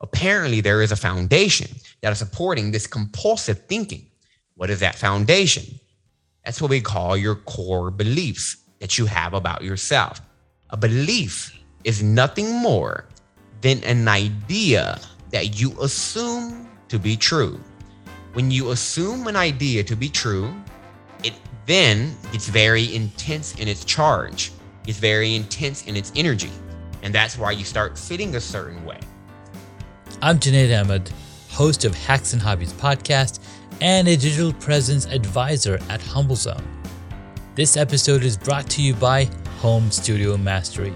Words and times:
Apparently, 0.00 0.60
there 0.60 0.82
is 0.82 0.92
a 0.92 0.96
foundation 0.96 1.70
that 2.02 2.12
is 2.12 2.18
supporting 2.18 2.70
this 2.70 2.86
compulsive 2.86 3.66
thinking. 3.66 4.06
What 4.54 4.70
is 4.70 4.80
that 4.80 4.94
foundation? 4.94 5.64
That's 6.44 6.60
what 6.60 6.70
we 6.70 6.80
call 6.80 7.16
your 7.16 7.36
core 7.36 7.90
beliefs 7.90 8.56
that 8.80 8.98
you 8.98 9.06
have 9.06 9.34
about 9.34 9.64
yourself. 9.64 10.20
A 10.70 10.76
belief 10.76 11.58
is 11.84 12.02
nothing 12.02 12.52
more 12.52 13.06
than 13.62 13.82
an 13.84 14.06
idea 14.06 15.00
that 15.30 15.58
you 15.58 15.72
assume 15.80 16.68
to 16.88 16.98
be 16.98 17.16
true. 17.16 17.58
When 18.34 18.50
you 18.50 18.70
assume 18.70 19.26
an 19.28 19.36
idea 19.36 19.82
to 19.84 19.96
be 19.96 20.08
true, 20.08 20.54
it 21.24 21.34
then 21.64 22.14
gets 22.32 22.48
very 22.48 22.94
intense 22.94 23.54
in 23.54 23.66
its 23.66 23.84
charge, 23.84 24.52
it's 24.86 24.98
very 24.98 25.34
intense 25.34 25.86
in 25.86 25.96
its 25.96 26.12
energy. 26.14 26.50
And 27.02 27.14
that's 27.14 27.38
why 27.38 27.52
you 27.52 27.64
start 27.64 27.98
fitting 27.98 28.34
a 28.36 28.40
certain 28.40 28.84
way. 28.84 29.00
I'm 30.22 30.38
Junaid 30.38 30.80
Ahmed, 30.80 31.10
host 31.50 31.84
of 31.84 31.94
Hacks 31.94 32.32
and 32.32 32.40
Hobbies 32.40 32.72
podcast 32.72 33.38
and 33.80 34.08
a 34.08 34.16
digital 34.16 34.52
presence 34.54 35.04
advisor 35.06 35.74
at 35.90 36.00
HumbleZone. 36.00 36.64
This 37.54 37.76
episode 37.76 38.24
is 38.24 38.36
brought 38.36 38.68
to 38.70 38.82
you 38.82 38.94
by 38.94 39.28
Home 39.58 39.90
Studio 39.90 40.36
Mastery. 40.36 40.94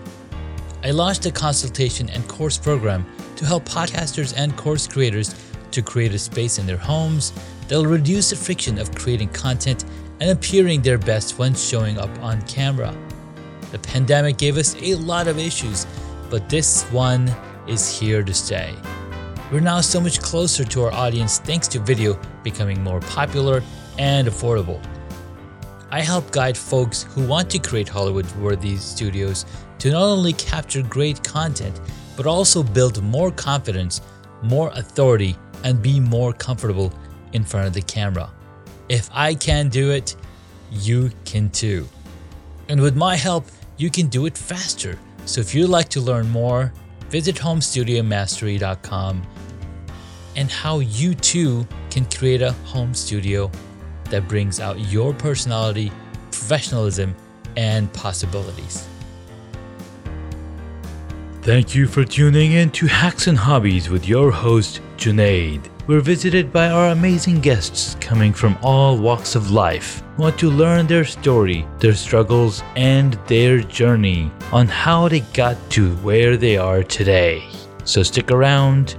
I 0.83 0.93
launched 0.93 1.27
a 1.27 1.31
consultation 1.31 2.09
and 2.11 2.27
course 2.29 2.57
program 2.57 3.05
to 3.37 3.45
help 3.45 3.65
podcasters 3.69 4.33
and 4.37 4.57
course 4.57 4.87
creators 4.89 5.35
to 5.71 5.83
create 5.83 6.15
a 6.15 6.19
space 6.19 6.59
in 6.59 6.67
their 6.67 6.77
homes 6.79 7.33
that'll 7.69 7.87
reduce 7.87 8.31
the 8.31 8.37
friction 8.37 8.79
of 8.79 8.95
creating 8.95 9.29
content 9.29 9.85
and 10.21 10.31
appearing 10.31 10.83
their 10.83 10.99
best 10.99 11.39
when 11.39 11.55
showing 11.55 11.99
up 11.99 12.11
on 12.21 12.41
camera. 12.43 12.97
The 13.71 13.79
pandemic 13.79 14.39
gave 14.39 14.57
us 14.57 14.75
a 14.81 14.95
lot 14.95 15.29
of 15.29 15.39
issues, 15.39 15.87
but 16.31 16.49
this 16.49 16.85
one 16.85 17.31
is 17.69 17.97
here 17.97 18.23
to 18.23 18.35
stay. 18.35 18.75
We're 19.51 19.59
now 19.59 19.81
so 19.81 20.01
much 20.01 20.21
closer 20.21 20.63
to 20.63 20.85
our 20.85 20.93
audience 20.93 21.41
thanks 21.41 21.67
to 21.69 21.81
video 21.81 22.17
becoming 22.45 22.85
more 22.85 23.01
popular 23.01 23.65
and 23.99 24.29
affordable. 24.29 24.81
I 25.91 26.03
help 26.03 26.31
guide 26.31 26.57
folks 26.57 27.03
who 27.03 27.27
want 27.27 27.51
to 27.51 27.59
create 27.59 27.89
Hollywood 27.89 28.31
worthy 28.37 28.77
studios 28.77 29.47
to 29.81 29.91
not 29.91 30.05
only 30.05 30.35
capture 30.35 30.83
great 30.83 31.25
content, 31.25 31.81
but 32.17 32.29
also 32.29 32.63
build 32.63 33.03
more 33.03 33.33
confidence, 33.33 34.03
more 34.41 34.71
authority, 34.75 35.37
and 35.65 35.83
be 35.83 35.99
more 35.99 36.33
comfortable 36.33 36.93
in 37.33 37.43
front 37.43 37.67
of 37.67 37.73
the 37.73 37.83
camera. 37.83 38.31
If 38.89 39.11
I 39.13 39.35
can 39.35 39.69
do 39.69 39.91
it, 39.91 40.15
you 40.71 41.11
can 41.25 41.51
too. 41.51 41.89
And 42.69 42.81
with 42.81 42.95
my 42.95 43.17
help, 43.17 43.47
you 43.79 43.91
can 43.91 44.07
do 44.07 44.27
it 44.27 44.39
faster. 44.39 44.97
So 45.25 45.41
if 45.41 45.57
you'd 45.57 45.71
like 45.71 45.89
to 45.89 46.01
learn 46.01 46.31
more, 46.31 46.73
visit 47.09 47.35
homestudiomastery.com 47.35 49.27
and 50.41 50.51
how 50.51 50.79
you 50.79 51.15
too 51.15 51.67
can 51.91 52.07
create 52.07 52.41
a 52.41 52.53
home 52.65 52.95
studio 52.95 53.51
that 54.09 54.27
brings 54.27 54.59
out 54.59 54.81
your 54.91 55.13
personality, 55.13 55.93
professionalism, 56.31 57.15
and 57.59 57.93
possibilities. 57.93 58.89
Thank 61.43 61.75
you 61.75 61.87
for 61.87 62.05
tuning 62.05 62.53
in 62.53 62.71
to 62.71 62.87
Hacks 62.87 63.27
and 63.27 63.37
Hobbies 63.37 63.91
with 63.91 64.09
your 64.09 64.31
host, 64.31 64.81
Junaid. 64.97 65.69
We're 65.87 66.01
visited 66.01 66.51
by 66.51 66.71
our 66.71 66.89
amazing 66.89 67.41
guests 67.41 67.97
coming 68.01 68.33
from 68.33 68.57
all 68.63 68.97
walks 68.97 69.35
of 69.35 69.51
life 69.51 70.03
who 70.17 70.23
want 70.23 70.39
to 70.39 70.49
learn 70.49 70.87
their 70.87 71.05
story, 71.05 71.67
their 71.81 71.95
struggles, 71.95 72.63
and 72.77 73.15
their 73.27 73.61
journey 73.61 74.33
on 74.53 74.69
how 74.69 75.07
they 75.07 75.21
got 75.35 75.59
to 75.73 75.95
where 75.97 76.39
they 76.39 76.57
are 76.57 76.83
today. 76.83 77.43
So 77.85 78.03
stick 78.03 78.31
around. 78.31 78.97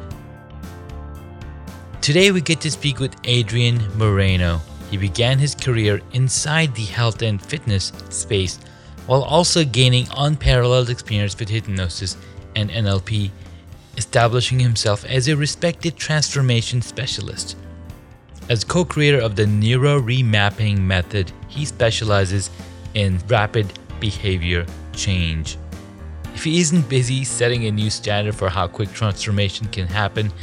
Today 2.02 2.32
we 2.32 2.42
get 2.42 2.60
to 2.62 2.72
speak 2.72 3.00
with 3.00 3.16
Adrian 3.26 3.78
Moreno. 3.96 4.60
He 4.90 4.98
began 4.98 5.38
his 5.38 5.54
career 5.54 6.02
inside 6.14 6.74
the 6.74 6.86
health 6.86 7.22
and 7.22 7.40
fitness 7.40 7.94
space 8.10 8.58
while 9.06 9.22
also 9.22 9.64
gaining 9.64 10.08
unparalleled 10.18 10.90
experience 10.90 11.38
with 11.38 11.48
hypnosis 11.48 12.18
and 12.56 12.72
NLP, 12.72 13.30
establishing 13.98 14.60
himself 14.60 15.06
as 15.06 15.28
a 15.28 15.38
respected 15.38 15.96
transformation 15.96 16.82
specialist. 16.82 17.56
As 18.50 18.64
co 18.64 18.84
creator 18.84 19.20
of 19.20 19.36
the 19.36 19.46
Neuro 19.46 20.02
Remapping 20.02 20.80
method, 20.80 21.32
he 21.50 21.66
specializes 21.66 22.50
in 22.96 23.20
rapid 23.28 23.78
behavior 24.00 24.66
change. 24.94 25.56
If 26.34 26.46
he 26.46 26.62
isn't 26.62 26.90
busy 26.90 27.24
setting 27.24 27.68
a 27.68 27.72
new 27.72 27.92
standard 27.92 28.34
for 28.34 28.50
how 28.50 28.68
quick 28.68 28.92
transformation 28.92 29.68
can 29.68 29.86
happen, 29.86 30.34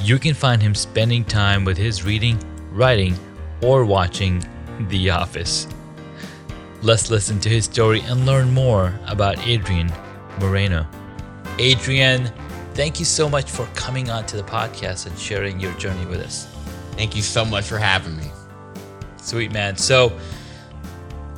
you 0.00 0.18
can 0.18 0.34
find 0.34 0.60
him 0.62 0.74
spending 0.74 1.24
time 1.24 1.64
with 1.64 1.76
his 1.76 2.04
reading, 2.04 2.38
writing, 2.70 3.16
or 3.62 3.84
watching 3.84 4.46
The 4.88 5.10
Office. 5.10 5.66
Let's 6.82 7.10
listen 7.10 7.40
to 7.40 7.48
his 7.48 7.64
story 7.64 8.00
and 8.00 8.26
learn 8.26 8.52
more 8.52 8.98
about 9.06 9.38
Adrian 9.46 9.90
Moreno. 10.38 10.86
Adrian, 11.58 12.30
thank 12.74 12.98
you 12.98 13.04
so 13.04 13.28
much 13.28 13.50
for 13.50 13.66
coming 13.74 14.10
on 14.10 14.26
to 14.26 14.36
the 14.36 14.42
podcast 14.42 15.06
and 15.06 15.18
sharing 15.18 15.60
your 15.60 15.72
journey 15.74 16.04
with 16.06 16.20
us. 16.20 16.46
Thank 16.92 17.16
you 17.16 17.22
so 17.22 17.44
much 17.44 17.64
for 17.64 17.78
having 17.78 18.16
me. 18.16 18.30
Sweet 19.16 19.52
man. 19.52 19.76
So, 19.76 20.18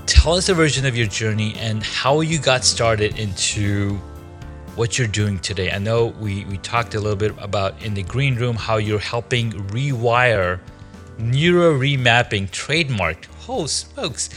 tell 0.07 0.35
us 0.35 0.49
a 0.49 0.55
version 0.55 0.85
of 0.87 0.97
your 0.97 1.07
journey 1.07 1.55
and 1.59 1.83
how 1.83 2.21
you 2.23 2.39
got 2.39 2.65
started 2.65 3.19
into 3.19 4.01
what 4.77 4.99
you're 4.99 5.09
doing 5.09 5.39
today. 5.39 5.71
I 5.73 5.79
know 5.79 6.07
we, 6.07 6.45
we 6.45 6.59
talked 6.59 6.95
a 6.95 7.01
little 7.01 7.17
bit 7.17 7.35
about 7.39 7.83
in 7.83 7.95
the 7.95 8.03
green 8.03 8.37
room 8.37 8.57
how 8.57 8.77
you're 8.77 8.99
helping 8.99 9.53
rewire 9.53 10.61
neuro 11.19 11.79
remapping 11.79 12.51
trademarked. 12.51 13.27
Oh, 13.49 13.67
smokes. 13.67 14.29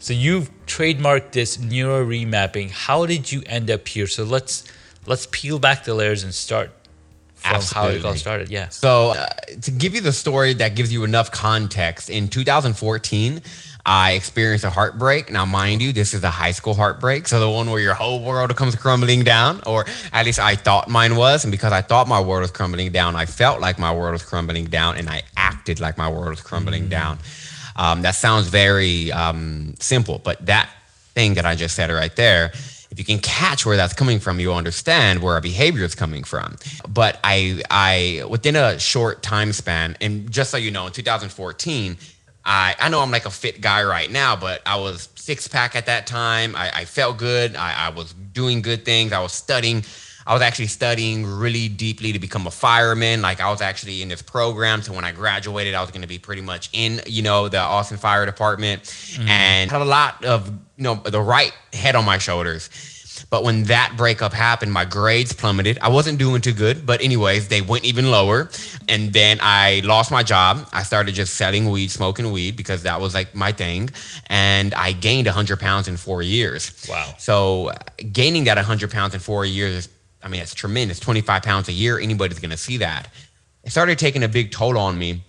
So 0.00 0.12
you've 0.12 0.50
trademarked 0.66 1.32
this 1.32 1.58
neuro 1.58 2.04
remapping. 2.04 2.70
How 2.70 3.06
did 3.06 3.30
you 3.30 3.42
end 3.46 3.70
up 3.70 3.88
here? 3.88 4.06
So 4.06 4.22
let's 4.22 4.64
let's 5.06 5.26
peel 5.30 5.58
back 5.58 5.84
the 5.84 5.94
layers 5.94 6.22
and 6.22 6.32
start 6.32 6.70
from 7.34 7.56
Absolutely. 7.56 7.92
how 7.92 7.98
it 7.98 8.04
all 8.04 8.16
started. 8.16 8.50
Yeah. 8.50 8.68
So 8.68 9.10
uh, 9.10 9.26
to 9.62 9.70
give 9.70 9.94
you 9.94 10.00
the 10.00 10.12
story 10.12 10.54
that 10.54 10.76
gives 10.76 10.92
you 10.92 11.02
enough 11.02 11.32
context, 11.32 12.10
in 12.10 12.28
2014, 12.28 13.42
I 13.88 14.12
experienced 14.12 14.66
a 14.66 14.70
heartbreak. 14.70 15.32
Now, 15.32 15.46
mind 15.46 15.80
you, 15.80 15.94
this 15.94 16.12
is 16.12 16.22
a 16.22 16.28
high 16.28 16.50
school 16.50 16.74
heartbreak. 16.74 17.26
So 17.26 17.40
the 17.40 17.48
one 17.48 17.70
where 17.70 17.80
your 17.80 17.94
whole 17.94 18.22
world 18.22 18.54
comes 18.54 18.76
crumbling 18.76 19.24
down, 19.24 19.62
or 19.64 19.86
at 20.12 20.26
least 20.26 20.38
I 20.38 20.56
thought 20.56 20.88
mine 20.90 21.16
was. 21.16 21.42
And 21.42 21.50
because 21.50 21.72
I 21.72 21.80
thought 21.80 22.06
my 22.06 22.20
world 22.20 22.42
was 22.42 22.50
crumbling 22.50 22.92
down, 22.92 23.16
I 23.16 23.24
felt 23.24 23.62
like 23.62 23.78
my 23.78 23.90
world 23.90 24.12
was 24.12 24.22
crumbling 24.22 24.66
down 24.66 24.98
and 24.98 25.08
I 25.08 25.22
acted 25.38 25.80
like 25.80 25.96
my 25.96 26.06
world 26.06 26.28
was 26.28 26.42
crumbling 26.42 26.84
mm. 26.84 26.90
down. 26.90 27.18
Um, 27.76 28.02
that 28.02 28.14
sounds 28.14 28.48
very 28.48 29.10
um, 29.10 29.74
simple, 29.80 30.20
but 30.22 30.44
that 30.44 30.68
thing 31.14 31.32
that 31.34 31.46
I 31.46 31.54
just 31.54 31.74
said 31.74 31.90
right 31.90 32.14
there, 32.14 32.50
if 32.90 32.98
you 32.98 33.06
can 33.06 33.20
catch 33.20 33.64
where 33.64 33.78
that's 33.78 33.94
coming 33.94 34.20
from, 34.20 34.38
you'll 34.38 34.54
understand 34.54 35.22
where 35.22 35.32
our 35.32 35.40
behavior 35.40 35.84
is 35.84 35.94
coming 35.94 36.24
from. 36.24 36.56
But 36.86 37.18
I, 37.24 37.62
I 37.70 38.24
within 38.28 38.54
a 38.54 38.78
short 38.78 39.22
time 39.22 39.54
span, 39.54 39.96
and 40.02 40.30
just 40.30 40.50
so 40.50 40.58
you 40.58 40.70
know, 40.70 40.86
in 40.86 40.92
2014, 40.92 41.96
I, 42.48 42.74
I 42.78 42.88
know 42.88 43.00
I'm 43.00 43.10
like 43.10 43.26
a 43.26 43.30
fit 43.30 43.60
guy 43.60 43.84
right 43.84 44.10
now, 44.10 44.34
but 44.34 44.62
I 44.64 44.76
was 44.76 45.10
six 45.16 45.46
pack 45.46 45.76
at 45.76 45.84
that 45.84 46.06
time. 46.06 46.56
I, 46.56 46.70
I 46.74 46.84
felt 46.86 47.18
good. 47.18 47.54
I, 47.54 47.88
I 47.88 47.88
was 47.90 48.14
doing 48.14 48.62
good 48.62 48.86
things. 48.86 49.12
I 49.12 49.20
was 49.20 49.32
studying. 49.32 49.84
I 50.26 50.32
was 50.32 50.40
actually 50.40 50.68
studying 50.68 51.26
really 51.26 51.68
deeply 51.68 52.10
to 52.12 52.18
become 52.18 52.46
a 52.46 52.50
fireman. 52.50 53.20
Like 53.20 53.42
I 53.42 53.50
was 53.50 53.60
actually 53.60 54.00
in 54.00 54.08
this 54.08 54.22
program. 54.22 54.80
So 54.80 54.94
when 54.94 55.04
I 55.04 55.12
graduated, 55.12 55.74
I 55.74 55.82
was 55.82 55.90
going 55.90 56.00
to 56.00 56.08
be 56.08 56.18
pretty 56.18 56.40
much 56.40 56.70
in, 56.72 57.02
you 57.06 57.22
know, 57.22 57.50
the 57.50 57.58
Austin 57.58 57.98
Fire 57.98 58.24
Department 58.24 58.82
mm-hmm. 58.82 59.28
and 59.28 59.70
had 59.70 59.82
a 59.82 59.84
lot 59.84 60.24
of, 60.24 60.48
you 60.48 60.84
know, 60.84 60.94
the 60.94 61.20
right 61.20 61.52
head 61.74 61.96
on 61.96 62.06
my 62.06 62.16
shoulders. 62.16 62.70
But 63.30 63.44
when 63.44 63.64
that 63.64 63.94
breakup 63.96 64.32
happened, 64.32 64.72
my 64.72 64.86
grades 64.86 65.34
plummeted. 65.34 65.78
I 65.82 65.88
wasn't 65.88 66.18
doing 66.18 66.40
too 66.40 66.54
good, 66.54 66.86
but 66.86 67.02
anyways, 67.02 67.48
they 67.48 67.60
went 67.60 67.84
even 67.84 68.10
lower. 68.10 68.48
And 68.88 69.12
then 69.12 69.38
I 69.42 69.82
lost 69.84 70.10
my 70.10 70.22
job. 70.22 70.66
I 70.72 70.82
started 70.82 71.14
just 71.14 71.34
selling 71.34 71.68
weed, 71.68 71.90
smoking 71.90 72.32
weed 72.32 72.56
because 72.56 72.84
that 72.84 73.00
was 73.00 73.12
like 73.12 73.34
my 73.34 73.52
thing. 73.52 73.90
And 74.26 74.72
I 74.74 74.92
gained 74.92 75.26
100 75.26 75.60
pounds 75.60 75.88
in 75.88 75.98
four 75.98 76.22
years. 76.22 76.86
Wow. 76.88 77.14
So 77.18 77.72
gaining 78.12 78.44
that 78.44 78.56
100 78.56 78.90
pounds 78.90 79.12
in 79.12 79.20
four 79.20 79.44
years, 79.44 79.90
I 80.22 80.28
mean, 80.28 80.40
it's 80.40 80.54
tremendous. 80.54 80.98
25 80.98 81.42
pounds 81.42 81.68
a 81.68 81.72
year, 81.72 81.98
anybody's 81.98 82.38
going 82.38 82.50
to 82.50 82.56
see 82.56 82.78
that. 82.78 83.08
It 83.62 83.70
started 83.70 83.98
taking 83.98 84.22
a 84.22 84.28
big 84.28 84.52
toll 84.52 84.78
on 84.78 84.98
me, 84.98 85.22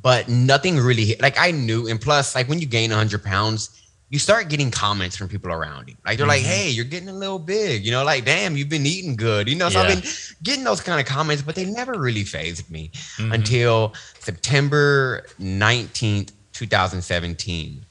but 0.00 0.28
nothing 0.28 0.78
really, 0.78 1.16
like 1.20 1.36
I 1.36 1.50
knew. 1.50 1.88
And 1.88 2.00
plus, 2.00 2.36
like 2.36 2.48
when 2.48 2.60
you 2.60 2.66
gain 2.66 2.90
100 2.90 3.24
pounds, 3.24 3.70
you 4.10 4.18
start 4.18 4.48
getting 4.48 4.70
comments 4.70 5.16
from 5.16 5.28
people 5.28 5.50
around 5.50 5.88
you. 5.88 5.96
Like 6.04 6.18
they're 6.18 6.26
mm-hmm. 6.26 6.28
like, 6.28 6.42
"Hey, 6.42 6.70
you're 6.70 6.84
getting 6.84 7.08
a 7.08 7.12
little 7.12 7.38
big," 7.38 7.84
you 7.84 7.90
know, 7.90 8.04
like, 8.04 8.24
"Damn, 8.24 8.56
you've 8.56 8.68
been 8.68 8.86
eating 8.86 9.16
good," 9.16 9.48
you 9.48 9.56
know. 9.56 9.68
So 9.68 9.80
yeah. 9.80 9.88
I've 9.88 10.02
been 10.02 10.10
getting 10.42 10.64
those 10.64 10.80
kind 10.80 11.00
of 11.00 11.06
comments, 11.06 11.42
but 11.42 11.54
they 11.54 11.64
never 11.64 11.98
really 11.98 12.24
phased 12.24 12.70
me 12.70 12.90
mm-hmm. 12.94 13.32
until 13.32 13.94
September 14.20 15.26
nineteenth, 15.38 16.32
two 16.52 16.66
thousand 16.66 17.02
seventeen. 17.02 17.84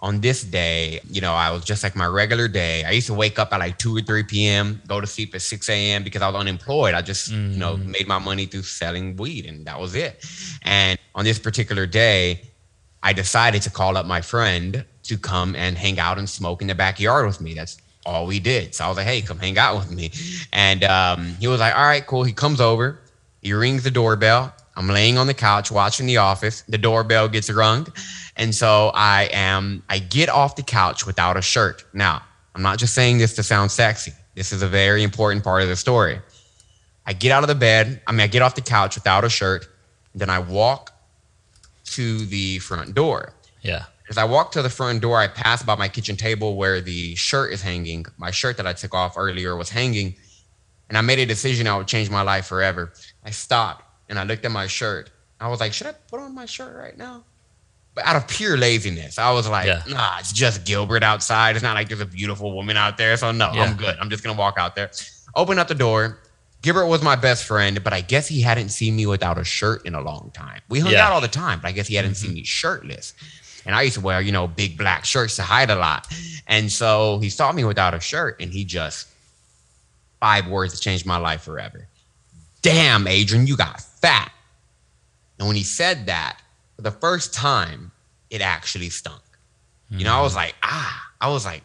on 0.00 0.20
this 0.20 0.44
day, 0.44 1.00
you 1.10 1.20
know, 1.20 1.32
I 1.32 1.50
was 1.50 1.64
just 1.64 1.82
like 1.82 1.96
my 1.96 2.06
regular 2.06 2.48
day. 2.48 2.84
I 2.84 2.90
used 2.90 3.06
to 3.08 3.14
wake 3.14 3.38
up 3.38 3.52
at 3.52 3.60
like 3.60 3.78
2 3.78 3.96
or 3.96 4.02
3 4.02 4.24
p.m., 4.24 4.80
go 4.86 5.00
to 5.00 5.06
sleep 5.06 5.34
at 5.34 5.42
6 5.42 5.68
a.m. 5.68 6.04
because 6.04 6.22
I 6.22 6.28
was 6.28 6.36
unemployed. 6.36 6.94
I 6.94 7.02
just, 7.02 7.32
mm-hmm. 7.32 7.52
you 7.52 7.58
know, 7.58 7.74
mm-hmm. 7.76 7.90
made 7.90 8.06
my 8.06 8.18
money 8.18 8.46
through 8.46 8.62
selling 8.62 9.16
weed 9.16 9.46
and 9.46 9.66
that 9.66 9.80
was 9.80 9.94
it. 9.94 10.24
And 10.62 10.98
on 11.14 11.24
this 11.24 11.38
particular 11.38 11.86
day, 11.86 12.42
I 13.02 13.12
decided 13.14 13.62
to 13.62 13.70
call 13.70 13.96
up 13.96 14.04
my 14.06 14.20
friend 14.20 14.84
to 15.06 15.16
come 15.16 15.54
and 15.56 15.76
hang 15.76 15.98
out 15.98 16.18
and 16.18 16.28
smoke 16.28 16.62
in 16.62 16.68
the 16.68 16.74
backyard 16.74 17.26
with 17.26 17.40
me. 17.40 17.54
That's 17.54 17.78
all 18.04 18.26
we 18.26 18.38
did. 18.38 18.74
So 18.74 18.84
I 18.84 18.88
was 18.88 18.96
like, 18.96 19.06
hey, 19.06 19.20
come 19.22 19.38
hang 19.38 19.58
out 19.58 19.76
with 19.76 19.90
me. 19.90 20.12
And 20.52 20.84
um, 20.84 21.36
he 21.40 21.48
was 21.48 21.60
like, 21.60 21.74
all 21.74 21.84
right, 21.84 22.06
cool. 22.06 22.22
He 22.22 22.32
comes 22.32 22.60
over, 22.60 23.00
he 23.42 23.52
rings 23.52 23.82
the 23.82 23.90
doorbell. 23.90 24.54
I'm 24.76 24.88
laying 24.88 25.16
on 25.16 25.26
the 25.26 25.34
couch 25.34 25.70
watching 25.70 26.06
The 26.06 26.18
Office. 26.18 26.62
The 26.68 26.76
doorbell 26.76 27.28
gets 27.28 27.50
rung. 27.50 27.86
And 28.36 28.54
so 28.54 28.90
I 28.94 29.30
am, 29.32 29.82
I 29.88 29.98
get 29.98 30.28
off 30.28 30.54
the 30.54 30.62
couch 30.62 31.06
without 31.06 31.38
a 31.38 31.42
shirt. 31.42 31.84
Now, 31.94 32.22
I'm 32.54 32.60
not 32.60 32.78
just 32.78 32.94
saying 32.94 33.16
this 33.18 33.34
to 33.36 33.42
sound 33.42 33.70
sexy. 33.70 34.12
This 34.34 34.52
is 34.52 34.60
a 34.60 34.68
very 34.68 35.02
important 35.02 35.42
part 35.42 35.62
of 35.62 35.68
the 35.68 35.76
story. 35.76 36.20
I 37.06 37.14
get 37.14 37.32
out 37.32 37.42
of 37.42 37.48
the 37.48 37.54
bed. 37.54 38.02
I 38.06 38.12
mean, 38.12 38.20
I 38.20 38.26
get 38.26 38.42
off 38.42 38.54
the 38.54 38.60
couch 38.60 38.96
without 38.96 39.24
a 39.24 39.30
shirt. 39.30 39.66
Then 40.14 40.28
I 40.28 40.40
walk 40.40 40.92
to 41.86 42.26
the 42.26 42.58
front 42.58 42.94
door. 42.94 43.32
Yeah. 43.62 43.84
As 44.08 44.18
I 44.18 44.24
walk 44.24 44.52
to 44.52 44.62
the 44.62 44.70
front 44.70 45.02
door, 45.02 45.18
I 45.18 45.26
pass 45.26 45.62
by 45.62 45.74
my 45.74 45.88
kitchen 45.88 46.16
table 46.16 46.56
where 46.56 46.80
the 46.80 47.14
shirt 47.16 47.52
is 47.52 47.60
hanging. 47.60 48.06
My 48.18 48.30
shirt 48.30 48.56
that 48.58 48.66
I 48.66 48.72
took 48.72 48.94
off 48.94 49.14
earlier 49.16 49.56
was 49.56 49.68
hanging. 49.68 50.14
And 50.88 50.96
I 50.96 51.00
made 51.00 51.18
a 51.18 51.26
decision 51.26 51.66
I 51.66 51.76
would 51.76 51.88
change 51.88 52.10
my 52.10 52.22
life 52.22 52.46
forever. 52.46 52.92
I 53.24 53.30
stopped 53.30 53.84
and 54.08 54.18
I 54.18 54.24
looked 54.24 54.44
at 54.44 54.52
my 54.52 54.68
shirt. 54.68 55.10
I 55.40 55.48
was 55.48 55.60
like, 55.60 55.72
should 55.72 55.88
I 55.88 55.92
put 55.92 56.20
on 56.20 56.34
my 56.34 56.46
shirt 56.46 56.76
right 56.76 56.96
now? 56.96 57.24
But 57.94 58.06
out 58.06 58.14
of 58.14 58.28
pure 58.28 58.56
laziness, 58.56 59.18
I 59.18 59.32
was 59.32 59.48
like, 59.48 59.66
yeah. 59.66 59.82
nah, 59.88 60.18
it's 60.18 60.32
just 60.32 60.64
Gilbert 60.64 61.02
outside. 61.02 61.56
It's 61.56 61.62
not 61.62 61.74
like 61.74 61.88
there's 61.88 62.00
a 62.00 62.06
beautiful 62.06 62.54
woman 62.54 62.76
out 62.76 62.98
there. 62.98 63.16
So 63.16 63.32
no, 63.32 63.50
yeah. 63.52 63.62
I'm 63.62 63.76
good. 63.76 63.96
I'm 63.98 64.10
just 64.10 64.22
gonna 64.22 64.38
walk 64.38 64.58
out 64.58 64.76
there. 64.76 64.90
Open 65.34 65.58
up 65.58 65.66
the 65.66 65.74
door. 65.74 66.18
Gilbert 66.62 66.86
was 66.86 67.02
my 67.02 67.16
best 67.16 67.44
friend, 67.44 67.82
but 67.82 67.92
I 67.92 68.02
guess 68.02 68.28
he 68.28 68.40
hadn't 68.40 68.68
seen 68.68 68.96
me 68.96 69.06
without 69.06 69.38
a 69.38 69.44
shirt 69.44 69.86
in 69.86 69.94
a 69.94 70.00
long 70.00 70.30
time. 70.34 70.60
We 70.68 70.80
hung 70.80 70.92
yeah. 70.92 71.06
out 71.06 71.12
all 71.12 71.20
the 71.20 71.28
time, 71.28 71.60
but 71.60 71.68
I 71.68 71.72
guess 71.72 71.86
he 71.86 71.94
hadn't 71.94 72.12
mm-hmm. 72.12 72.26
seen 72.26 72.34
me 72.34 72.44
shirtless. 72.44 73.14
And 73.66 73.74
I 73.74 73.82
used 73.82 73.96
to 73.96 74.00
wear, 74.00 74.20
you 74.20 74.32
know, 74.32 74.46
big 74.46 74.78
black 74.78 75.04
shirts 75.04 75.36
to 75.36 75.42
hide 75.42 75.70
a 75.70 75.74
lot. 75.74 76.06
And 76.46 76.70
so 76.70 77.18
he 77.18 77.28
saw 77.28 77.52
me 77.52 77.64
without 77.64 77.92
a 77.92 78.00
shirt 78.00 78.40
and 78.40 78.52
he 78.52 78.64
just 78.64 79.08
five 80.20 80.46
words 80.46 80.72
that 80.72 80.80
changed 80.80 81.04
my 81.04 81.18
life 81.18 81.42
forever. 81.42 81.86
Damn, 82.62 83.06
Adrian, 83.06 83.46
you 83.46 83.56
got 83.56 83.80
fat. 83.80 84.32
And 85.38 85.46
when 85.48 85.56
he 85.56 85.64
said 85.64 86.06
that, 86.06 86.40
for 86.76 86.82
the 86.82 86.90
first 86.90 87.34
time, 87.34 87.90
it 88.30 88.40
actually 88.40 88.88
stunk. 88.88 89.20
Mm-hmm. 89.90 89.98
You 89.98 90.04
know, 90.04 90.14
I 90.14 90.22
was 90.22 90.32
mm. 90.32 90.36
like, 90.36 90.54
ah, 90.62 91.10
I 91.20 91.28
was 91.28 91.44
like, 91.44 91.64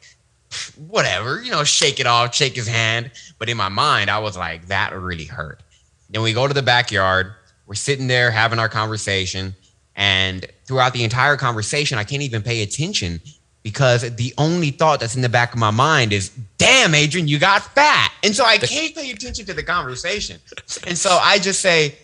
whatever, 0.88 1.42
you 1.42 1.52
know, 1.52 1.64
shake 1.64 2.00
it 2.00 2.08
off, 2.08 2.36
shake 2.36 2.56
his 2.56 2.68
hand. 2.68 3.12
But 3.40 3.50
in 3.50 3.58
my 3.58 3.70
mind, 3.70 4.10
I 4.10 4.20
was 4.20 4.38
like, 4.38 4.68
that 4.68 4.94
really 4.94 5.26
hurt. 5.26 5.62
Then 6.10 6.22
we 6.22 6.34
go 6.34 6.48
to 6.48 6.54
the 6.54 6.62
backyard. 6.62 7.34
We're 7.66 7.76
sitting 7.76 8.08
there 8.08 8.32
having 8.32 8.60
our 8.60 8.70
conversation. 8.70 9.56
And 9.96 10.46
throughout 10.66 10.94
the 10.94 11.04
entire 11.04 11.38
conversation, 11.38 11.98
I 11.98 12.04
can't 12.04 12.22
even 12.22 12.42
pay 12.42 12.62
attention 12.62 13.22
because 13.64 14.16
the 14.16 14.34
only 14.38 14.72
thought 14.72 15.00
that's 15.00 15.16
in 15.16 15.22
the 15.22 15.30
back 15.30 15.54
of 15.54 15.60
my 15.60 15.72
mind 15.72 16.14
is, 16.14 16.30
damn, 16.58 16.96
Adrian, 16.96 17.28
you 17.28 17.38
got 17.38 17.62
fat. 17.62 18.12
And 18.24 18.36
so 18.36 18.44
I 18.44 18.58
can't 18.58 18.96
pay 18.96 19.12
attention 19.12 19.46
to 19.46 19.54
the 19.54 19.64
conversation. 19.64 20.40
And 20.88 20.98
so 20.98 21.12
I 21.22 21.38
just 21.38 21.62
say, 21.62 21.96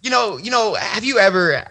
you 0.00 0.10
know, 0.10 0.38
you 0.38 0.50
know, 0.50 0.74
have 0.74 1.04
you 1.04 1.18
ever 1.18 1.56
uh, 1.56 1.64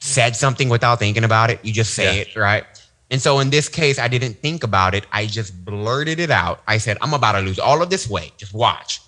said 0.00 0.34
something 0.34 0.68
without 0.68 0.98
thinking 0.98 1.24
about 1.24 1.50
it? 1.50 1.64
You 1.64 1.72
just 1.72 1.94
say 1.94 2.16
yeah. 2.16 2.22
it, 2.22 2.36
right? 2.36 2.64
And 3.10 3.20
so 3.20 3.38
in 3.40 3.50
this 3.50 3.68
case, 3.68 3.98
I 3.98 4.08
didn't 4.08 4.34
think 4.34 4.64
about 4.64 4.94
it. 4.94 5.06
I 5.12 5.26
just 5.26 5.64
blurted 5.64 6.20
it 6.20 6.30
out. 6.30 6.62
I 6.66 6.78
said, 6.78 6.96
I'm 7.00 7.12
about 7.12 7.32
to 7.32 7.40
lose 7.40 7.58
all 7.58 7.82
of 7.82 7.90
this 7.90 8.08
weight. 8.08 8.36
Just 8.38 8.54
watch. 8.54 9.00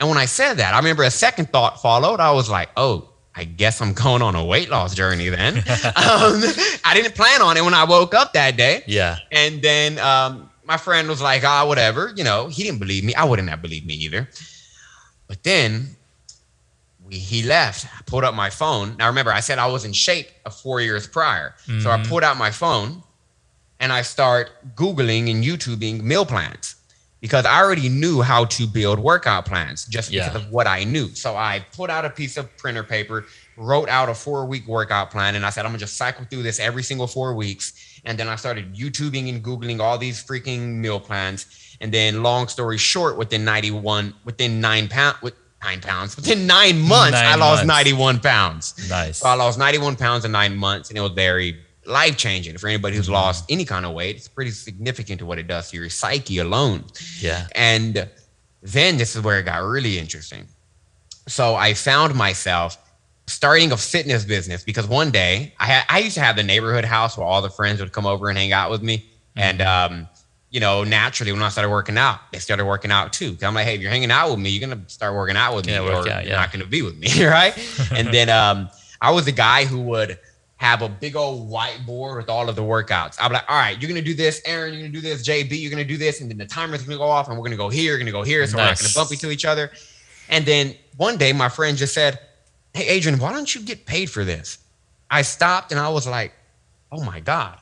And 0.00 0.08
when 0.08 0.18
I 0.18 0.26
said 0.26 0.54
that, 0.54 0.74
I 0.74 0.78
remember 0.78 1.02
a 1.02 1.10
second 1.10 1.50
thought 1.50 1.82
followed. 1.82 2.20
I 2.20 2.30
was 2.30 2.48
like, 2.48 2.70
oh, 2.76 3.10
I 3.38 3.44
guess 3.44 3.80
I'm 3.80 3.92
going 3.92 4.20
on 4.20 4.34
a 4.34 4.44
weight 4.44 4.68
loss 4.68 4.96
journey 4.96 5.28
then. 5.28 5.58
um, 5.58 5.62
I 6.84 6.92
didn't 6.92 7.14
plan 7.14 7.40
on 7.40 7.56
it 7.56 7.62
when 7.62 7.72
I 7.72 7.84
woke 7.84 8.12
up 8.12 8.32
that 8.32 8.56
day. 8.56 8.82
Yeah. 8.88 9.18
And 9.30 9.62
then 9.62 9.96
um, 10.00 10.50
my 10.64 10.76
friend 10.76 11.08
was 11.08 11.22
like, 11.22 11.44
ah, 11.44 11.64
whatever. 11.64 12.12
You 12.16 12.24
know, 12.24 12.48
he 12.48 12.64
didn't 12.64 12.80
believe 12.80 13.04
me. 13.04 13.14
I 13.14 13.22
wouldn't 13.22 13.48
have 13.48 13.62
believed 13.62 13.86
me 13.86 13.94
either. 13.94 14.28
But 15.28 15.44
then 15.44 15.94
we, 17.06 17.14
he 17.14 17.44
left. 17.44 17.86
I 17.86 18.02
pulled 18.06 18.24
up 18.24 18.34
my 18.34 18.50
phone. 18.50 18.96
Now 18.96 19.06
remember, 19.06 19.32
I 19.32 19.38
said 19.38 19.60
I 19.60 19.66
was 19.66 19.84
in 19.84 19.92
shape 19.92 20.26
four 20.50 20.80
years 20.80 21.06
prior. 21.06 21.54
Mm-hmm. 21.66 21.80
So 21.80 21.90
I 21.92 21.98
mm-hmm. 21.98 22.08
pulled 22.08 22.24
out 22.24 22.36
my 22.38 22.50
phone 22.50 23.04
and 23.78 23.92
I 23.92 24.02
start 24.02 24.50
Googling 24.74 25.30
and 25.30 25.44
YouTubing 25.44 26.02
meal 26.02 26.26
plans 26.26 26.74
because 27.20 27.44
I 27.44 27.60
already 27.60 27.88
knew 27.88 28.22
how 28.22 28.44
to 28.44 28.66
build 28.66 28.98
workout 28.98 29.44
plans 29.44 29.86
just 29.86 30.10
yeah. 30.10 30.28
because 30.28 30.44
of 30.44 30.50
what 30.50 30.66
I 30.66 30.84
knew. 30.84 31.08
So 31.08 31.36
I 31.36 31.64
put 31.72 31.90
out 31.90 32.04
a 32.04 32.10
piece 32.10 32.36
of 32.36 32.54
printer 32.56 32.84
paper, 32.84 33.26
wrote 33.56 33.88
out 33.88 34.08
a 34.08 34.14
four 34.14 34.46
week 34.46 34.66
workout 34.68 35.10
plan, 35.10 35.34
and 35.34 35.44
I 35.44 35.50
said, 35.50 35.64
I'm 35.64 35.72
gonna 35.72 35.78
just 35.78 35.96
cycle 35.96 36.24
through 36.24 36.42
this 36.42 36.60
every 36.60 36.82
single 36.82 37.06
four 37.06 37.34
weeks. 37.34 38.00
And 38.04 38.18
then 38.18 38.28
I 38.28 38.36
started 38.36 38.74
YouTubing 38.74 39.28
and 39.28 39.42
Googling 39.42 39.80
all 39.80 39.98
these 39.98 40.24
freaking 40.24 40.76
meal 40.76 41.00
plans. 41.00 41.76
And 41.80 41.92
then, 41.92 42.22
long 42.22 42.48
story 42.48 42.78
short, 42.78 43.16
within 43.16 43.44
91, 43.44 44.14
within 44.24 44.60
nine 44.60 44.88
pound, 44.88 45.16
with 45.22 45.34
nine 45.62 45.80
pounds, 45.80 46.16
within 46.16 46.46
nine 46.46 46.80
months, 46.80 47.12
nine 47.12 47.24
I 47.24 47.34
lost 47.36 47.66
months. 47.66 47.84
91 47.84 48.20
pounds. 48.20 48.88
Nice. 48.88 49.18
So 49.18 49.28
I 49.28 49.34
lost 49.34 49.58
91 49.58 49.96
pounds 49.96 50.24
in 50.24 50.32
nine 50.32 50.56
months, 50.56 50.88
and 50.88 50.98
it 50.98 51.00
was 51.00 51.12
very 51.12 51.56
life 51.88 52.16
changing 52.16 52.58
for 52.58 52.68
anybody 52.68 52.96
who's 52.96 53.06
mm-hmm. 53.06 53.14
lost 53.14 53.44
any 53.48 53.64
kind 53.64 53.86
of 53.86 53.92
weight. 53.92 54.16
It's 54.16 54.28
pretty 54.28 54.50
significant 54.50 55.18
to 55.20 55.26
what 55.26 55.38
it 55.38 55.46
does 55.46 55.70
to 55.70 55.76
your 55.76 55.88
psyche 55.88 56.38
alone. 56.38 56.84
Yeah. 57.20 57.46
And 57.54 58.08
then 58.62 58.98
this 58.98 59.16
is 59.16 59.22
where 59.22 59.38
it 59.38 59.44
got 59.44 59.62
really 59.62 59.98
interesting. 59.98 60.46
So 61.26 61.54
I 61.54 61.74
found 61.74 62.14
myself 62.14 62.78
starting 63.26 63.72
a 63.72 63.76
fitness 63.76 64.24
business 64.24 64.64
because 64.64 64.86
one 64.86 65.10
day 65.10 65.54
I 65.58 65.66
had 65.66 65.84
I 65.88 65.98
used 65.98 66.14
to 66.14 66.22
have 66.22 66.36
the 66.36 66.42
neighborhood 66.42 66.84
house 66.84 67.16
where 67.16 67.26
all 67.26 67.42
the 67.42 67.50
friends 67.50 67.80
would 67.80 67.92
come 67.92 68.06
over 68.06 68.28
and 68.28 68.38
hang 68.38 68.52
out 68.52 68.70
with 68.70 68.82
me. 68.82 68.98
Mm-hmm. 68.98 69.40
And 69.40 69.62
um, 69.62 70.08
you 70.50 70.60
know, 70.60 70.82
naturally 70.82 71.32
when 71.32 71.42
I 71.42 71.50
started 71.50 71.70
working 71.70 71.98
out, 71.98 72.20
they 72.32 72.38
started 72.38 72.64
working 72.64 72.90
out 72.90 73.12
too. 73.12 73.36
I'm 73.42 73.54
like, 73.54 73.66
hey, 73.66 73.74
if 73.74 73.80
you're 73.80 73.90
hanging 73.90 74.10
out 74.10 74.30
with 74.30 74.38
me, 74.38 74.50
you're 74.50 74.66
gonna 74.66 74.82
start 74.88 75.14
working 75.14 75.36
out 75.36 75.54
with 75.54 75.66
me, 75.66 75.72
yeah, 75.72 75.80
or 75.80 75.92
out, 75.92 76.06
yeah. 76.06 76.20
you're 76.22 76.36
not 76.36 76.52
gonna 76.52 76.66
be 76.66 76.82
with 76.82 76.96
me, 76.96 77.24
right? 77.24 77.56
and 77.92 78.08
then 78.08 78.30
um, 78.30 78.70
I 79.00 79.10
was 79.10 79.26
the 79.26 79.32
guy 79.32 79.64
who 79.66 79.80
would 79.82 80.18
have 80.58 80.82
a 80.82 80.88
big 80.88 81.14
old 81.14 81.48
whiteboard 81.48 82.16
with 82.16 82.28
all 82.28 82.48
of 82.48 82.56
the 82.56 82.62
workouts. 82.62 83.16
I'll 83.20 83.28
be 83.28 83.34
like, 83.34 83.44
all 83.48 83.56
right, 83.56 83.80
you're 83.80 83.88
gonna 83.88 84.02
do 84.02 84.14
this, 84.14 84.42
Aaron, 84.44 84.74
you're 84.74 84.82
gonna 84.82 84.92
do 84.92 85.00
this, 85.00 85.26
JB, 85.26 85.52
you're 85.52 85.70
gonna 85.70 85.84
do 85.84 85.96
this, 85.96 86.20
and 86.20 86.28
then 86.28 86.36
the 86.36 86.46
timer's 86.46 86.82
gonna 86.82 86.98
go 86.98 87.04
off, 87.04 87.28
and 87.28 87.38
we're 87.38 87.44
gonna 87.44 87.56
go 87.56 87.68
here, 87.68 87.92
you're 87.92 87.98
gonna 87.98 88.10
go 88.10 88.22
here, 88.22 88.44
so 88.46 88.56
nice. 88.56 88.64
we're 88.64 88.68
not 88.70 88.78
gonna 88.78 88.94
bump 88.94 89.12
into 89.12 89.30
each 89.30 89.44
other. 89.44 89.70
And 90.28 90.44
then 90.44 90.74
one 90.96 91.16
day, 91.16 91.32
my 91.32 91.48
friend 91.48 91.78
just 91.78 91.94
said, 91.94 92.18
"Hey, 92.74 92.88
Adrian, 92.88 93.20
why 93.20 93.32
don't 93.32 93.54
you 93.54 93.62
get 93.62 93.86
paid 93.86 94.10
for 94.10 94.24
this?" 94.24 94.58
I 95.10 95.22
stopped 95.22 95.70
and 95.70 95.80
I 95.80 95.88
was 95.88 96.06
like, 96.06 96.34
"Oh 96.92 97.02
my 97.02 97.20
god." 97.20 97.58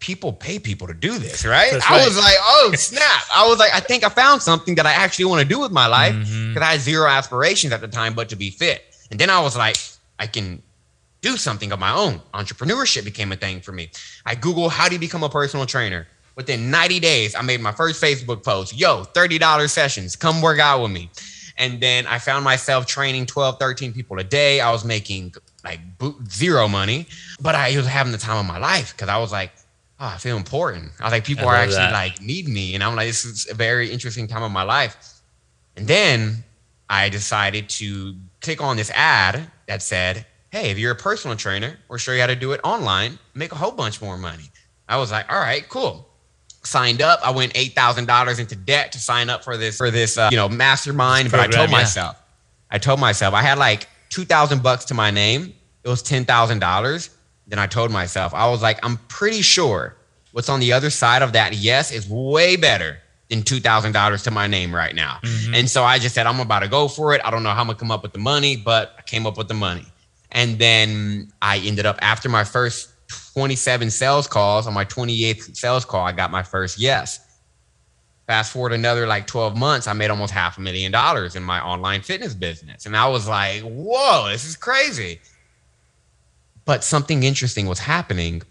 People 0.00 0.32
pay 0.32 0.60
people 0.60 0.86
to 0.86 0.94
do 0.94 1.18
this, 1.18 1.44
right? 1.44 1.72
right? 1.72 1.90
I 1.90 2.04
was 2.04 2.16
like, 2.16 2.36
oh 2.38 2.72
snap. 2.76 3.24
I 3.34 3.48
was 3.48 3.58
like, 3.58 3.74
I 3.74 3.80
think 3.80 4.04
I 4.04 4.08
found 4.08 4.40
something 4.40 4.76
that 4.76 4.86
I 4.86 4.92
actually 4.92 5.24
want 5.24 5.42
to 5.42 5.48
do 5.48 5.58
with 5.58 5.72
my 5.72 5.88
life 5.88 6.14
because 6.14 6.30
mm-hmm. 6.30 6.62
I 6.62 6.66
had 6.66 6.80
zero 6.80 7.08
aspirations 7.08 7.72
at 7.72 7.80
the 7.80 7.88
time 7.88 8.14
but 8.14 8.28
to 8.28 8.36
be 8.36 8.50
fit. 8.50 8.94
And 9.10 9.18
then 9.18 9.28
I 9.28 9.40
was 9.40 9.56
like, 9.56 9.76
I 10.20 10.28
can 10.28 10.62
do 11.20 11.36
something 11.36 11.72
of 11.72 11.78
my 11.78 11.92
own. 11.92 12.20
Entrepreneurship 12.34 13.04
became 13.04 13.32
a 13.32 13.36
thing 13.36 13.60
for 13.60 13.72
me. 13.72 13.90
I 14.24 14.34
Googled 14.34 14.70
how 14.70 14.88
do 14.88 14.94
you 14.94 15.00
become 15.00 15.22
a 15.22 15.28
personal 15.28 15.66
trainer. 15.66 16.06
Within 16.36 16.70
90 16.70 17.00
days, 17.00 17.34
I 17.34 17.42
made 17.42 17.60
my 17.60 17.72
first 17.72 18.00
Facebook 18.02 18.44
post. 18.44 18.78
Yo, 18.78 19.04
$30 19.04 19.68
sessions. 19.68 20.14
Come 20.14 20.40
work 20.40 20.60
out 20.60 20.82
with 20.82 20.92
me. 20.92 21.10
And 21.56 21.80
then 21.80 22.06
I 22.06 22.20
found 22.20 22.44
myself 22.44 22.86
training 22.86 23.26
12, 23.26 23.58
13 23.58 23.92
people 23.92 24.18
a 24.20 24.24
day. 24.24 24.60
I 24.60 24.70
was 24.70 24.84
making 24.84 25.34
like 25.64 25.80
zero 26.28 26.68
money, 26.68 27.06
but 27.40 27.56
I 27.56 27.76
was 27.76 27.86
having 27.86 28.12
the 28.12 28.18
time 28.18 28.38
of 28.38 28.46
my 28.46 28.58
life 28.58 28.94
because 28.94 29.08
I 29.08 29.18
was 29.18 29.32
like, 29.32 29.50
oh, 29.98 30.06
I 30.06 30.18
feel 30.18 30.36
important. 30.36 30.92
I 31.00 31.04
was 31.04 31.12
like, 31.12 31.24
people 31.24 31.48
are 31.48 31.56
actually 31.56 31.78
that. 31.78 31.92
like 31.92 32.20
need 32.20 32.48
me. 32.48 32.74
And 32.74 32.84
I'm 32.84 32.94
like, 32.94 33.08
this 33.08 33.24
is 33.24 33.48
a 33.50 33.54
very 33.54 33.90
interesting 33.90 34.28
time 34.28 34.44
of 34.44 34.52
my 34.52 34.62
life. 34.62 35.20
And 35.76 35.88
then 35.88 36.44
I 36.88 37.08
decided 37.08 37.68
to 37.70 38.14
click 38.40 38.62
on 38.62 38.76
this 38.76 38.90
ad 38.90 39.50
that 39.66 39.82
said, 39.82 40.24
hey, 40.50 40.70
if 40.70 40.78
you're 40.78 40.92
a 40.92 40.96
personal 40.96 41.36
trainer, 41.36 41.78
we'll 41.88 41.98
show 41.98 42.12
you 42.12 42.20
how 42.20 42.26
to 42.26 42.36
do 42.36 42.52
it 42.52 42.60
online, 42.64 43.18
make 43.34 43.52
a 43.52 43.56
whole 43.56 43.72
bunch 43.72 44.00
more 44.00 44.16
money. 44.16 44.44
I 44.88 44.96
was 44.96 45.10
like, 45.10 45.30
all 45.30 45.38
right, 45.38 45.68
cool. 45.68 46.08
Signed 46.64 47.02
up. 47.02 47.20
I 47.22 47.30
went 47.30 47.52
eight 47.54 47.74
thousand 47.74 48.06
dollars 48.06 48.38
into 48.38 48.56
debt 48.56 48.92
to 48.92 48.98
sign 48.98 49.30
up 49.30 49.44
for 49.44 49.56
this 49.56 49.76
for 49.76 49.90
this 49.90 50.18
uh, 50.18 50.28
you 50.30 50.36
know 50.36 50.48
mastermind. 50.48 51.30
Program, 51.30 51.50
but 51.50 51.54
I 51.54 51.58
told 51.58 51.70
yeah. 51.70 51.76
myself, 51.76 52.22
I 52.70 52.78
told 52.78 53.00
myself 53.00 53.32
I 53.32 53.42
had 53.42 53.58
like 53.58 53.86
two 54.10 54.24
thousand 54.24 54.62
bucks 54.62 54.84
to 54.86 54.94
my 54.94 55.10
name. 55.10 55.54
It 55.84 55.88
was 55.88 56.02
ten 56.02 56.24
thousand 56.24 56.58
dollars. 56.58 57.10
Then 57.46 57.58
I 57.58 57.66
told 57.66 57.90
myself, 57.90 58.34
I 58.34 58.50
was 58.50 58.60
like, 58.60 58.84
I'm 58.84 58.98
pretty 59.08 59.40
sure 59.40 59.96
what's 60.32 60.48
on 60.48 60.60
the 60.60 60.72
other 60.72 60.90
side 60.90 61.22
of 61.22 61.32
that 61.32 61.54
yes 61.54 61.90
is 61.90 62.06
way 62.08 62.56
better 62.56 62.98
than 63.30 63.42
two 63.42 63.60
thousand 63.60 63.92
dollars 63.92 64.22
to 64.24 64.30
my 64.30 64.46
name 64.46 64.74
right 64.74 64.94
now. 64.94 65.18
Mm-hmm. 65.22 65.54
And 65.54 65.70
so 65.70 65.84
I 65.84 65.98
just 65.98 66.14
said, 66.14 66.26
I'm 66.26 66.40
about 66.40 66.60
to 66.60 66.68
go 66.68 66.88
for 66.88 67.14
it. 67.14 67.20
I 67.24 67.30
don't 67.30 67.42
know 67.42 67.50
how 67.50 67.60
I'm 67.60 67.68
gonna 67.68 67.78
come 67.78 67.90
up 67.90 68.02
with 68.02 68.12
the 68.12 68.18
money, 68.18 68.56
but 68.56 68.94
I 68.98 69.02
came 69.02 69.26
up 69.26 69.38
with 69.38 69.48
the 69.48 69.54
money. 69.54 69.86
And 70.32 70.58
then 70.58 71.32
I 71.40 71.58
ended 71.58 71.86
up 71.86 71.98
after 72.00 72.28
my 72.28 72.44
first 72.44 72.90
27 73.34 73.90
sales 73.90 74.26
calls. 74.26 74.66
On 74.66 74.74
my 74.74 74.84
28th 74.84 75.56
sales 75.56 75.84
call, 75.84 76.04
I 76.04 76.12
got 76.12 76.30
my 76.30 76.42
first 76.42 76.78
yes. 76.78 77.20
Fast 78.26 78.52
forward 78.52 78.72
another 78.72 79.06
like 79.06 79.26
12 79.26 79.56
months, 79.56 79.86
I 79.86 79.94
made 79.94 80.10
almost 80.10 80.34
half 80.34 80.58
a 80.58 80.60
million 80.60 80.92
dollars 80.92 81.34
in 81.34 81.42
my 81.42 81.64
online 81.64 82.02
fitness 82.02 82.34
business. 82.34 82.84
And 82.84 82.94
I 82.94 83.08
was 83.08 83.26
like, 83.26 83.62
whoa, 83.62 84.28
this 84.28 84.44
is 84.44 84.54
crazy. 84.54 85.20
But 86.66 86.84
something 86.84 87.22
interesting 87.22 87.66
was 87.66 87.78
happening. 87.78 88.42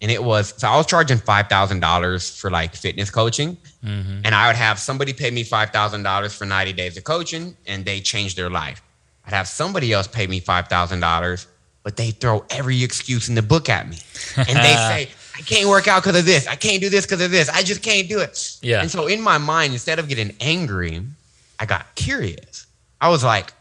And 0.00 0.10
it 0.10 0.22
was 0.22 0.54
so 0.56 0.68
I 0.68 0.76
was 0.76 0.86
charging 0.86 1.18
$5,000 1.18 2.40
for 2.40 2.50
like 2.50 2.74
fitness 2.74 3.10
coaching. 3.10 3.58
Mm-hmm. 3.84 4.20
And 4.24 4.34
I 4.34 4.46
would 4.46 4.56
have 4.56 4.78
somebody 4.78 5.12
pay 5.12 5.30
me 5.30 5.44
$5,000 5.44 6.38
for 6.38 6.46
90 6.46 6.72
days 6.72 6.96
of 6.96 7.04
coaching 7.04 7.56
and 7.66 7.84
they 7.84 8.00
changed 8.00 8.38
their 8.38 8.48
life. 8.48 8.80
I'd 9.26 9.32
have 9.32 9.48
somebody 9.48 9.92
else 9.92 10.06
pay 10.06 10.26
me 10.26 10.40
$5,000, 10.40 11.46
but 11.82 11.96
they 11.96 12.10
throw 12.10 12.44
every 12.50 12.82
excuse 12.82 13.28
in 13.28 13.34
the 13.34 13.42
book 13.42 13.68
at 13.68 13.88
me. 13.88 13.98
And 14.36 14.48
they 14.48 14.52
say, 15.06 15.08
I 15.36 15.42
can't 15.42 15.68
work 15.68 15.88
out 15.88 16.02
because 16.02 16.18
of 16.18 16.24
this. 16.24 16.46
I 16.46 16.56
can't 16.56 16.80
do 16.80 16.88
this 16.88 17.04
because 17.04 17.20
of 17.20 17.30
this. 17.30 17.48
I 17.48 17.62
just 17.62 17.82
can't 17.82 18.08
do 18.08 18.20
it. 18.20 18.58
Yeah. 18.62 18.80
And 18.80 18.90
so 18.90 19.06
in 19.06 19.20
my 19.20 19.38
mind, 19.38 19.72
instead 19.72 19.98
of 19.98 20.08
getting 20.08 20.34
angry, 20.40 21.02
I 21.58 21.66
got 21.66 21.94
curious. 21.94 22.66
I 23.00 23.08
was 23.08 23.22
like, 23.22 23.52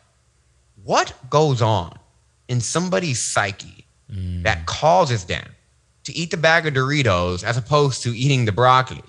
what 0.83 1.13
goes 1.29 1.61
on 1.61 1.97
in 2.47 2.61
somebody's 2.61 3.19
psyche 3.19 3.85
mm. 4.11 4.43
that 4.43 4.65
causes 4.67 5.25
them 5.25 5.45
to 6.03 6.15
eat 6.15 6.31
the 6.31 6.37
bag 6.37 6.67
of 6.67 6.75
Doritos 6.75 7.43
as 7.43 7.57
opposed 7.57 8.03
to 8.03 8.15
eating 8.15 8.45
the 8.45 8.51
broccoli? 8.51 9.03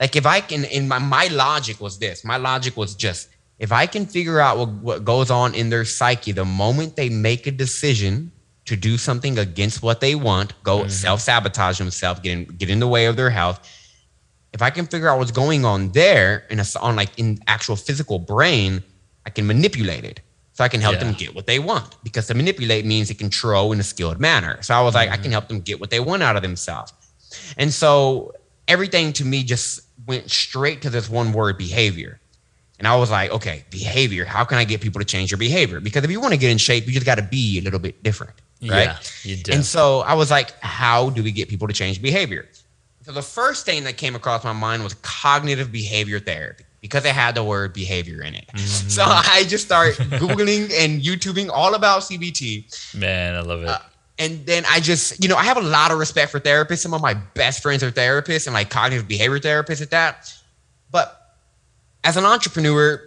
Like 0.00 0.16
if 0.16 0.26
I 0.26 0.40
can, 0.40 0.64
in 0.64 0.88
my, 0.88 0.98
my 0.98 1.28
logic 1.28 1.80
was 1.80 1.98
this, 1.98 2.24
my 2.24 2.36
logic 2.36 2.76
was 2.76 2.94
just, 2.94 3.28
if 3.62 3.70
I 3.70 3.86
can 3.86 4.06
figure 4.06 4.40
out 4.40 4.58
what, 4.58 4.68
what 4.68 5.04
goes 5.04 5.30
on 5.30 5.54
in 5.54 5.70
their 5.70 5.84
psyche 5.84 6.32
the 6.32 6.44
moment 6.44 6.96
they 6.96 7.08
make 7.08 7.46
a 7.46 7.52
decision 7.52 8.32
to 8.64 8.74
do 8.74 8.98
something 8.98 9.38
against 9.38 9.84
what 9.84 10.00
they 10.00 10.16
want, 10.16 10.52
go 10.64 10.80
mm-hmm. 10.80 10.88
self-sabotage 10.88 11.78
themselves, 11.78 12.18
get 12.18 12.32
in, 12.32 12.44
get 12.44 12.68
in 12.68 12.80
the 12.80 12.88
way 12.88 13.06
of 13.06 13.14
their 13.14 13.30
health. 13.30 13.60
If 14.52 14.62
I 14.62 14.70
can 14.70 14.86
figure 14.86 15.08
out 15.08 15.18
what's 15.18 15.30
going 15.30 15.64
on 15.64 15.92
there 15.92 16.44
in 16.50 16.58
a, 16.58 16.64
on 16.80 16.96
like 16.96 17.16
in 17.16 17.38
actual 17.46 17.76
physical 17.76 18.18
brain, 18.18 18.82
I 19.26 19.30
can 19.30 19.46
manipulate 19.46 20.04
it. 20.04 20.20
So 20.54 20.64
I 20.64 20.68
can 20.68 20.80
help 20.80 20.98
them 20.98 21.14
get 21.14 21.32
what 21.34 21.46
they 21.46 21.60
want 21.60 21.96
because 22.02 22.26
to 22.26 22.34
manipulate 22.34 22.84
means 22.84 23.08
to 23.08 23.14
control 23.14 23.72
in 23.72 23.78
a 23.78 23.84
skilled 23.84 24.18
manner. 24.18 24.60
So 24.62 24.74
I 24.74 24.82
was 24.82 24.94
like, 24.94 25.08
I 25.08 25.12
can 25.12 25.22
mm-hmm. 25.22 25.32
help 25.32 25.48
them 25.48 25.60
get 25.60 25.80
what 25.80 25.90
they 25.90 26.00
want 26.00 26.24
out 26.24 26.34
of 26.34 26.42
themselves. 26.42 26.92
And 27.56 27.72
so 27.72 28.34
everything 28.66 29.12
to 29.14 29.24
me 29.24 29.44
just 29.44 29.82
went 30.04 30.30
straight 30.30 30.82
to 30.82 30.90
this 30.90 31.08
one 31.08 31.32
word 31.32 31.56
behavior. 31.56 32.18
And 32.82 32.88
I 32.88 32.96
was 32.96 33.12
like, 33.12 33.30
okay, 33.30 33.64
behavior. 33.70 34.24
How 34.24 34.44
can 34.44 34.58
I 34.58 34.64
get 34.64 34.80
people 34.80 34.98
to 34.98 35.04
change 35.04 35.30
their 35.30 35.38
behavior? 35.38 35.78
Because 35.78 36.02
if 36.02 36.10
you 36.10 36.18
want 36.20 36.32
to 36.34 36.36
get 36.36 36.50
in 36.50 36.58
shape, 36.58 36.84
you 36.84 36.92
just 36.92 37.06
got 37.06 37.14
to 37.14 37.22
be 37.22 37.60
a 37.60 37.62
little 37.62 37.78
bit 37.78 38.02
different. 38.02 38.32
Right. 38.60 38.86
Yeah, 38.86 38.98
you 39.22 39.36
do. 39.36 39.52
And 39.52 39.64
so 39.64 40.00
I 40.00 40.14
was 40.14 40.32
like, 40.32 40.58
how 40.58 41.10
do 41.10 41.22
we 41.22 41.30
get 41.30 41.48
people 41.48 41.68
to 41.68 41.72
change 41.74 42.02
behavior? 42.02 42.48
So 43.02 43.12
the 43.12 43.22
first 43.22 43.64
thing 43.66 43.84
that 43.84 43.98
came 43.98 44.16
across 44.16 44.42
my 44.42 44.52
mind 44.52 44.82
was 44.82 44.94
cognitive 44.94 45.70
behavior 45.70 46.18
therapy 46.18 46.64
because 46.80 47.04
it 47.04 47.14
had 47.14 47.36
the 47.36 47.44
word 47.44 47.72
behavior 47.72 48.20
in 48.20 48.34
it. 48.34 48.50
So 48.58 49.04
I 49.06 49.44
just 49.46 49.64
started 49.64 49.94
Googling 50.18 50.72
and 50.76 51.00
YouTubing 51.00 51.50
all 51.52 51.76
about 51.76 52.00
CBT. 52.00 52.96
Man, 52.98 53.36
I 53.36 53.42
love 53.42 53.62
it. 53.62 53.68
Uh, 53.68 53.78
And 54.18 54.44
then 54.44 54.64
I 54.68 54.80
just, 54.80 55.22
you 55.22 55.28
know, 55.28 55.36
I 55.36 55.44
have 55.44 55.56
a 55.56 55.62
lot 55.62 55.92
of 55.92 56.00
respect 56.00 56.32
for 56.32 56.40
therapists. 56.40 56.78
Some 56.78 56.94
of 56.94 57.00
my 57.00 57.14
best 57.14 57.62
friends 57.62 57.84
are 57.84 57.92
therapists 57.92 58.48
and 58.48 58.54
like 58.54 58.70
cognitive 58.70 59.06
behavior 59.06 59.38
therapists 59.38 59.82
at 59.82 59.90
that. 59.90 60.34
But 60.90 61.21
as 62.04 62.16
an 62.16 62.24
entrepreneur, 62.24 63.00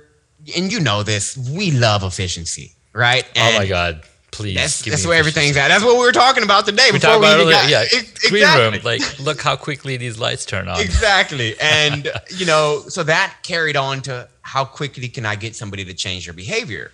and 0.56 0.72
you 0.72 0.80
know 0.80 1.04
this, 1.04 1.38
we 1.38 1.72
love 1.72 2.04
efficiency, 2.04 2.74
right? 2.94 3.25
oh 3.36 3.58
my 3.58 3.68
God. 3.68 4.02
Please. 4.32 4.56
That's, 4.56 4.82
that's 4.82 5.08
where 5.08 5.18
everything's 5.18 5.56
at. 5.56 5.70
That's 5.70 5.82
what 5.84 5.94
we 5.94 6.02
were 6.02 6.12
talking 6.12 6.44
about 6.44 6.66
today. 6.66 6.90
We 6.92 7.00
talked 7.00 7.20
about 7.20 7.36
even 7.40 7.48
earlier. 7.48 7.56
got- 7.56 7.70
Yeah. 7.70 7.86
Ex- 7.94 8.30
Green 8.30 8.44
room. 8.58 8.75
Like, 8.84 9.20
look 9.22 9.40
how 9.42 9.56
quickly 9.56 9.96
these 9.96 10.20
lights 10.20 10.44
turn 10.46 10.68
on. 10.68 10.82
Exactly. 10.82 11.56
And, 11.62 12.12
you 12.36 12.46
know, 12.46 12.84
so 12.90 13.02
that 13.04 13.34
carried 13.44 13.78
on 13.78 14.02
to 14.02 14.28
how 14.42 14.66
quickly 14.66 15.08
can 15.08 15.25
I 15.25 15.36
get 15.36 15.56
somebody 15.56 15.86
to 15.86 15.94
change 15.94 16.25
their 16.25 16.34
behavior? 16.34 16.92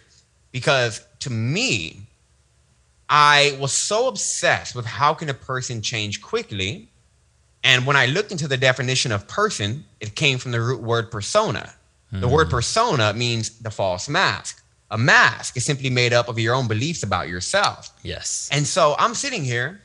Because 0.51 1.03
to 1.21 1.31
me, 1.31 2.01
I 3.09 3.57
was 3.59 3.73
so 3.73 4.07
obsessed 4.07 4.75
with 4.75 4.85
how 4.85 5.15
can 5.15 5.27
a 5.29 5.33
person 5.33 5.81
change 5.81 6.21
quickly. 6.21 6.89
And 7.63 7.85
when 7.87 7.95
I 7.95 8.05
looked 8.05 8.31
into 8.31 8.47
the 8.47 8.57
definition 8.57 9.11
of 9.11 9.27
person, 9.27 9.83
it 9.99 10.13
came 10.15 10.37
from 10.37 10.51
the 10.51 10.61
root 10.61 10.81
word 10.81 11.09
persona. 11.09 11.73
The 12.11 12.27
word 12.27 12.49
persona 12.49 13.13
means 13.13 13.59
the 13.59 13.71
false 13.71 14.09
mask. 14.09 14.61
A 14.89 14.97
mask 14.97 15.55
is 15.55 15.63
simply 15.63 15.89
made 15.89 16.11
up 16.11 16.27
of 16.27 16.37
your 16.37 16.53
own 16.53 16.67
beliefs 16.67 17.03
about 17.03 17.29
yourself. 17.29 17.89
Yes. 18.03 18.49
And 18.51 18.67
so 18.67 18.95
I'm 18.99 19.13
sitting 19.15 19.45
here, 19.45 19.79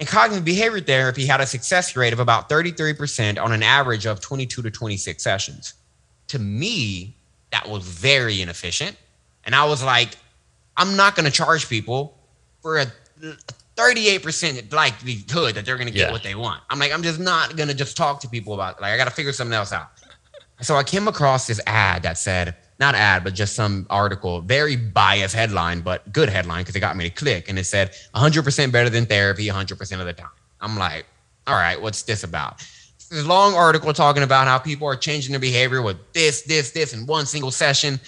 and 0.00 0.08
cognitive 0.08 0.44
behavior 0.44 0.80
therapy 0.80 1.26
had 1.26 1.40
a 1.40 1.46
success 1.46 1.94
rate 1.94 2.12
of 2.12 2.18
about 2.18 2.48
33% 2.48 3.40
on 3.40 3.52
an 3.52 3.62
average 3.62 4.06
of 4.06 4.20
22 4.20 4.62
to 4.62 4.70
26 4.70 5.22
sessions. 5.22 5.74
To 6.28 6.40
me, 6.40 7.14
that 7.52 7.68
was 7.68 7.84
very 7.86 8.40
inefficient. 8.40 8.96
And 9.44 9.54
I 9.54 9.64
was 9.66 9.84
like, 9.84 10.16
I'm 10.76 10.96
not 10.96 11.14
going 11.14 11.26
to 11.26 11.32
charge 11.32 11.68
people 11.68 12.18
for 12.62 12.78
a 12.78 12.86
38% 13.76 14.72
likelihood 14.72 15.54
that 15.54 15.64
they're 15.64 15.76
going 15.76 15.86
to 15.88 15.92
get 15.92 16.08
Yeah. 16.08 16.12
what 16.12 16.22
they 16.22 16.34
want. 16.34 16.62
I'm 16.68 16.78
like, 16.78 16.92
I'm 16.92 17.02
just 17.02 17.20
not 17.20 17.56
going 17.56 17.68
to 17.68 17.74
just 17.74 17.96
talk 17.96 18.20
to 18.20 18.28
people 18.28 18.54
about 18.54 18.76
it. 18.76 18.82
Like, 18.82 18.92
I 18.92 18.96
got 18.96 19.04
to 19.06 19.10
figure 19.10 19.32
something 19.32 19.54
else 19.54 19.72
out. 19.72 19.90
So 20.62 20.76
I 20.76 20.82
came 20.82 21.08
across 21.08 21.46
this 21.46 21.60
ad 21.66 22.02
that 22.02 22.18
said, 22.18 22.56
not 22.78 22.94
ad, 22.94 23.24
but 23.24 23.34
just 23.34 23.54
some 23.54 23.86
article, 23.90 24.40
very 24.40 24.74
biased 24.74 25.34
headline, 25.34 25.80
but 25.80 26.10
good 26.12 26.30
headline 26.30 26.62
because 26.62 26.74
it 26.74 26.80
got 26.80 26.96
me 26.96 27.04
to 27.04 27.10
click. 27.10 27.48
And 27.48 27.58
it 27.58 27.64
said 27.64 27.92
100% 28.14 28.72
better 28.72 28.88
than 28.88 29.06
therapy 29.06 29.46
100% 29.46 30.00
of 30.00 30.06
the 30.06 30.12
time. 30.14 30.28
I'm 30.60 30.78
like, 30.78 31.06
all 31.46 31.56
right, 31.56 31.80
what's 31.80 32.02
this 32.02 32.24
about? 32.24 32.66
This 33.10 33.26
long 33.26 33.54
article 33.54 33.92
talking 33.92 34.22
about 34.22 34.46
how 34.46 34.58
people 34.58 34.86
are 34.86 34.96
changing 34.96 35.32
their 35.32 35.40
behavior 35.40 35.82
with 35.82 35.98
this, 36.12 36.42
this, 36.42 36.70
this 36.70 36.94
in 36.94 37.06
one 37.06 37.26
single 37.26 37.50
session. 37.50 38.00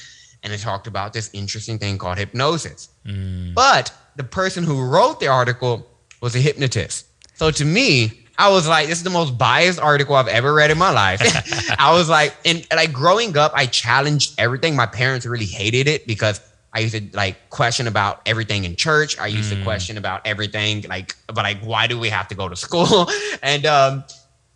And 0.42 0.52
it 0.52 0.58
talked 0.58 0.86
about 0.86 1.12
this 1.12 1.28
interesting 1.32 1.78
thing 1.78 1.98
called 1.98 2.18
hypnosis. 2.18 2.88
Hmm. 3.04 3.52
But 3.54 3.92
the 4.16 4.24
person 4.24 4.64
who 4.64 4.84
wrote 4.84 5.20
the 5.20 5.28
article 5.28 5.86
was 6.20 6.34
a 6.34 6.38
hypnotist. 6.38 7.06
So 7.34 7.50
to 7.50 7.64
me, 7.64 8.21
I 8.38 8.48
was 8.50 8.66
like, 8.66 8.88
this 8.88 8.98
is 8.98 9.04
the 9.04 9.10
most 9.10 9.36
biased 9.36 9.78
article 9.78 10.14
I've 10.14 10.28
ever 10.28 10.52
read 10.54 10.70
in 10.70 10.78
my 10.78 10.90
life. 10.90 11.20
I 11.78 11.92
was 11.92 12.08
like, 12.08 12.34
and 12.44 12.66
like 12.74 12.92
growing 12.92 13.36
up, 13.36 13.52
I 13.54 13.66
challenged 13.66 14.34
everything. 14.38 14.74
My 14.74 14.86
parents 14.86 15.26
really 15.26 15.46
hated 15.46 15.86
it 15.88 16.06
because 16.06 16.40
I 16.72 16.80
used 16.80 16.94
to 16.94 17.16
like 17.16 17.50
question 17.50 17.86
about 17.86 18.22
everything 18.24 18.64
in 18.64 18.76
church. 18.76 19.18
I 19.18 19.26
used 19.26 19.52
to 19.52 19.62
question 19.62 19.98
about 19.98 20.26
everything, 20.26 20.82
like, 20.88 21.14
but 21.26 21.36
like, 21.36 21.60
why 21.60 21.86
do 21.86 21.98
we 21.98 22.08
have 22.08 22.28
to 22.28 22.34
go 22.34 22.48
to 22.48 22.56
school? 22.56 23.10
and 23.42 23.66
um, 23.66 24.04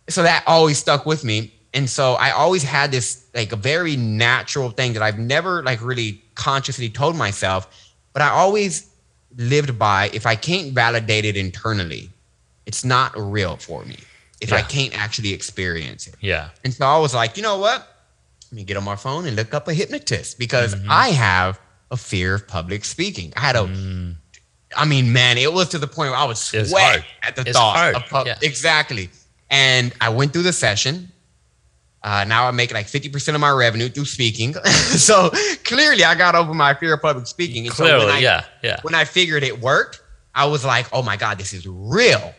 so 0.09 0.23
that 0.23 0.43
always 0.47 0.79
stuck 0.79 1.05
with 1.05 1.23
me. 1.23 1.53
And 1.73 1.87
so 1.87 2.13
I 2.13 2.31
always 2.31 2.63
had 2.63 2.91
this 2.91 3.27
like 3.35 3.51
a 3.51 3.55
very 3.55 3.95
natural 3.95 4.71
thing 4.71 4.93
that 4.93 5.03
I've 5.03 5.19
never 5.19 5.61
like 5.61 5.81
really 5.83 6.23
consciously 6.33 6.89
told 6.89 7.15
myself, 7.15 7.93
but 8.13 8.23
I 8.23 8.29
always 8.29 8.89
lived 9.37 9.77
by 9.77 10.09
if 10.11 10.25
I 10.25 10.35
can't 10.35 10.73
validate 10.73 11.25
it 11.25 11.37
internally, 11.37 12.09
it's 12.67 12.83
not 12.85 13.11
real 13.17 13.57
for 13.57 13.83
me. 13.85 13.97
If 14.39 14.53
I 14.53 14.61
can't 14.61 14.93
actually 14.95 15.33
experience 15.33 16.05
it. 16.05 16.13
Yeah. 16.21 16.49
And 16.63 16.71
so 16.71 16.85
I 16.85 16.99
was 16.99 17.15
like, 17.15 17.37
you 17.37 17.41
know 17.43 17.57
what? 17.57 17.79
Let 18.51 18.53
me 18.55 18.63
get 18.63 18.77
on 18.77 18.83
my 18.83 18.95
phone 18.95 19.25
and 19.25 19.35
look 19.35 19.53
up 19.55 19.67
a 19.67 19.73
hypnotist 19.73 20.37
because 20.37 20.75
Mm-hmm. 20.75 20.91
I 20.91 21.07
have 21.09 21.59
a 21.89 21.97
fear 21.97 22.35
of 22.35 22.47
public 22.47 22.85
speaking. 22.85 23.33
I 23.35 23.39
had 23.39 23.55
a, 23.55 23.61
Mm. 23.63 24.15
I 24.75 24.85
mean, 24.85 25.11
man, 25.11 25.37
it 25.39 25.51
was 25.51 25.69
to 25.69 25.79
the 25.79 25.87
point 25.87 26.11
where 26.11 26.19
I 26.19 26.25
was 26.25 26.39
sweat 26.39 27.03
at 27.23 27.35
the 27.35 27.41
It's 27.41 27.53
thought 27.57 27.75
hard, 27.77 27.95
of 27.95 28.05
pub- 28.05 28.27
yeah. 28.27 28.37
exactly. 28.43 29.09
And 29.49 29.93
I 30.01 30.09
went 30.09 30.33
through 30.33 30.43
the 30.43 30.53
session. 30.53 31.11
Uh, 32.03 32.23
now 32.27 32.47
I 32.47 32.51
make 32.51 32.71
like 32.73 32.85
50% 32.87 33.33
of 33.33 33.41
my 33.41 33.49
revenue 33.49 33.89
through 33.89 34.05
speaking. 34.05 34.53
so 35.07 35.31
clearly 35.63 36.03
I 36.03 36.13
got 36.15 36.35
over 36.35 36.53
my 36.53 36.73
fear 36.75 36.93
of 36.93 37.01
public 37.01 37.25
speaking. 37.27 37.65
And 37.65 37.73
so 37.75 37.85
when 37.85 37.93
Clearly. 37.95 38.13
I- 38.13 38.19
yeah. 38.19 38.43
Yeah. 38.61 38.79
when 38.83 38.93
I 38.93 39.03
figured 39.05 39.43
it 39.43 39.59
worked, 39.61 40.01
I 40.35 40.45
was 40.45 40.63
like, 40.63 40.85
oh 40.93 41.01
my 41.01 41.17
God, 41.17 41.39
this 41.39 41.53
is 41.53 41.65
real. 41.65 42.33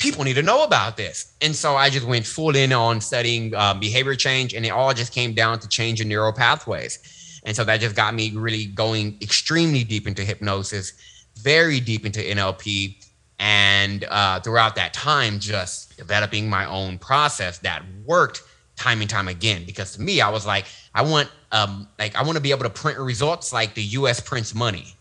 People 0.00 0.24
need 0.24 0.34
to 0.34 0.42
know 0.42 0.64
about 0.64 0.96
this. 0.96 1.34
And 1.42 1.54
so 1.54 1.76
I 1.76 1.90
just 1.90 2.06
went 2.06 2.26
full 2.26 2.56
in 2.56 2.72
on 2.72 3.02
studying 3.02 3.54
um, 3.54 3.78
behavior 3.78 4.16
change, 4.16 4.54
and 4.54 4.64
it 4.64 4.70
all 4.70 4.94
just 4.94 5.12
came 5.12 5.34
down 5.34 5.60
to 5.60 5.68
changing 5.68 6.08
neural 6.08 6.32
pathways. 6.32 7.40
And 7.44 7.54
so 7.54 7.64
that 7.64 7.80
just 7.80 7.94
got 7.94 8.14
me 8.14 8.32
really 8.34 8.64
going 8.66 9.18
extremely 9.20 9.84
deep 9.84 10.08
into 10.08 10.24
hypnosis, 10.24 10.94
very 11.36 11.80
deep 11.80 12.06
into 12.06 12.20
NLP. 12.20 13.06
And 13.38 14.04
uh, 14.04 14.40
throughout 14.40 14.74
that 14.76 14.94
time, 14.94 15.38
just 15.38 15.96
developing 15.98 16.48
my 16.48 16.64
own 16.64 16.98
process 16.98 17.58
that 17.58 17.82
worked 18.06 18.42
time 18.76 19.02
and 19.02 19.10
time 19.10 19.28
again. 19.28 19.64
Because 19.66 19.92
to 19.96 20.00
me, 20.00 20.22
I 20.22 20.30
was 20.30 20.46
like, 20.46 20.64
I 20.94 21.02
want, 21.02 21.30
um, 21.52 21.88
like, 21.98 22.16
I 22.16 22.22
want 22.22 22.36
to 22.36 22.42
be 22.42 22.52
able 22.52 22.64
to 22.64 22.70
print 22.70 22.98
results 22.98 23.52
like 23.52 23.74
the 23.74 23.82
U.S. 23.82 24.18
prints 24.18 24.54
money 24.54 24.94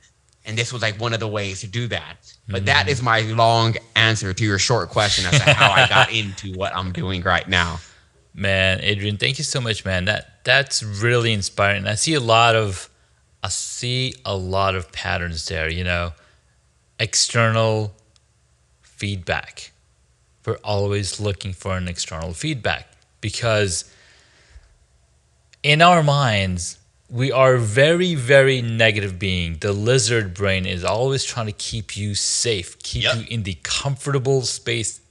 and 0.45 0.57
this 0.57 0.73
was 0.73 0.81
like 0.81 0.99
one 0.99 1.13
of 1.13 1.19
the 1.19 1.27
ways 1.27 1.61
to 1.61 1.67
do 1.67 1.87
that. 1.87 2.33
But 2.47 2.65
that 2.65 2.87
mm. 2.87 2.89
is 2.89 3.01
my 3.01 3.21
long 3.21 3.75
answer 3.95 4.33
to 4.33 4.43
your 4.43 4.57
short 4.57 4.89
question 4.89 5.25
as 5.25 5.39
to 5.39 5.53
how 5.53 5.71
I 5.71 5.87
got 5.87 6.11
into 6.13 6.53
what 6.53 6.75
I'm 6.75 6.91
doing 6.91 7.21
right 7.21 7.47
now. 7.47 7.79
Man, 8.33 8.79
Adrian, 8.81 9.17
thank 9.17 9.37
you 9.37 9.43
so 9.43 9.61
much, 9.61 9.85
man. 9.85 10.05
That 10.05 10.43
that's 10.43 10.81
really 10.81 11.33
inspiring. 11.33 11.85
I 11.87 11.95
see 11.95 12.13
a 12.13 12.19
lot 12.19 12.55
of 12.55 12.89
I 13.43 13.49
see 13.49 14.15
a 14.25 14.35
lot 14.35 14.75
of 14.75 14.91
patterns 14.91 15.45
there, 15.47 15.69
you 15.69 15.83
know. 15.83 16.13
External 16.99 17.93
feedback. 18.81 19.71
We're 20.45 20.57
always 20.63 21.19
looking 21.19 21.53
for 21.53 21.77
an 21.77 21.87
external 21.87 22.33
feedback 22.33 22.91
because 23.21 23.93
in 25.63 25.81
our 25.81 26.03
minds, 26.03 26.78
we 27.09 27.31
are 27.31 27.57
very, 27.57 28.13
very 28.15 28.61
negative 28.61 29.17
being. 29.17 29.57
The 29.59 29.73
lizard 29.73 30.33
brain 30.33 30.65
is 30.65 30.83
always 30.83 31.23
trying 31.23 31.47
to 31.47 31.51
keep 31.51 31.97
you 31.97 32.13
safe, 32.15 32.77
keep 32.83 33.03
Yep. 33.03 33.15
you 33.15 33.25
in 33.29 33.43
the 33.43 33.57
comfortable 33.63 34.43
space 34.43 35.01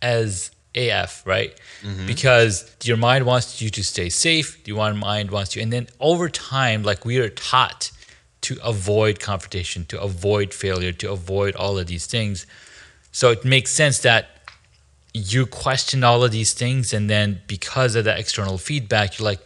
as 0.00 0.50
AF, 0.74 1.22
right? 1.26 1.54
Mm-hmm. 1.82 2.06
Because 2.06 2.74
your 2.82 2.96
mind 2.96 3.26
wants 3.26 3.60
you 3.60 3.68
to 3.70 3.84
stay 3.84 4.08
safe, 4.08 4.66
your 4.66 4.94
mind 4.94 5.30
wants 5.30 5.54
you, 5.54 5.62
and 5.62 5.72
then 5.72 5.88
over 6.00 6.30
time, 6.30 6.82
like 6.82 7.04
we 7.04 7.18
are 7.18 7.28
taught 7.28 7.90
to 8.42 8.58
avoid 8.64 9.20
confrontation, 9.20 9.84
to 9.86 10.00
avoid 10.00 10.54
failure, 10.54 10.92
to 10.92 11.12
avoid 11.12 11.54
all 11.54 11.78
of 11.78 11.86
these 11.86 12.06
things. 12.06 12.46
So 13.12 13.30
it 13.30 13.44
makes 13.44 13.70
sense 13.70 13.98
that 14.00 14.30
you 15.12 15.44
question 15.44 16.02
all 16.02 16.24
of 16.24 16.32
these 16.32 16.54
things, 16.54 16.94
and 16.94 17.10
then 17.10 17.42
because 17.46 17.94
of 17.94 18.04
that 18.06 18.18
external 18.18 18.56
feedback, 18.56 19.18
you're 19.18 19.26
like, 19.26 19.40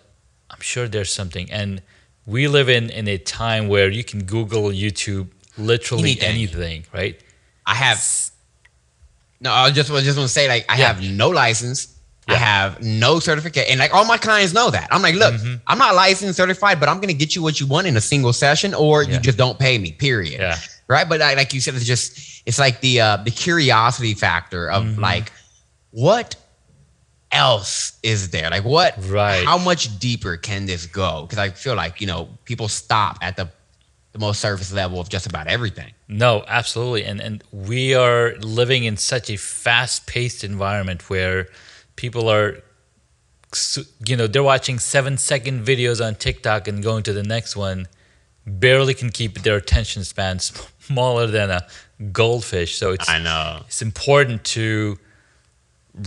I'm 0.50 0.60
sure 0.60 0.86
there's 0.86 1.12
something. 1.12 1.50
And 1.50 1.82
we 2.26 2.48
live 2.48 2.68
in 2.68 2.90
in 2.90 3.06
a 3.08 3.18
time 3.18 3.68
where 3.68 3.88
you 3.88 4.02
can 4.04 4.24
Google, 4.24 4.64
YouTube, 4.70 5.28
literally 5.56 6.10
Anything. 6.20 6.28
anything, 6.28 6.84
right? 6.92 7.20
I 7.66 7.74
have 7.74 7.98
no. 9.40 9.52
I 9.52 9.70
just 9.70 9.88
just 9.90 10.16
want 10.18 10.28
to 10.28 10.28
say 10.28 10.48
like 10.48 10.64
I 10.68 10.78
Yeah. 10.78 10.88
have 10.92 11.02
no 11.02 11.28
license. 11.30 11.88
I 12.28 12.34
have 12.34 12.82
no 12.82 13.20
certificate, 13.20 13.66
and 13.70 13.78
like 13.78 13.94
all 13.94 14.04
my 14.04 14.18
clients 14.18 14.52
know 14.52 14.68
that. 14.70 14.88
I'm 14.90 15.00
like, 15.00 15.14
look, 15.14 15.34
Mm-hmm. 15.34 15.54
I'm 15.68 15.78
not 15.78 15.94
licensed, 15.94 16.36
certified, 16.36 16.80
but 16.80 16.88
I'm 16.88 16.96
going 16.96 17.06
to 17.06 17.14
get 17.14 17.36
you 17.36 17.42
what 17.42 17.60
you 17.60 17.68
want 17.68 17.86
in 17.86 17.96
a 17.96 18.00
single 18.00 18.32
session, 18.32 18.74
or 18.74 19.04
Yeah. 19.04 19.14
you 19.14 19.20
just 19.20 19.38
don't 19.38 19.56
pay 19.60 19.78
me. 19.78 19.92
Period. 19.92 20.40
Yeah. 20.40 20.56
Right. 20.88 21.08
But 21.08 21.22
I, 21.22 21.34
like 21.34 21.54
you 21.54 21.60
said, 21.60 21.74
it's 21.76 21.84
just 21.84 22.42
it's 22.44 22.58
like 22.58 22.80
the 22.80 23.00
uh, 23.00 23.16
the 23.18 23.30
curiosity 23.30 24.14
factor 24.14 24.68
of 24.68 24.82
Mm-hmm. 24.84 25.00
like 25.00 25.30
what 25.92 26.34
else 27.36 27.98
is 28.02 28.30
there? 28.30 28.50
Like 28.50 28.64
what? 28.64 28.94
Right. 29.08 29.44
How 29.44 29.58
much 29.58 29.98
deeper 29.98 30.36
can 30.36 30.66
this 30.66 30.86
go? 30.86 31.22
Because 31.22 31.38
I 31.38 31.50
feel 31.50 31.76
like 31.76 32.00
you 32.00 32.06
know 32.06 32.28
people 32.44 32.68
stop 32.68 33.18
at 33.22 33.36
the 33.36 33.48
the 34.12 34.18
most 34.18 34.40
surface 34.40 34.72
level 34.72 34.98
of 34.98 35.08
just 35.08 35.26
about 35.26 35.46
everything. 35.46 35.92
No, 36.08 36.44
absolutely. 36.48 37.04
And 37.04 37.20
and 37.20 37.44
we 37.52 37.94
are 37.94 38.34
living 38.40 38.84
in 38.84 38.96
such 38.96 39.30
a 39.30 39.36
fast-paced 39.36 40.42
environment 40.42 41.10
where 41.10 41.48
people 41.96 42.28
are 42.28 42.62
you 44.06 44.16
know, 44.16 44.26
they're 44.26 44.42
watching 44.42 44.76
7-second 44.76 45.64
videos 45.64 46.04
on 46.04 46.14
TikTok 46.14 46.68
and 46.68 46.82
going 46.82 47.02
to 47.04 47.12
the 47.12 47.22
next 47.22 47.56
one 47.56 47.86
barely 48.46 48.94
can 48.94 49.10
keep 49.10 49.42
their 49.42 49.56
attention 49.56 50.04
span 50.04 50.38
smaller 50.80 51.26
than 51.26 51.50
a 51.50 51.66
goldfish. 52.12 52.76
So 52.76 52.92
it's 52.92 53.08
I 53.08 53.18
know. 53.18 53.62
it's 53.66 53.82
important 53.82 54.44
to 54.56 54.98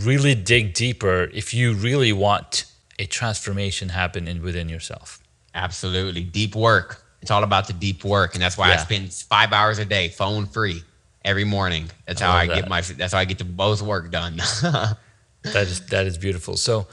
really 0.04 0.36
dig 0.36 0.74
deeper 0.74 1.30
if 1.34 1.54
you 1.54 1.74
really 1.74 2.14
want 2.14 2.66
a 2.98 3.06
transformation 3.06 3.90
happen 3.90 4.28
in 4.28 4.42
within 4.42 4.70
yourself. 4.70 5.20
Absolutely. 5.56 6.24
Deep 6.24 6.56
work. 6.56 7.04
It's 7.22 7.32
all 7.32 7.44
about 7.44 7.68
the 7.68 7.74
deep 7.74 8.04
work. 8.04 8.34
And 8.34 8.42
that's 8.42 8.58
why 8.58 8.72
I 8.72 8.78
spend 8.78 9.12
five 9.14 9.52
hours 9.52 9.80
a 9.80 9.86
day, 9.86 10.10
phone 10.10 10.46
free, 10.46 10.84
every 11.26 11.44
morning. 11.44 11.90
That's 12.06 12.22
I 12.22 12.26
how 12.26 12.38
I 12.38 12.48
that. 12.48 12.56
get 12.56 12.70
my 12.70 12.82
that's 12.82 13.14
how 13.14 13.20
I 13.20 13.26
get 13.26 13.38
the 13.38 13.46
most 13.46 13.82
work 13.82 14.12
done. 14.12 14.42
That 15.44 15.68
is 15.68 15.86
that 15.88 16.06
is 16.06 16.18
beautiful. 16.18 16.58
So 16.58 16.88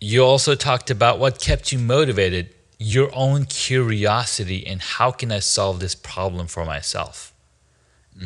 you 0.00 0.24
also 0.24 0.54
talked 0.54 0.90
about 0.90 1.18
what 1.18 1.38
kept 1.38 1.72
you 1.72 1.78
motivated, 1.78 2.54
your 2.78 3.10
own 3.14 3.44
curiosity 3.44 4.66
and 4.66 4.80
how 4.80 5.10
can 5.10 5.30
I 5.30 5.40
solve 5.40 5.78
this 5.80 5.94
problem 5.94 6.46
for 6.46 6.64
myself? 6.64 7.34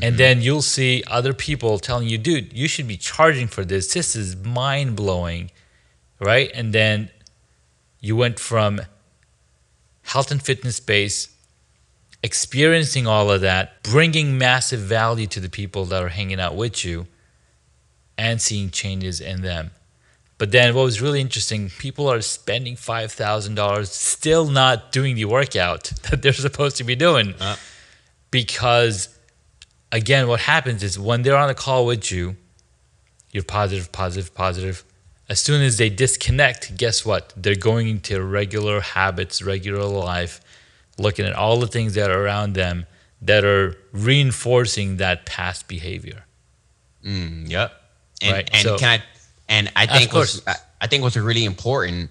And 0.00 0.16
then 0.16 0.40
you'll 0.40 0.62
see 0.62 1.04
other 1.06 1.34
people 1.34 1.78
telling 1.78 2.08
you, 2.08 2.16
dude, 2.16 2.52
you 2.52 2.66
should 2.66 2.88
be 2.88 2.96
charging 2.96 3.46
for 3.46 3.64
this. 3.64 3.92
This 3.92 4.16
is 4.16 4.36
mind 4.36 4.96
blowing. 4.96 5.50
Right? 6.18 6.50
And 6.54 6.72
then 6.72 7.10
you 8.00 8.16
went 8.16 8.38
from 8.38 8.80
health 10.02 10.30
and 10.30 10.42
fitness 10.42 10.76
space, 10.76 11.28
experiencing 12.22 13.06
all 13.06 13.30
of 13.30 13.40
that, 13.42 13.82
bringing 13.82 14.38
massive 14.38 14.80
value 14.80 15.26
to 15.26 15.40
the 15.40 15.48
people 15.48 15.84
that 15.86 16.02
are 16.02 16.08
hanging 16.08 16.40
out 16.40 16.56
with 16.56 16.84
you, 16.84 17.06
and 18.16 18.40
seeing 18.40 18.70
changes 18.70 19.20
in 19.20 19.42
them. 19.42 19.72
But 20.38 20.50
then 20.50 20.74
what 20.74 20.82
was 20.82 21.00
really 21.00 21.20
interesting, 21.20 21.70
people 21.70 22.10
are 22.10 22.20
spending 22.20 22.74
$5,000 22.74 23.86
still 23.86 24.50
not 24.50 24.90
doing 24.90 25.14
the 25.14 25.24
workout 25.26 25.84
that 26.10 26.22
they're 26.22 26.32
supposed 26.32 26.76
to 26.78 26.84
be 26.84 26.96
doing. 26.96 27.34
Uh. 27.38 27.56
Because, 28.32 29.08
again, 29.92 30.26
what 30.26 30.40
happens 30.40 30.82
is 30.82 30.98
when 30.98 31.22
they're 31.22 31.36
on 31.36 31.50
a 31.50 31.54
call 31.54 31.86
with 31.86 32.10
you, 32.10 32.36
you're 33.30 33.44
positive, 33.44 33.92
positive, 33.92 34.34
positive. 34.34 34.84
As 35.28 35.40
soon 35.40 35.62
as 35.62 35.78
they 35.78 35.88
disconnect, 35.88 36.76
guess 36.76 37.06
what? 37.06 37.32
They're 37.36 37.54
going 37.54 37.88
into 37.88 38.22
regular 38.22 38.80
habits, 38.80 39.40
regular 39.42 39.84
life, 39.84 40.40
looking 40.98 41.24
at 41.24 41.32
all 41.34 41.60
the 41.60 41.66
things 41.68 41.94
that 41.94 42.10
are 42.10 42.24
around 42.24 42.54
them 42.54 42.86
that 43.20 43.44
are 43.44 43.76
reinforcing 43.92 44.96
that 44.96 45.24
past 45.26 45.68
behavior. 45.68 46.24
Mm, 47.04 47.48
yep. 47.48 47.72
And, 48.20 48.32
Right, 48.32 48.50
and 48.52 48.62
so- 48.62 48.78
can 48.78 49.00
I 49.00 49.02
and 49.48 49.70
I 49.76 49.86
think 49.86 50.12
what's, 50.14 50.40
I 50.80 50.86
think 50.86 51.02
what's 51.02 51.16
really 51.16 51.44
important 51.44 52.10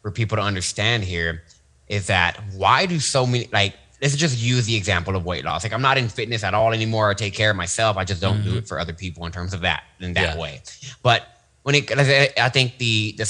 for 0.00 0.10
people 0.10 0.36
to 0.36 0.42
understand 0.42 1.04
here 1.04 1.42
is 1.88 2.06
that 2.06 2.40
why 2.54 2.86
do 2.86 2.98
so 3.00 3.26
many 3.26 3.48
like 3.52 3.74
let's 4.02 4.16
just 4.16 4.38
use 4.38 4.66
the 4.66 4.74
example 4.76 5.14
of 5.16 5.24
weight 5.24 5.44
loss. 5.44 5.62
Like 5.64 5.72
I'm 5.72 5.82
not 5.82 5.98
in 5.98 6.08
fitness 6.08 6.42
at 6.44 6.54
all 6.54 6.72
anymore. 6.72 7.10
I 7.10 7.14
take 7.14 7.34
care 7.34 7.50
of 7.50 7.56
myself. 7.56 7.96
I 7.96 8.04
just 8.04 8.20
don't 8.20 8.42
do 8.42 8.56
it 8.56 8.66
for 8.68 8.78
other 8.78 8.92
people 8.94 9.26
in 9.26 9.32
terms 9.32 9.52
of 9.54 9.60
that 9.62 9.82
in 10.00 10.14
that 10.14 10.30
Mm-hmm. 10.30 10.38
Yeah. 10.38 10.42
way. 10.42 10.62
But 11.02 11.26
when 11.62 11.74
it, 11.74 11.90
I 12.38 12.48
think 12.48 12.78
the 12.78 13.12
the, 13.18 13.24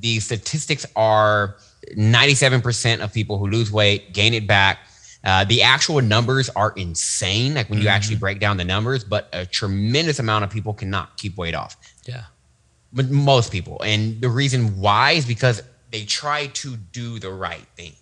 the 0.00 0.20
statistics 0.20 0.84
are 0.96 1.56
97% 1.96 3.00
of 3.00 3.12
people 3.12 3.38
who 3.38 3.46
lose 3.46 3.70
weight 3.72 4.12
gain 4.12 4.34
it 4.34 4.46
back. 4.46 4.78
Uh, 5.24 5.44
the 5.44 5.62
actual 5.62 6.00
numbers 6.02 6.48
are 6.50 6.72
insane. 6.76 7.54
Like 7.54 7.70
when 7.70 7.80
you 7.80 7.88
actually 7.88 8.16
break 8.16 8.40
down 8.40 8.56
the 8.56 8.64
numbers, 8.64 9.04
but 9.04 9.28
a 9.32 9.46
tremendous 9.46 10.18
amount 10.18 10.44
of 10.44 10.50
people 10.50 10.74
cannot 10.74 11.16
keep 11.16 11.36
weight 11.36 11.54
off 11.54 11.76
Yeah. 12.06 12.24
but 12.92 13.08
most 13.10 13.52
people. 13.52 13.80
And 13.82 14.20
the 14.20 14.28
reason 14.28 14.78
why 14.80 15.12
is 15.12 15.24
because 15.24 15.62
they 15.92 16.04
try 16.04 16.48
to 16.48 16.76
do 16.76 17.18
the 17.20 17.30
right 17.30 17.64
things. 17.76 17.96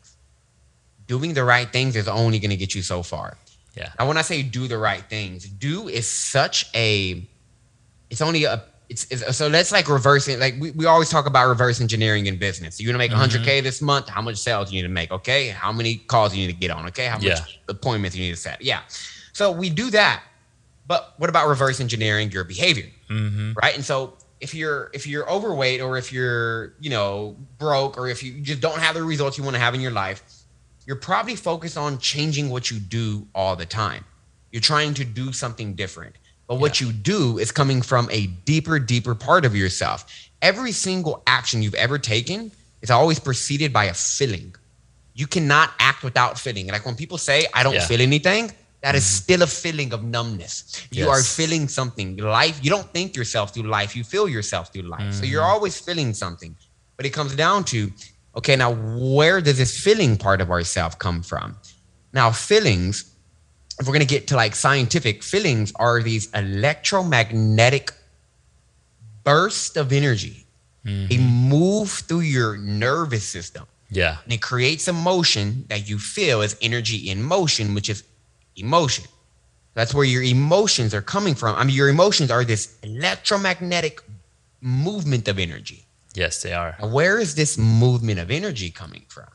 Doing 1.11 1.35
the 1.35 1.42
right 1.44 1.68
things 1.77 1.96
is 1.96 2.07
only 2.07 2.38
going 2.38 2.51
to 2.57 2.57
get 2.64 2.73
you 2.77 2.83
so 2.83 3.03
far. 3.03 3.37
Yeah. 3.75 3.90
Now, 3.99 4.07
when 4.09 4.16
I 4.16 4.23
say 4.23 4.42
do 4.42 4.68
the 4.68 4.79
right 4.79 5.03
things, 5.14 5.44
do 5.49 5.88
is 5.88 6.07
such 6.07 6.70
a, 6.75 7.27
it's 8.11 8.20
only 8.20 8.44
a, 8.44 8.62
it's, 8.88 9.05
it's 9.11 9.37
so 9.37 9.49
let's 9.49 9.73
like 9.73 9.88
reverse 9.88 10.29
it. 10.29 10.38
Like 10.38 10.55
we, 10.61 10.70
we 10.73 10.87
always 10.87 11.11
talk 11.11 11.27
about 11.27 11.49
reverse 11.49 11.81
engineering 11.81 12.27
in 12.27 12.37
business. 12.38 12.81
You're 12.81 12.92
gonna 12.92 12.99
make 12.99 13.11
100k 13.11 13.62
this 13.62 13.83
month. 13.83 14.09
How 14.09 14.23
much 14.23 14.37
sales 14.37 14.70
you 14.73 14.79
need 14.79 14.88
to 14.88 14.92
make? 15.01 15.11
Okay. 15.11 15.49
How 15.49 15.73
many 15.73 15.96
calls 15.96 16.35
you 16.35 16.46
need 16.46 16.53
to 16.53 16.59
get 16.59 16.70
on? 16.70 16.87
Okay. 16.88 17.07
How 17.07 17.16
much 17.16 17.25
Yeah. 17.25 17.38
appointments 17.68 18.16
you 18.16 18.25
need 18.25 18.31
to 18.31 18.37
set? 18.49 18.62
Yeah. 18.62 18.81
So 19.33 19.51
we 19.51 19.68
do 19.70 19.90
that. 19.90 20.23
But 20.87 21.14
what 21.18 21.29
about 21.31 21.49
reverse 21.49 21.81
engineering 21.81 22.31
your 22.31 22.44
behavior? 22.44 22.87
Mm-hmm. 23.11 23.53
right 23.61 23.75
and 23.75 23.85
so 23.85 24.14
if 24.40 24.55
you're 24.55 24.90
if 24.92 25.05
you're 25.07 25.29
overweight 25.29 25.81
or 25.81 25.99
if 25.99 26.12
you're 26.12 26.75
you 26.81 26.90
know 26.90 27.37
broke 27.59 27.99
or 27.99 28.07
if 28.09 28.23
you 28.23 28.40
just 28.40 28.61
don't 28.61 28.79
have 28.79 28.94
the 28.94 29.03
results 29.03 29.37
you 29.37 29.42
want 29.44 29.55
to 29.57 29.61
have 29.61 29.75
in 29.75 29.81
your 29.81 29.90
life 30.05 30.23
you're 30.90 30.96
probably 30.96 31.37
focused 31.37 31.79
on 31.79 31.98
changing 31.98 32.50
what 32.50 32.68
you 32.68 32.81
do 32.81 33.24
all 33.33 33.55
the 33.55 33.64
time. 33.64 34.05
You're 34.50 34.61
trying 34.61 34.92
to 34.94 35.05
do 35.05 35.33
something 35.33 35.74
different. 35.74 36.16
But 36.48 36.57
what 36.57 36.81
you 36.81 36.90
do 36.90 37.38
is 37.38 37.53
coming 37.53 37.81
from 37.81 38.09
a 38.11 38.26
deeper 38.44 38.81
deeper 38.81 39.14
part 39.14 39.44
of 39.44 39.55
yourself. 39.55 39.98
Every 40.42 40.72
single 40.72 41.22
action 41.29 41.62
you've 41.62 41.76
ever 41.87 41.96
taken 41.96 42.50
is 42.83 42.90
always 42.90 43.20
preceded 43.20 43.72
by 43.72 43.85
a 43.85 43.94
feeling. 43.94 44.53
You 45.14 45.29
cannot 45.29 45.70
act 45.79 46.03
without 46.03 46.40
feeling. 46.40 46.66
Like 46.66 46.85
when 46.85 46.96
people 46.96 47.18
say 47.18 47.46
i 47.55 47.62
don't 47.62 47.74
Yeah. 47.74 47.87
feel 47.87 48.00
anything 48.00 48.50
that 48.81 48.96
is 48.96 49.05
mm-hmm. 49.05 49.22
still 49.22 49.42
a 49.42 49.46
feeling 49.46 49.92
of 49.92 50.03
numbness. 50.03 50.55
You 50.90 51.09
are 51.09 51.22
feeling 51.22 51.68
something. 51.68 52.16
Life 52.16 52.59
you 52.64 52.70
don't 52.74 52.90
think 52.96 53.14
yourself 53.14 53.55
through 53.55 53.68
life. 53.79 53.94
You 53.94 54.03
feel 54.03 54.26
yourself 54.29 54.72
through 54.72 54.88
life. 54.96 55.14
So 55.18 55.24
you're 55.24 55.48
mm. 55.50 55.55
always 55.55 55.79
feeling 55.79 56.14
something. 56.14 56.53
But 56.96 57.07
it 57.07 57.12
comes 57.18 57.37
down 57.37 57.62
to 57.74 57.92
okay 58.35 58.57
now 58.57 58.73
where 58.73 59.40
does 59.40 59.59
this 59.59 59.79
feeling 59.79 60.16
part 60.16 60.40
of 60.40 60.51
ourself 60.51 60.99
come 60.99 61.23
from 61.23 61.57
now 62.12 62.31
feelings 62.31 63.14
if 63.79 63.87
we're 63.87 63.95
going 63.95 64.07
to 64.07 64.14
get 64.14 64.27
to 64.27 64.37
like 64.37 64.55
scientific 64.55 65.23
feelings 65.23 65.73
are 65.77 66.03
these 66.03 66.31
electromagnetic 66.33 67.93
bursts 69.25 69.77
of 69.77 69.93
energy 69.93 70.47
they 70.83 70.90
mm-hmm. 70.90 71.49
move 71.49 71.90
through 71.90 72.21
your 72.21 72.57
nervous 72.57 73.29
system 73.29 73.66
Yeah. 73.90 74.16
and 74.25 74.33
it 74.33 74.40
creates 74.40 74.88
a 74.88 74.93
motion 74.95 75.64
that 75.69 75.88
you 75.88 75.99
feel 75.99 76.40
as 76.40 76.57
energy 76.62 77.11
in 77.11 77.23
motion, 77.23 77.75
which 77.75 77.90
is 77.90 78.03
emotion. 78.57 79.05
That's 79.75 79.93
where 79.93 80.05
your 80.05 80.23
emotions 80.23 80.95
are 80.95 81.03
coming 81.03 81.35
from. 81.35 81.55
I 81.57 81.64
mean, 81.64 81.77
your 81.77 81.88
emotions 81.88 82.31
are 82.31 82.45
this 82.45 82.77
electromagnetic 82.83 84.01
movement 84.61 85.29
of 85.29 85.38
energy. 85.38 85.85
Yes, 86.14 86.42
they 86.42 86.53
are. 86.53 86.73
Where 86.81 87.18
is 87.18 87.35
this 87.35 87.57
movement 87.57 88.18
of 88.18 88.31
energy 88.31 88.70
coming 88.70 89.05
from? 89.09 89.29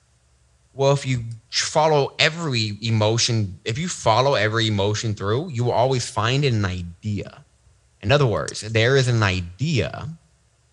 Well, 0.73 0.91
if 0.91 1.05
you 1.05 1.23
follow 1.49 2.13
every 2.19 2.77
emotion, 2.81 3.59
if 3.63 3.77
you 3.77 3.87
follow 3.87 4.35
every 4.35 4.67
emotion 4.67 5.13
through, 5.13 5.49
you 5.49 5.63
will 5.63 5.71
always 5.71 6.09
find 6.09 6.43
an 6.43 6.65
idea. 6.65 7.45
In 8.01 8.11
other 8.11 8.25
words, 8.25 8.59
there 8.61 8.97
is 8.97 9.07
an 9.07 9.23
idea 9.23 10.09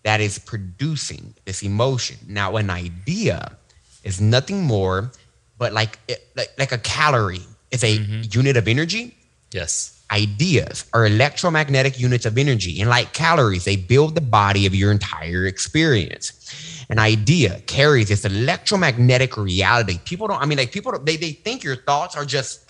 that 0.03 0.19
is 0.19 0.37
producing 0.39 1.33
this 1.45 1.63
emotion. 1.63 2.17
Now, 2.27 2.57
an 2.57 2.69
idea 2.69 3.55
is 4.03 4.19
nothing 4.19 4.63
more 4.63 5.11
but 5.57 5.71
like 5.71 5.97
like, 6.35 6.51
like 6.57 6.71
a 6.73 6.77
calorie 6.79 7.47
is 7.71 7.83
a 7.83 7.97
mm-hmm. 7.97 8.21
unit 8.29 8.57
of 8.57 8.67
energy. 8.67 9.15
Yes. 9.51 10.02
Ideas 10.11 10.85
are 10.93 11.05
electromagnetic 11.05 11.99
units 11.99 12.25
of 12.25 12.37
energy, 12.37 12.79
and 12.81 12.89
like 12.89 13.13
calories, 13.13 13.65
they 13.65 13.75
build 13.75 14.15
the 14.15 14.21
body 14.21 14.65
of 14.65 14.75
your 14.75 14.91
entire 14.91 15.45
experience. 15.47 16.85
An 16.89 16.99
idea 16.99 17.61
carries 17.61 18.09
this 18.09 18.25
electromagnetic 18.25 19.37
reality. 19.37 19.99
People 20.05 20.27
don't. 20.27 20.41
I 20.41 20.45
mean, 20.45 20.57
like 20.57 20.71
people, 20.71 20.91
don't, 20.91 21.05
they 21.05 21.17
they 21.17 21.31
think 21.31 21.63
your 21.63 21.77
thoughts 21.77 22.15
are 22.15 22.25
just 22.25 22.69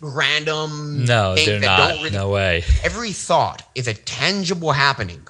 random. 0.00 1.04
No, 1.04 1.36
they're 1.36 1.60
not. 1.60 1.90
Really, 1.92 2.10
no 2.10 2.30
way. 2.30 2.64
Every 2.82 3.12
thought 3.12 3.62
is 3.74 3.86
a 3.86 3.94
tangible 3.94 4.72
happening, 4.72 5.22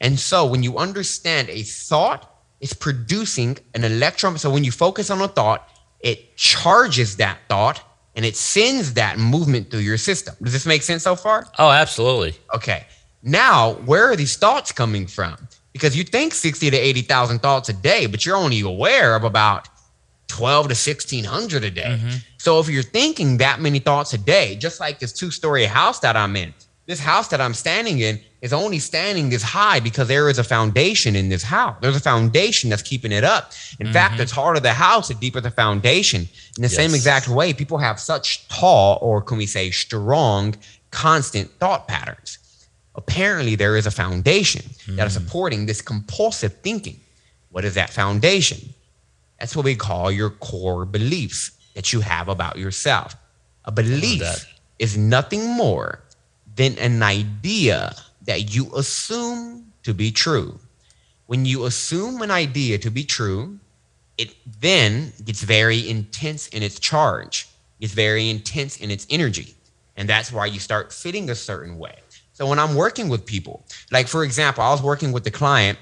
and 0.00 0.18
so 0.18 0.44
when 0.44 0.62
you 0.62 0.76
understand 0.76 1.48
a 1.48 1.62
thought 1.62 2.28
is 2.60 2.74
producing 2.74 3.56
an 3.74 3.84
electron. 3.84 4.36
So 4.36 4.50
when 4.50 4.64
you 4.64 4.72
focus 4.72 5.10
on 5.10 5.22
a 5.22 5.28
thought, 5.28 5.68
it 6.00 6.36
charges 6.36 7.16
that 7.16 7.38
thought 7.48 7.82
and 8.18 8.26
it 8.26 8.36
sends 8.36 8.94
that 8.94 9.16
movement 9.16 9.70
through 9.70 9.78
your 9.78 9.96
system. 9.96 10.34
Does 10.42 10.52
this 10.52 10.66
make 10.66 10.82
sense 10.82 11.04
so 11.04 11.14
far? 11.14 11.46
Oh, 11.56 11.70
absolutely. 11.70 12.34
Okay. 12.52 12.84
Now, 13.22 13.74
where 13.84 14.10
are 14.10 14.16
these 14.16 14.36
thoughts 14.36 14.72
coming 14.72 15.06
from? 15.06 15.36
Because 15.72 15.96
you 15.96 16.02
think 16.02 16.34
60 16.34 16.68
to 16.68 16.76
80,000 16.76 17.38
thoughts 17.38 17.68
a 17.68 17.72
day, 17.74 18.06
but 18.06 18.26
you're 18.26 18.34
only 18.34 18.60
aware 18.62 19.14
of 19.14 19.22
about 19.22 19.68
12 20.26 20.64
to 20.64 20.70
1600 20.70 21.62
a 21.62 21.70
day. 21.70 21.82
Mm-hmm. 21.82 22.16
So 22.38 22.58
if 22.58 22.68
you're 22.68 22.82
thinking 22.82 23.36
that 23.36 23.60
many 23.60 23.78
thoughts 23.78 24.12
a 24.14 24.18
day, 24.18 24.56
just 24.56 24.80
like 24.80 24.98
this 24.98 25.12
two 25.12 25.30
story 25.30 25.64
house 25.66 26.00
that 26.00 26.16
I'm 26.16 26.34
in, 26.34 26.52
this 26.88 27.00
house 27.00 27.28
that 27.28 27.40
I'm 27.40 27.52
standing 27.52 27.98
in 27.98 28.18
is 28.40 28.54
only 28.54 28.78
standing 28.78 29.28
this 29.28 29.42
high 29.42 29.78
because 29.78 30.08
there 30.08 30.30
is 30.30 30.38
a 30.38 30.44
foundation 30.44 31.14
in 31.14 31.28
this 31.28 31.42
house. 31.42 31.76
There's 31.82 31.96
a 31.96 32.00
foundation 32.00 32.70
that's 32.70 32.82
keeping 32.82 33.12
it 33.12 33.24
up. 33.24 33.52
In 33.78 33.86
mm-hmm. 33.86 33.92
fact, 33.92 34.16
the 34.16 34.24
taller 34.24 34.58
the 34.58 34.72
house, 34.72 35.08
the 35.08 35.14
deeper 35.14 35.42
the 35.42 35.50
foundation. 35.50 36.22
In 36.22 36.62
the 36.62 36.62
yes. 36.62 36.74
same 36.74 36.94
exact 36.94 37.28
way, 37.28 37.52
people 37.52 37.76
have 37.76 38.00
such 38.00 38.48
tall, 38.48 38.98
or 39.02 39.20
can 39.20 39.36
we 39.36 39.44
say 39.44 39.70
strong, 39.70 40.54
constant 40.90 41.50
thought 41.60 41.88
patterns. 41.88 42.38
Apparently, 42.94 43.54
there 43.54 43.76
is 43.76 43.86
a 43.86 43.90
foundation 43.90 44.62
mm-hmm. 44.62 44.96
that 44.96 45.06
is 45.06 45.12
mm. 45.12 45.20
supporting 45.20 45.66
this 45.66 45.82
compulsive 45.82 46.54
thinking. 46.62 46.98
What 47.50 47.66
is 47.66 47.74
that 47.74 47.90
foundation? 47.90 48.60
That's 49.38 49.54
what 49.54 49.66
we 49.66 49.76
call 49.76 50.10
your 50.10 50.30
core 50.30 50.86
beliefs 50.86 51.50
that 51.74 51.92
you 51.92 52.00
have 52.00 52.28
about 52.28 52.56
yourself. 52.56 53.14
A 53.66 53.72
belief 53.72 54.46
is 54.78 54.96
nothing 54.96 55.46
more 55.50 56.02
than 56.58 56.76
an 56.78 57.02
idea 57.04 57.94
that 58.26 58.52
you 58.54 58.68
assume 58.74 59.72
to 59.84 59.94
be 59.94 60.10
true. 60.10 60.58
When 61.26 61.46
you 61.46 61.66
assume 61.66 62.20
an 62.20 62.32
idea 62.32 62.78
to 62.78 62.90
be 62.90 63.04
true, 63.04 63.58
it 64.18 64.34
then 64.60 65.12
gets 65.24 65.42
very 65.42 65.88
intense 65.88 66.48
in 66.48 66.64
its 66.64 66.80
charge, 66.80 67.48
gets 67.80 67.92
very 67.92 68.28
intense 68.28 68.78
in 68.78 68.90
its 68.90 69.06
energy. 69.08 69.54
And 69.96 70.08
that's 70.08 70.32
why 70.32 70.46
you 70.46 70.58
start 70.58 70.92
fitting 70.92 71.30
a 71.30 71.34
certain 71.36 71.78
way. 71.78 71.94
So 72.32 72.46
when 72.48 72.58
I'm 72.58 72.74
working 72.74 73.08
with 73.08 73.24
people, 73.24 73.64
like 73.92 74.08
for 74.08 74.24
example, 74.24 74.64
I 74.64 74.70
was 74.72 74.82
working 74.82 75.12
with 75.12 75.22
the 75.22 75.30
client 75.30 75.78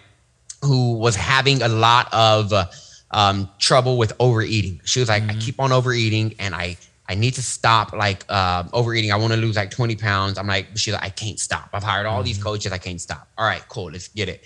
who 0.62 0.98
was 0.98 1.16
having 1.16 1.62
a 1.62 1.68
lot 1.68 2.12
of 2.12 2.52
uh, 2.52 2.66
um, 3.12 3.48
trouble 3.58 3.96
with 3.96 4.12
overeating. 4.20 4.82
She 4.84 5.00
was 5.00 5.08
like, 5.08 5.22
mm-hmm. 5.22 5.38
I 5.38 5.40
keep 5.40 5.58
on 5.58 5.72
overeating 5.72 6.34
and 6.38 6.54
I 6.54 6.76
I 7.08 7.14
need 7.14 7.34
to 7.34 7.42
stop 7.42 7.92
like 7.92 8.24
uh, 8.28 8.64
overeating. 8.72 9.12
I 9.12 9.16
want 9.16 9.32
to 9.32 9.38
lose 9.38 9.56
like 9.56 9.70
20 9.70 9.96
pounds. 9.96 10.38
I'm 10.38 10.46
like, 10.46 10.68
she's 10.74 10.92
like, 10.94 11.04
I 11.04 11.10
can't 11.10 11.38
stop. 11.38 11.70
I've 11.72 11.82
hired 11.82 12.06
all 12.06 12.18
mm-hmm. 12.18 12.24
these 12.24 12.42
coaches. 12.42 12.72
I 12.72 12.78
can't 12.78 13.00
stop. 13.00 13.28
All 13.38 13.46
right, 13.46 13.62
cool. 13.68 13.90
Let's 13.92 14.08
get 14.08 14.28
it. 14.28 14.44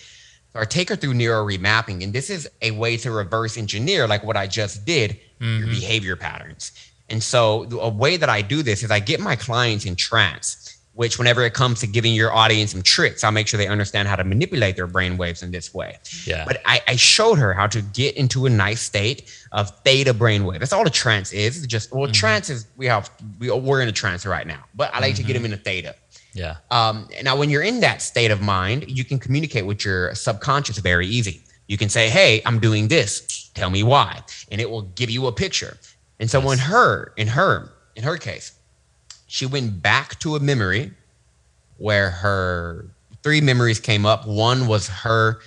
So 0.53 0.61
I 0.61 0.65
take 0.65 0.89
her 0.89 0.97
through 0.97 1.15
neuro 1.15 1.47
remapping. 1.47 2.03
And 2.03 2.13
this 2.13 2.29
is 2.29 2.49
a 2.61 2.73
way 2.73 2.97
to 2.99 3.11
reverse 3.11 3.57
engineer, 3.57 4.07
like 4.07 4.25
what 4.25 4.37
I 4.37 4.47
just 4.47 4.85
did, 4.85 5.19
mm-hmm. 5.41 5.59
your 5.59 5.69
behavior 5.69 6.17
patterns. 6.17 6.73
And 7.09 7.23
so 7.23 7.67
a 7.81 7.89
way 7.89 8.17
that 8.17 8.29
I 8.29 8.43
do 8.43 8.63
this 8.63 8.83
is 8.83 8.91
I 8.91 9.01
get 9.01 9.21
my 9.21 9.37
clients 9.37 9.85
in 9.85 9.97
trance 9.97 10.80
which 10.95 11.19
whenever 11.19 11.43
it 11.43 11.55
comes 11.55 11.81
to 11.81 11.87
giving 11.87 12.13
your 12.13 12.33
audience 12.33 12.73
some 12.73 12.83
tricks, 12.83 13.23
I'll 13.23 13.33
make 13.33 13.47
sure 13.47 13.59
they 13.59 13.69
understand 13.69 14.09
how 14.09 14.17
to 14.17 14.25
manipulate 14.25 14.77
their 14.77 14.87
brain 14.87 15.17
waves 15.17 15.43
in 15.43 15.51
this 15.51 15.73
way. 15.73 15.97
Yeah. 16.27 16.45
But 16.45 16.61
I, 16.67 16.83
I 16.89 16.97
showed 16.97 17.39
her 17.39 17.53
how 17.55 17.69
to 17.69 17.81
get 17.81 18.17
into 18.17 18.47
a 18.47 18.51
nice 18.51 18.83
state 18.83 19.31
of 19.53 19.71
theta 19.85 20.13
brainwave. 20.13 20.59
That's 20.59 20.73
all 20.73 20.87
a 20.87 20.91
trance 20.91 21.33
is. 21.33 21.59
It's 21.59 21.67
just 21.67 21.93
well, 21.93 22.05
mm-hmm. 22.05 22.13
trance 22.13 22.51
is 22.51 22.67
we 22.77 22.87
have 22.87 23.11
we 23.39 23.51
we're 23.51 23.83
in 23.83 23.89
a 23.89 23.93
trance 23.93 24.27
right 24.27 24.47
now, 24.47 24.65
but 24.75 24.93
I 24.93 25.01
like 25.01 25.15
mm-hmm. 25.15 25.23
to 25.23 25.27
get 25.27 25.33
them 25.35 25.45
in 25.45 25.53
a 25.53 25.57
theta. 25.57 25.95
Yeah. 26.33 26.57
Um, 26.71 27.09
now, 27.23 27.37
when 27.37 27.51
you're 27.51 27.63
in 27.63 27.81
that 27.81 28.03
state 28.03 28.31
of 28.31 28.41
mind, 28.41 28.85
you 28.89 29.05
can 29.05 29.19
communicate 29.19 29.67
with 29.67 29.85
your 29.85 30.15
subconscious 30.15 30.79
very 30.79 31.07
easy. 31.07 31.43
You 31.67 31.77
can 31.77 31.89
say, 31.89 32.09
"Hey, 32.09 32.43
I'm 32.47 32.59
doing 32.59 32.89
this. 32.89 33.51
Tell 33.55 33.71
me 33.71 33.83
why," 33.83 34.23
and 34.51 34.61
it 34.61 34.71
will 34.71 34.83
give 34.83 35.11
you 35.11 35.27
a 35.27 35.33
picture. 35.33 35.79
And 36.19 36.31
so, 36.31 36.39
yes. 36.39 36.47
when 36.47 36.59
her, 36.59 37.13
in 37.17 37.29
her, 37.29 37.73
in 37.97 38.03
her 38.05 38.17
case, 38.17 38.53
she 39.31 39.47
went 39.47 39.81
back 39.81 40.19
to 40.19 40.35
a 40.35 40.41
memory 40.41 40.91
where 41.79 42.11
her 42.11 42.91
three 43.23 43.41
memories 43.41 43.79
came 43.79 44.05
up. 44.05 44.27
One 44.27 44.67
was 44.67 44.89
her 44.89 45.39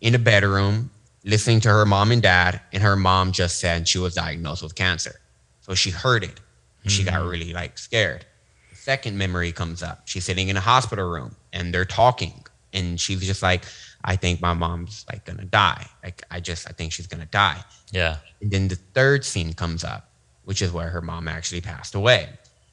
in 0.00 0.16
a 0.16 0.18
bedroom 0.18 0.90
listening 1.22 1.60
to 1.60 1.68
her 1.68 1.86
mom 1.86 2.10
and 2.10 2.20
dad, 2.20 2.60
and 2.72 2.82
her 2.82 2.96
mom 2.96 3.30
just 3.30 3.60
said 3.60 3.86
she 3.86 3.98
was 3.98 4.16
diagnosed 4.16 4.64
with 4.64 4.74
cancer. 4.74 5.20
So 5.60 5.76
she 5.76 5.90
heard 5.90 6.24
it. 6.24 6.34
Mm-hmm. 6.34 6.88
She 6.88 7.04
got 7.04 7.14
mm-hmm. 7.14 7.28
really 7.28 7.52
like 7.52 7.78
scared. 7.78 8.26
The 8.70 8.76
second 8.76 9.16
memory 9.16 9.52
comes 9.52 9.84
up. 9.84 10.02
She's 10.06 10.24
sitting 10.24 10.48
in 10.48 10.56
a 10.56 10.60
hospital 10.60 11.08
room 11.08 11.36
and 11.52 11.72
they're 11.72 11.84
talking. 11.84 12.44
And 12.72 13.00
she's 13.00 13.24
just 13.24 13.42
like, 13.42 13.66
I 14.02 14.16
think 14.16 14.40
my 14.40 14.52
mom's 14.52 15.06
like 15.12 15.24
gonna 15.24 15.44
die. 15.44 15.86
Like 16.02 16.24
I 16.32 16.40
just 16.40 16.68
I 16.68 16.72
think 16.72 16.90
she's 16.90 17.06
gonna 17.06 17.26
die. 17.26 17.62
Yeah. 17.92 18.16
And 18.40 18.50
then 18.50 18.66
the 18.66 18.76
third 18.94 19.24
scene 19.24 19.52
comes 19.52 19.84
up, 19.84 20.10
which 20.44 20.60
is 20.60 20.72
where 20.72 20.88
her 20.88 21.00
mom 21.00 21.28
actually 21.28 21.60
passed 21.60 21.94
away. 21.94 22.30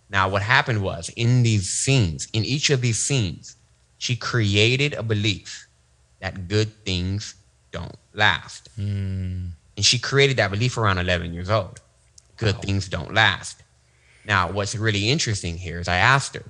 Now, 0.10 0.30
what 0.30 0.42
happened 0.42 0.82
was 0.82 1.10
in 1.16 1.44
these 1.44 1.70
scenes, 1.70 2.28
in 2.34 2.46
each 2.46 2.70
of 2.70 2.82
these 2.82 3.00
scenes, 3.00 3.56
she 3.98 4.16
created 4.16 4.94
a 4.94 5.04
belief 5.04 5.68
that 6.20 6.48
good 6.48 6.72
things 6.86 7.36
don't 7.72 7.96
last. 8.14 8.70
Mm. 8.80 9.50
And 9.76 9.86
she 9.86 10.00
created 10.00 10.38
that 10.38 10.52
belief 10.52 10.78
around 10.78 11.00
11 11.00 11.34
years 11.34 11.50
old. 11.50 11.80
Good 12.38 12.56
wow. 12.56 12.62
things 12.62 12.88
don't 12.88 13.14
last. 13.14 13.64
Now, 14.26 14.52
what's 14.52 14.76
really 14.76 15.10
interesting 15.10 15.58
here 15.58 15.80
is 15.80 15.88
I 15.88 15.98
asked 15.98 16.36
her, 16.36 16.44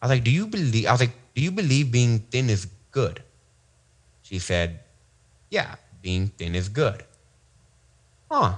I 0.00 0.06
was 0.06 0.10
like, 0.10 0.24
Do 0.24 0.30
you 0.30 0.46
believe, 0.46 0.86
I 0.86 0.92
was 0.92 1.00
like, 1.00 1.14
Do 1.34 1.42
you 1.42 1.50
believe 1.50 1.90
being 1.90 2.20
thin 2.20 2.50
is 2.50 2.66
good? 2.90 3.22
She 4.22 4.38
said, 4.38 4.80
Yeah, 5.50 5.76
being 6.02 6.28
thin 6.28 6.54
is 6.54 6.68
good. 6.68 7.04
Huh. 8.30 8.56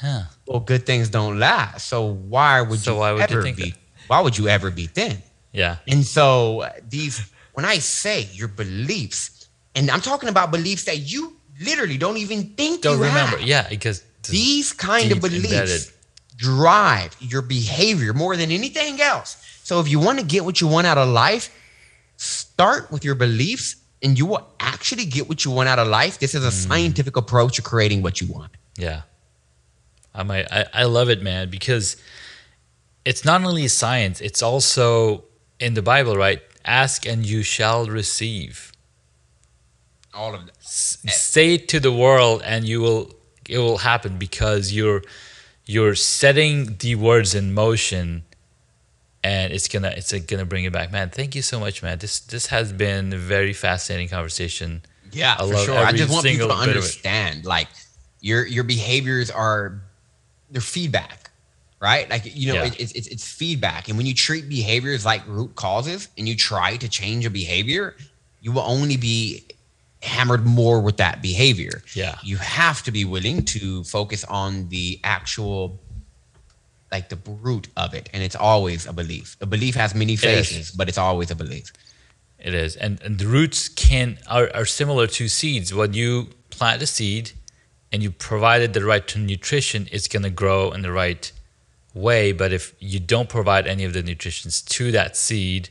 Huh. 0.00 0.22
Well, 0.46 0.60
good 0.60 0.86
things 0.86 1.08
don't 1.08 1.38
last. 1.38 1.88
So 1.88 2.04
why 2.06 2.60
would 2.60 2.80
so 2.80 2.94
you 2.94 2.98
why 3.00 3.12
would 3.12 3.22
ever 3.22 3.46
you 3.46 3.54
be? 3.54 3.70
That? 3.70 3.78
Why 4.06 4.20
would 4.20 4.36
you 4.36 4.48
ever 4.48 4.70
be 4.70 4.86
thin? 4.86 5.18
Yeah. 5.52 5.76
And 5.86 6.04
so 6.04 6.68
these, 6.88 7.30
when 7.54 7.64
I 7.64 7.78
say 7.78 8.28
your 8.32 8.48
beliefs, 8.48 9.48
and 9.74 9.90
I'm 9.90 10.00
talking 10.00 10.28
about 10.28 10.50
beliefs 10.50 10.84
that 10.84 10.98
you 10.98 11.36
literally 11.60 11.96
don't 11.96 12.16
even 12.16 12.50
think 12.54 12.82
don't 12.82 12.98
you 12.98 13.04
remember. 13.04 13.38
Have. 13.38 13.46
Yeah, 13.46 13.68
because 13.68 14.04
these 14.28 14.72
kind 14.72 15.12
of 15.12 15.20
beliefs 15.20 15.52
embedded. 15.52 15.82
drive 16.36 17.16
your 17.20 17.42
behavior 17.42 18.12
more 18.12 18.36
than 18.36 18.50
anything 18.50 19.00
else. 19.00 19.36
So 19.62 19.80
if 19.80 19.88
you 19.88 19.98
want 19.98 20.18
to 20.18 20.24
get 20.24 20.44
what 20.44 20.60
you 20.60 20.68
want 20.68 20.86
out 20.86 20.98
of 20.98 21.08
life, 21.08 21.50
start 22.16 22.90
with 22.90 23.04
your 23.04 23.14
beliefs 23.14 23.76
and 24.02 24.18
you 24.18 24.26
will 24.26 24.46
actually 24.60 25.06
get 25.06 25.28
what 25.28 25.44
you 25.44 25.50
want 25.50 25.68
out 25.68 25.78
of 25.78 25.88
life. 25.88 26.18
This 26.18 26.34
is 26.34 26.44
a 26.44 26.48
mm. 26.48 26.68
scientific 26.68 27.16
approach 27.16 27.56
to 27.56 27.62
creating 27.62 28.02
what 28.02 28.20
you 28.20 28.26
want. 28.30 28.52
Yeah. 28.76 29.02
I 30.14 30.22
might, 30.22 30.50
I, 30.52 30.66
I 30.72 30.84
love 30.84 31.08
it, 31.10 31.22
man, 31.22 31.50
because 31.50 31.96
it's 33.04 33.24
not 33.24 33.42
only 33.44 33.68
science, 33.68 34.20
it's 34.20 34.42
also 34.42 35.24
in 35.58 35.74
the 35.74 35.82
Bible, 35.82 36.16
right? 36.16 36.40
Ask 36.64 37.06
and 37.06 37.26
you 37.26 37.42
shall 37.42 37.86
receive. 37.86 38.72
All 40.14 40.34
of 40.34 40.46
that. 40.46 40.56
S- 40.58 40.98
say 41.08 41.54
it 41.54 41.68
to 41.68 41.80
the 41.80 41.92
world 41.92 42.42
and 42.44 42.64
you 42.64 42.80
will 42.80 43.14
it 43.48 43.58
will 43.58 43.78
happen 43.78 44.16
because 44.18 44.72
you're 44.72 45.02
you're 45.66 45.94
setting 45.94 46.76
the 46.78 46.94
words 46.94 47.34
in 47.34 47.52
motion 47.52 48.22
and 49.22 49.52
it's 49.52 49.68
gonna 49.68 49.92
it's 49.96 50.12
gonna 50.12 50.44
bring 50.44 50.64
it 50.64 50.72
back 50.72 50.92
man 50.92 51.10
thank 51.10 51.34
you 51.34 51.42
so 51.42 51.58
much 51.58 51.82
man 51.82 51.98
this 51.98 52.20
this 52.20 52.46
has 52.46 52.72
been 52.72 53.12
a 53.12 53.18
very 53.18 53.52
fascinating 53.52 54.08
conversation 54.08 54.82
yeah 55.12 55.36
I 55.38 55.46
for 55.46 55.56
sure 55.56 55.78
i 55.78 55.92
just 55.92 56.12
want 56.12 56.26
people 56.26 56.48
to 56.48 56.54
understand 56.54 57.44
like 57.44 57.68
your 58.20 58.46
your 58.46 58.64
behaviors 58.64 59.30
are 59.30 59.80
they're 60.54 60.62
feedback, 60.62 61.30
right? 61.80 62.08
Like 62.08 62.22
you 62.24 62.52
know, 62.52 62.60
yeah. 62.60 62.68
it, 62.68 62.80
it's, 62.80 62.92
it's 62.92 63.08
it's 63.08 63.28
feedback, 63.30 63.88
and 63.88 63.98
when 63.98 64.06
you 64.06 64.14
treat 64.14 64.48
behaviors 64.48 65.04
like 65.04 65.22
root 65.26 65.54
causes, 65.56 66.08
and 66.16 66.26
you 66.26 66.36
try 66.36 66.76
to 66.78 66.88
change 66.88 67.26
a 67.26 67.30
behavior, 67.30 67.96
you 68.40 68.52
will 68.52 68.62
only 68.62 68.96
be 68.96 69.44
hammered 70.02 70.46
more 70.46 70.80
with 70.80 70.96
that 70.98 71.20
behavior. 71.20 71.82
Yeah, 71.94 72.16
you 72.22 72.38
have 72.38 72.82
to 72.84 72.90
be 72.90 73.04
willing 73.04 73.44
to 73.56 73.84
focus 73.84 74.24
on 74.24 74.68
the 74.70 75.00
actual 75.04 75.78
like 76.92 77.08
the 77.08 77.18
root 77.42 77.66
of 77.76 77.92
it 77.92 78.08
and 78.12 78.22
it's 78.22 78.36
always 78.36 78.86
a 78.86 78.92
belief 78.92 79.36
a 79.40 79.46
belief 79.46 79.74
has 79.74 79.96
many 79.96 80.14
faces 80.14 80.70
but 80.70 80.88
it's 80.88 80.98
always 80.98 81.28
a 81.28 81.34
belief 81.34 81.72
It 82.44 82.52
is, 82.52 82.76
and 82.76 83.00
and 83.02 83.18
the 83.18 83.26
roots 83.26 83.68
can 83.70 84.18
are, 84.28 84.50
are 84.54 84.66
similar 84.66 85.06
to 85.06 85.28
seeds. 85.28 85.72
When 85.72 85.94
you 85.94 86.28
plant 86.50 86.82
a 86.82 86.86
seed, 86.86 87.32
and 87.94 88.02
you 88.02 88.10
provided 88.10 88.72
the 88.72 88.84
right 88.84 89.06
to 89.06 89.20
nutrition, 89.20 89.88
it's 89.92 90.08
going 90.08 90.24
to 90.24 90.30
grow 90.30 90.72
in 90.72 90.82
the 90.82 90.90
right 90.90 91.30
way. 91.94 92.32
But 92.32 92.52
if 92.52 92.74
you 92.80 92.98
don't 92.98 93.28
provide 93.28 93.68
any 93.68 93.84
of 93.84 93.92
the 93.92 94.02
nutritions 94.02 94.62
to 94.62 94.90
that 94.90 95.16
seed, 95.16 95.68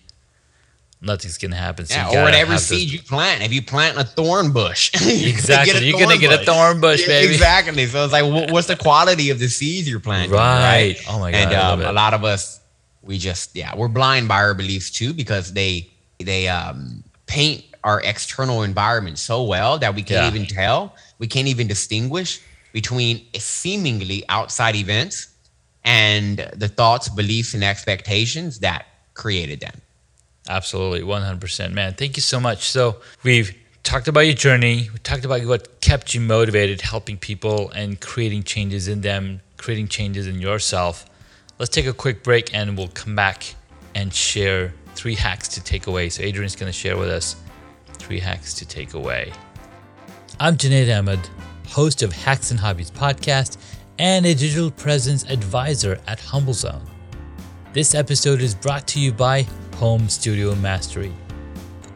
nothing's 1.02 1.38
going 1.38 1.52
to 1.52 1.58
happen. 1.58 1.86
So 1.86 1.96
yeah, 1.96 2.22
or 2.22 2.24
whatever 2.24 2.58
seed 2.58 2.90
you 2.90 3.02
plant. 3.02 3.42
If 3.44 3.52
you 3.52 3.62
plant 3.62 3.98
a 3.98 4.06
thorn 4.06 4.54
bush, 4.54 4.90
exactly, 4.94 5.86
you're 5.86 6.00
going 6.00 6.18
to 6.18 6.18
get 6.18 6.42
a 6.42 6.46
thorn 6.46 6.80
bush, 6.80 7.06
baby. 7.06 7.34
Exactly. 7.34 7.86
So 7.88 8.06
it's 8.06 8.14
like, 8.14 8.52
what's 8.54 8.68
the 8.68 8.78
quality 8.78 9.30
of 9.30 9.40
the 9.40 9.50
seeds 9.50 9.90
you're 9.90 10.00
planting? 10.00 10.32
Right. 10.32 10.96
right? 10.96 11.06
Oh 11.10 11.20
my 11.20 11.32
god. 11.32 11.38
And 11.42 11.54
um, 11.54 11.82
a 11.82 11.92
lot 11.92 12.14
of 12.14 12.24
us, 12.24 12.62
we 13.02 13.18
just 13.18 13.54
yeah, 13.54 13.76
we're 13.76 13.90
blind 13.90 14.30
by 14.30 14.38
our 14.38 14.54
beliefs 14.54 14.90
too 14.92 15.14
because 15.14 15.52
they 15.52 15.90
they 16.20 16.48
um, 16.48 17.04
paint 17.26 17.66
our 17.84 18.00
external 18.02 18.64
environment 18.64 19.20
so 19.20 19.44
well 19.44 19.78
that 19.80 19.94
we 19.94 20.04
can't 20.04 20.34
yeah. 20.34 20.40
even 20.40 20.48
tell, 20.48 20.96
we 21.24 21.28
can't 21.28 21.48
even 21.48 21.68
distinguish 21.68 22.42
between 22.74 23.26
seemingly 23.38 24.26
outside 24.28 24.76
events 24.76 25.30
and 25.86 26.52
the 26.54 26.68
thoughts, 26.68 27.08
beliefs, 27.08 27.54
and 27.54 27.64
expectations 27.64 28.60
that 28.60 28.88
created 29.14 29.62
them. 29.62 29.80
Absolutely, 30.50 31.00
100%. 31.00 31.72
Man, 31.72 31.94
thank 31.94 32.18
you 32.18 32.22
so 32.22 32.42
much. 32.42 32.70
So, 32.70 32.98
we've 33.24 33.56
talked 33.84 34.10
about 34.10 34.26
your 34.26 34.36
journey, 34.36 34.90
we 34.92 35.00
talked 35.00 35.24
about 35.24 35.46
what 35.46 35.80
kept 35.80 36.14
you 36.14 36.20
motivated, 36.20 36.82
helping 36.82 37.16
people 37.16 37.70
and 37.70 38.02
creating 38.02 38.44
changes 38.44 38.90
in 38.90 39.00
them, 39.00 39.40
creating 39.56 39.88
changes 39.88 40.28
in 40.28 40.42
yourself. 40.42 41.06
Let's 41.58 41.72
take 41.72 41.86
a 41.86 41.94
quick 41.94 42.22
break 42.22 42.54
and 42.54 42.78
we'll 42.78 42.90
come 42.90 43.16
back 43.16 43.56
and 43.96 44.14
share 44.14 44.74
three 44.94 45.16
hacks 45.16 45.48
to 45.48 45.64
take 45.64 45.88
away. 45.88 46.10
So, 46.10 46.22
Adrian's 46.22 46.58
going 46.58 46.70
to 46.70 46.78
share 46.78 46.98
with 46.98 47.08
us 47.08 47.38
three 47.94 48.20
hacks 48.20 48.54
to 48.56 48.66
take 48.66 48.94
away. 48.94 49.32
I'm 50.40 50.58
Junaid 50.58 50.90
Ahmed, 50.98 51.20
host 51.68 52.02
of 52.02 52.12
Hacks 52.12 52.50
and 52.50 52.60
Hobbies 52.60 52.90
podcast 52.90 53.58
and 54.00 54.26
a 54.26 54.34
digital 54.34 54.72
presence 54.72 55.24
advisor 55.26 56.00
at 56.08 56.18
HumbleZone. 56.18 56.82
This 57.72 57.94
episode 57.94 58.42
is 58.42 58.56
brought 58.56 58.88
to 58.88 59.00
you 59.00 59.14
by 59.14 59.46
Home 59.76 60.10
Studio 60.10 60.56
Mastery. 60.56 61.14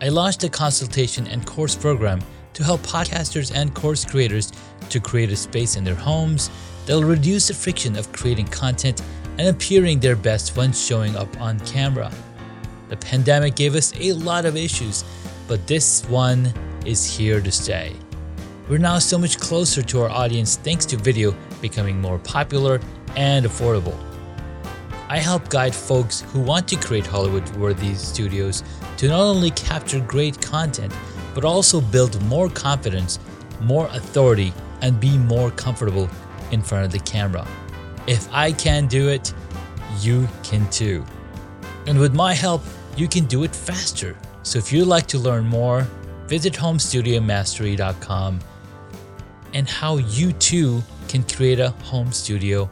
I 0.01 0.09
launched 0.09 0.43
a 0.43 0.49
consultation 0.49 1.25
and 1.27 1.47
course 1.47 1.75
program 1.75 2.21
to 2.53 2.63
help 2.63 2.81
podcasters 2.81 3.51
and 3.55 3.73
course 3.73 4.05
creators 4.05 4.51
to 4.89 4.99
create 4.99 5.31
a 5.31 5.35
space 5.35 5.75
in 5.75 5.83
their 5.83 5.95
homes 5.95 6.51
that'll 6.85 7.03
reduce 7.03 7.47
the 7.47 7.55
friction 7.55 7.97
of 7.97 8.13
creating 8.13 8.47
content 8.47 9.01
and 9.39 9.47
appearing 9.47 9.99
their 9.99 10.15
best 10.15 10.55
when 10.55 10.71
showing 10.71 11.15
up 11.15 11.41
on 11.41 11.59
camera. 11.61 12.11
The 12.89 12.97
pandemic 12.97 13.55
gave 13.55 13.73
us 13.73 13.93
a 13.99 14.13
lot 14.13 14.45
of 14.45 14.55
issues 14.55 15.03
but 15.47 15.65
this 15.65 16.03
one 16.05 16.53
is 16.85 17.05
here 17.05 17.41
to 17.41 17.51
stay. 17.51 17.95
We're 18.69 18.77
now 18.77 18.99
so 18.99 19.17
much 19.17 19.39
closer 19.39 19.81
to 19.81 20.01
our 20.01 20.09
audience 20.09 20.57
thanks 20.57 20.85
to 20.87 20.97
video 20.97 21.35
becoming 21.61 22.01
more 22.01 22.19
popular 22.19 22.79
and 23.15 23.45
affordable. 23.45 23.97
I 25.09 25.19
help 25.19 25.49
guide 25.49 25.73
folks 25.73 26.21
who 26.21 26.39
want 26.41 26.67
to 26.69 26.75
create 26.75 27.05
Hollywood 27.05 27.49
worthy 27.55 27.95
studios 27.95 28.63
to 28.97 29.07
not 29.07 29.21
only 29.21 29.51
capture 29.51 30.01
great 30.01 30.41
content, 30.41 30.93
but 31.33 31.45
also 31.45 31.79
build 31.79 32.21
more 32.23 32.49
confidence, 32.49 33.19
more 33.61 33.87
authority, 33.87 34.53
and 34.81 34.99
be 34.99 35.17
more 35.17 35.51
comfortable 35.51 36.09
in 36.51 36.61
front 36.61 36.85
of 36.85 36.91
the 36.91 36.99
camera. 36.99 37.47
If 38.05 38.27
I 38.33 38.51
can 38.51 38.87
do 38.87 39.09
it, 39.09 39.33
you 40.01 40.27
can 40.43 40.69
too. 40.69 41.05
And 41.85 41.97
with 41.97 42.13
my 42.13 42.33
help, 42.33 42.63
you 42.97 43.07
can 43.07 43.25
do 43.25 43.43
it 43.43 43.55
faster 43.55 44.17
so 44.47 44.57
if 44.57 44.71
you'd 44.71 44.85
like 44.85 45.07
to 45.07 45.19
learn 45.19 45.45
more, 45.45 45.85
visit 46.25 46.53
homestudiomastery.com 46.53 48.39
and 49.57 49.67
how 49.67 49.97
you 49.97 50.31
too 50.33 50.83
can 51.07 51.23
create 51.23 51.59
a 51.59 51.71
home 51.81 52.11
studio 52.11 52.69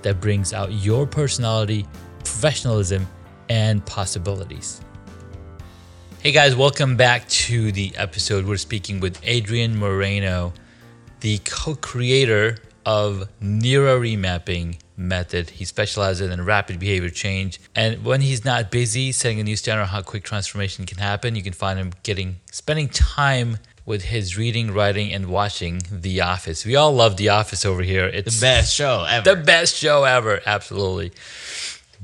that 0.00 0.18
brings 0.18 0.54
out 0.54 0.72
your 0.72 1.06
personality, 1.06 1.86
professionalism, 2.20 3.06
and 3.50 3.84
possibilities. 3.84 4.80
Hey 6.20 6.32
guys, 6.32 6.56
welcome 6.56 6.96
back 6.96 7.28
to 7.28 7.70
the 7.72 7.94
episode. 7.96 8.46
We're 8.46 8.56
speaking 8.56 8.98
with 8.98 9.20
Adrian 9.24 9.78
Moreno, 9.78 10.54
the 11.20 11.38
co 11.44 11.74
creator 11.74 12.56
of 12.86 13.28
Neuro 13.42 14.00
Remapping 14.00 14.78
method. 14.96 15.50
He 15.50 15.66
specializes 15.66 16.30
in 16.30 16.42
rapid 16.46 16.78
behavior 16.80 17.10
change. 17.10 17.60
And 17.74 18.06
when 18.06 18.22
he's 18.22 18.42
not 18.42 18.70
busy 18.70 19.12
setting 19.12 19.38
a 19.38 19.44
new 19.44 19.56
standard 19.56 19.82
on 19.82 19.88
how 19.88 20.00
quick 20.00 20.24
transformation 20.24 20.86
can 20.86 20.96
happen, 20.96 21.36
you 21.36 21.42
can 21.42 21.52
find 21.52 21.78
him 21.78 21.92
getting 22.02 22.36
spending 22.50 22.88
time 22.88 23.58
with 23.84 24.04
his 24.04 24.36
reading, 24.36 24.72
writing, 24.72 25.12
and 25.12 25.26
watching 25.26 25.82
The 25.90 26.20
Office. 26.20 26.64
We 26.64 26.76
all 26.76 26.92
love 26.92 27.16
The 27.16 27.30
Office 27.30 27.64
over 27.64 27.82
here. 27.82 28.06
It's 28.06 28.38
the 28.38 28.44
best 28.44 28.74
show 28.74 29.04
ever. 29.08 29.34
The 29.34 29.42
best 29.42 29.76
show 29.76 30.04
ever. 30.04 30.40
Absolutely. 30.46 31.12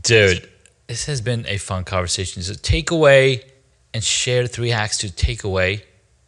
Dude, 0.02 0.48
this 0.86 1.06
has 1.06 1.20
been 1.20 1.46
a 1.46 1.58
fun 1.58 1.84
conversation. 1.84 2.42
So 2.42 2.54
take 2.54 2.90
away 2.90 3.42
and 3.94 4.02
share 4.02 4.46
three 4.46 4.70
hacks 4.70 4.98
to 4.98 5.14
take 5.14 5.44
away 5.44 5.84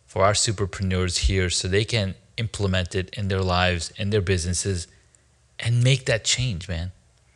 for 0.07 0.25
our 0.25 0.33
superpreneurs 0.33 1.19
here 1.27 1.51
so 1.51 1.69
they 1.69 1.85
can 1.85 2.15
implement 2.37 2.95
it 2.95 3.11
in 3.17 3.29
their 3.29 3.43
lives, 3.43 3.93
in 3.97 4.11
their 4.11 4.21
businesses, 4.21 4.87
and 5.59 5.85
make 5.85 6.07
that 6.07 6.25
change, 6.25 6.69
man. 6.69 6.93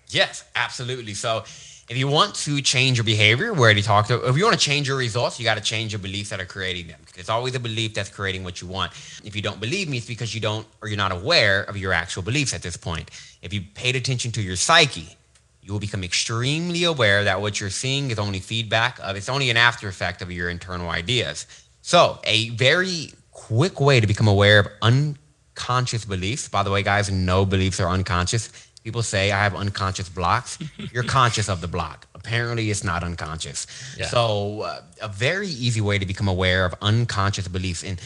Yes, 0.08 0.44
absolutely. 0.54 1.14
So 1.14 1.44
if 1.88 1.98
you 1.98 2.08
want 2.08 2.34
to 2.36 2.62
change 2.62 2.96
your 2.96 3.04
behavior, 3.04 3.52
we 3.52 3.60
already 3.60 3.82
talked. 3.82 4.10
If 4.10 4.36
you 4.36 4.44
want 4.44 4.58
to 4.58 4.64
change 4.64 4.88
your 4.88 4.96
results, 4.96 5.38
you 5.38 5.44
got 5.44 5.56
to 5.56 5.60
change 5.60 5.92
your 5.92 5.98
beliefs 5.98 6.30
that 6.30 6.40
are 6.40 6.46
creating 6.46 6.86
them. 6.86 7.00
It's 7.14 7.28
always 7.28 7.54
a 7.54 7.60
belief 7.60 7.92
that's 7.92 8.08
creating 8.08 8.42
what 8.42 8.62
you 8.62 8.68
want. 8.68 8.92
If 9.22 9.36
you 9.36 9.42
don't 9.42 9.60
believe 9.60 9.88
me, 9.88 9.98
it's 9.98 10.06
because 10.06 10.34
you 10.34 10.40
don't 10.40 10.66
or 10.80 10.88
you're 10.88 10.96
not 10.96 11.12
aware 11.12 11.62
of 11.64 11.76
your 11.76 11.92
actual 11.92 12.22
beliefs 12.22 12.54
at 12.54 12.62
this 12.62 12.76
point. 12.76 13.10
If 13.42 13.52
you 13.52 13.60
paid 13.74 13.96
attention 13.96 14.32
to 14.32 14.42
your 14.42 14.56
psyche, 14.56 15.14
you 15.60 15.72
will 15.72 15.80
become 15.80 16.02
extremely 16.04 16.84
aware 16.84 17.24
that 17.24 17.40
what 17.40 17.60
you're 17.60 17.70
seeing 17.70 18.10
is 18.10 18.18
only 18.18 18.40
feedback 18.40 18.98
of 19.00 19.16
it's 19.16 19.28
only 19.28 19.50
an 19.50 19.56
after 19.58 19.86
effect 19.88 20.22
of 20.22 20.30
your 20.30 20.48
internal 20.48 20.88
ideas. 20.88 21.46
So, 21.82 22.18
a 22.24 22.48
very 22.50 23.12
quick 23.32 23.78
way 23.78 24.00
to 24.00 24.06
become 24.06 24.28
aware 24.28 24.58
of 24.58 24.68
unconscious 24.80 26.06
beliefs. 26.06 26.48
By 26.48 26.62
the 26.62 26.70
way, 26.70 26.82
guys, 26.82 27.10
no 27.10 27.44
beliefs 27.44 27.78
are 27.78 27.88
unconscious. 27.90 28.50
People 28.84 29.02
say 29.02 29.32
I 29.32 29.42
have 29.42 29.56
unconscious 29.56 30.10
blocks. 30.10 30.58
You're 30.92 31.04
conscious 31.04 31.48
of 31.48 31.62
the 31.62 31.68
block. 31.68 32.06
Apparently, 32.14 32.70
it's 32.70 32.84
not 32.84 33.02
unconscious. 33.02 33.66
Yeah. 33.98 34.06
So, 34.06 34.60
uh, 34.60 34.82
a 35.00 35.08
very 35.08 35.48
easy 35.48 35.80
way 35.80 35.98
to 35.98 36.06
become 36.06 36.28
aware 36.28 36.66
of 36.66 36.74
unconscious 36.82 37.48
beliefs, 37.48 37.82
and 37.82 38.00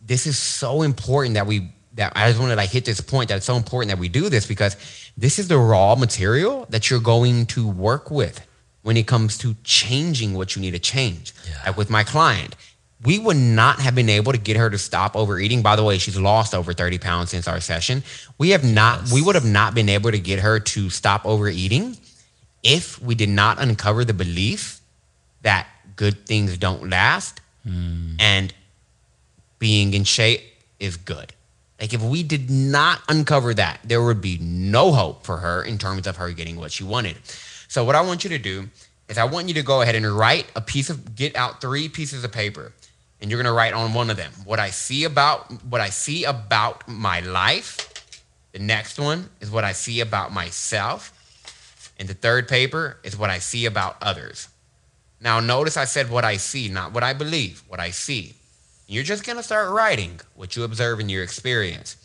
this 0.00 0.26
is 0.26 0.36
so 0.36 0.82
important 0.82 1.34
that 1.34 1.46
we 1.46 1.70
that 1.94 2.12
I 2.14 2.28
just 2.28 2.40
want 2.40 2.50
to 2.50 2.56
like 2.56 2.70
hit 2.70 2.84
this 2.84 3.00
point 3.00 3.28
that 3.28 3.36
it's 3.36 3.46
so 3.46 3.56
important 3.56 3.90
that 3.90 3.98
we 3.98 4.08
do 4.08 4.28
this 4.28 4.46
because 4.46 4.76
this 5.16 5.38
is 5.38 5.48
the 5.48 5.58
raw 5.58 5.94
material 5.94 6.66
that 6.70 6.90
you're 6.90 7.00
going 7.00 7.46
to 7.46 7.66
work 7.66 8.10
with 8.10 8.46
when 8.82 8.96
it 8.96 9.06
comes 9.06 9.38
to 9.38 9.56
changing 9.64 10.34
what 10.34 10.54
you 10.54 10.62
need 10.62 10.72
to 10.72 10.78
change. 10.78 11.32
Yeah. 11.48 11.54
Like 11.66 11.76
with 11.76 11.88
my 11.88 12.04
client, 12.04 12.54
we 13.06 13.20
would 13.20 13.36
not 13.36 13.78
have 13.78 13.94
been 13.94 14.08
able 14.08 14.32
to 14.32 14.38
get 14.38 14.56
her 14.56 14.68
to 14.68 14.76
stop 14.76 15.14
overeating. 15.14 15.62
By 15.62 15.76
the 15.76 15.84
way, 15.84 15.96
she's 15.96 16.18
lost 16.18 16.52
over 16.52 16.72
30 16.72 16.98
pounds 16.98 17.30
since 17.30 17.46
our 17.46 17.60
session. 17.60 18.02
We 18.36 18.50
have 18.50 18.64
not, 18.64 19.02
yes. 19.02 19.12
we 19.12 19.22
would 19.22 19.36
have 19.36 19.44
not 19.44 19.74
been 19.76 19.88
able 19.88 20.10
to 20.10 20.18
get 20.18 20.40
her 20.40 20.58
to 20.58 20.90
stop 20.90 21.24
overeating 21.24 21.96
if 22.64 23.00
we 23.00 23.14
did 23.14 23.28
not 23.28 23.60
uncover 23.60 24.04
the 24.04 24.12
belief 24.12 24.80
that 25.42 25.68
good 25.94 26.26
things 26.26 26.58
don't 26.58 26.90
last 26.90 27.40
mm. 27.64 28.16
and 28.18 28.52
being 29.60 29.94
in 29.94 30.02
shape 30.02 30.42
is 30.80 30.96
good. 30.96 31.32
Like 31.80 31.94
if 31.94 32.02
we 32.02 32.24
did 32.24 32.50
not 32.50 33.02
uncover 33.08 33.54
that, 33.54 33.78
there 33.84 34.02
would 34.02 34.20
be 34.20 34.38
no 34.38 34.90
hope 34.90 35.24
for 35.24 35.36
her 35.36 35.62
in 35.62 35.78
terms 35.78 36.08
of 36.08 36.16
her 36.16 36.32
getting 36.32 36.56
what 36.56 36.72
she 36.72 36.82
wanted. 36.82 37.16
So 37.68 37.84
what 37.84 37.94
I 37.94 38.00
want 38.00 38.24
you 38.24 38.30
to 38.30 38.38
do 38.38 38.68
is 39.08 39.16
I 39.16 39.24
want 39.24 39.46
you 39.46 39.54
to 39.54 39.62
go 39.62 39.82
ahead 39.82 39.94
and 39.94 40.06
write 40.06 40.46
a 40.56 40.60
piece 40.60 40.90
of 40.90 41.14
get 41.14 41.36
out 41.36 41.60
three 41.60 41.88
pieces 41.88 42.24
of 42.24 42.32
paper 42.32 42.72
and 43.20 43.30
you're 43.30 43.42
going 43.42 43.52
to 43.52 43.56
write 43.56 43.72
on 43.72 43.94
one 43.94 44.10
of 44.10 44.16
them 44.16 44.32
what 44.44 44.60
I 44.60 44.70
see 44.70 45.04
about 45.04 45.50
what 45.64 45.80
I 45.80 45.88
see 45.88 46.24
about 46.24 46.86
my 46.88 47.20
life. 47.20 47.92
The 48.52 48.58
next 48.58 48.98
one 48.98 49.30
is 49.40 49.50
what 49.50 49.64
I 49.64 49.72
see 49.72 50.00
about 50.00 50.32
myself. 50.32 51.12
And 51.98 52.08
the 52.08 52.14
third 52.14 52.48
paper 52.48 52.98
is 53.02 53.16
what 53.16 53.30
I 53.30 53.38
see 53.38 53.66
about 53.66 53.96
others. 54.02 54.48
Now, 55.20 55.40
notice 55.40 55.76
I 55.76 55.86
said 55.86 56.10
what 56.10 56.24
I 56.24 56.36
see, 56.36 56.68
not 56.68 56.92
what 56.92 57.02
I 57.02 57.14
believe, 57.14 57.62
what 57.68 57.80
I 57.80 57.90
see. 57.90 58.34
You're 58.86 59.02
just 59.02 59.24
going 59.24 59.36
to 59.36 59.42
start 59.42 59.70
writing 59.70 60.20
what 60.34 60.56
you 60.56 60.64
observe 60.64 61.00
in 61.00 61.08
your 61.08 61.22
experience. 61.22 61.96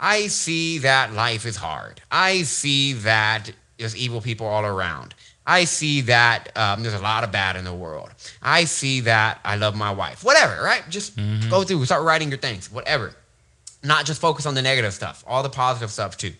I 0.00 0.26
see 0.26 0.78
that 0.78 1.12
life 1.12 1.46
is 1.46 1.56
hard. 1.56 2.00
I 2.10 2.42
see 2.42 2.92
that 2.94 3.50
there's 3.78 3.96
evil 3.96 4.20
people 4.20 4.46
all 4.46 4.64
around. 4.64 5.14
I 5.48 5.64
see 5.64 6.02
that 6.02 6.54
um, 6.58 6.82
there's 6.82 6.94
a 6.94 6.98
lot 6.98 7.24
of 7.24 7.32
bad 7.32 7.56
in 7.56 7.64
the 7.64 7.72
world. 7.72 8.10
I 8.42 8.64
see 8.64 9.00
that 9.00 9.40
I 9.46 9.56
love 9.56 9.74
my 9.74 9.90
wife. 9.90 10.22
Whatever, 10.22 10.62
right? 10.62 10.84
Just 10.90 11.16
mm-hmm. 11.16 11.48
go 11.48 11.64
through, 11.64 11.82
start 11.86 12.04
writing 12.04 12.28
your 12.28 12.36
things, 12.36 12.70
whatever. 12.70 13.14
Not 13.82 14.04
just 14.04 14.20
focus 14.20 14.44
on 14.44 14.54
the 14.54 14.60
negative 14.60 14.92
stuff, 14.92 15.24
all 15.26 15.42
the 15.42 15.48
positive 15.48 15.90
stuff 15.90 16.18
too. 16.18 16.34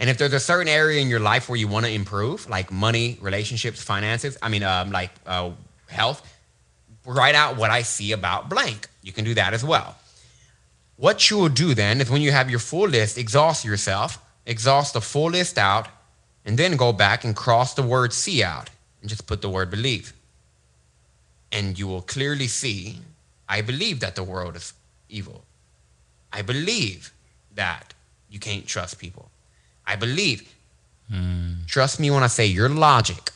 And 0.00 0.08
if 0.08 0.16
there's 0.16 0.32
a 0.32 0.40
certain 0.40 0.68
area 0.68 1.02
in 1.02 1.08
your 1.08 1.20
life 1.20 1.50
where 1.50 1.58
you 1.58 1.68
want 1.68 1.84
to 1.84 1.92
improve, 1.92 2.48
like 2.48 2.72
money, 2.72 3.18
relationships, 3.20 3.82
finances, 3.82 4.38
I 4.40 4.48
mean, 4.48 4.62
um, 4.62 4.90
like 4.90 5.10
uh, 5.26 5.50
health, 5.88 6.26
write 7.04 7.34
out 7.34 7.58
what 7.58 7.70
I 7.70 7.82
see 7.82 8.12
about 8.12 8.48
blank. 8.48 8.88
You 9.02 9.12
can 9.12 9.26
do 9.26 9.34
that 9.34 9.52
as 9.52 9.64
well. 9.64 9.96
What 10.96 11.30
you 11.30 11.36
will 11.36 11.50
do 11.50 11.74
then 11.74 12.00
is 12.00 12.08
when 12.08 12.22
you 12.22 12.32
have 12.32 12.48
your 12.48 12.58
full 12.58 12.88
list, 12.88 13.18
exhaust 13.18 13.66
yourself, 13.66 14.18
exhaust 14.46 14.94
the 14.94 15.02
full 15.02 15.30
list 15.30 15.58
out, 15.58 15.88
and 16.46 16.58
then 16.58 16.76
go 16.76 16.92
back 16.92 17.24
and 17.24 17.36
cross 17.36 17.74
the 17.74 17.82
word 17.82 18.12
see 18.12 18.42
out 18.42 18.70
and 19.00 19.10
just 19.10 19.26
put 19.26 19.42
the 19.42 19.50
word 19.50 19.70
believe. 19.70 20.14
And 21.52 21.78
you 21.78 21.86
will 21.86 22.02
clearly 22.02 22.46
see 22.46 23.00
I 23.48 23.60
believe 23.60 24.00
that 24.00 24.16
the 24.16 24.24
world 24.24 24.56
is 24.56 24.72
evil. 25.08 25.44
I 26.32 26.42
believe 26.42 27.12
that 27.54 27.94
you 28.28 28.38
can't 28.38 28.66
trust 28.66 28.98
people. 28.98 29.30
I 29.86 29.96
believe. 29.96 30.52
Hmm. 31.10 31.64
Trust 31.66 32.00
me 32.00 32.10
when 32.10 32.22
I 32.22 32.26
say 32.26 32.46
your 32.46 32.68
logic 32.68 33.30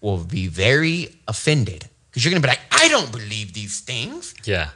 will 0.00 0.18
be 0.18 0.46
very 0.46 1.16
offended 1.26 1.88
because 2.10 2.24
you're 2.24 2.30
going 2.30 2.42
to 2.42 2.46
be 2.46 2.52
like, 2.52 2.60
I 2.70 2.88
don't 2.88 3.10
believe 3.10 3.54
these 3.54 3.80
things. 3.80 4.34
Yeah. 4.44 4.70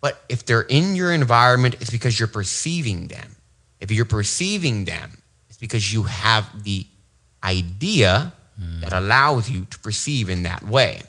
But 0.00 0.22
if 0.28 0.44
they're 0.44 0.62
in 0.62 0.94
your 0.94 1.12
environment, 1.12 1.76
it's 1.80 1.90
because 1.90 2.18
you're 2.18 2.28
perceiving 2.28 3.08
them. 3.08 3.36
If 3.80 3.90
you're 3.90 4.04
perceiving 4.04 4.84
them, 4.84 5.22
it's 5.48 5.58
because 5.58 5.92
you 5.92 6.04
have 6.04 6.62
the 6.62 6.86
idea 7.42 8.32
that 8.80 8.92
allows 8.92 9.48
you 9.48 9.64
to 9.64 9.78
perceive 9.78 10.28
in 10.28 10.42
that 10.42 10.62
way. 10.62 11.00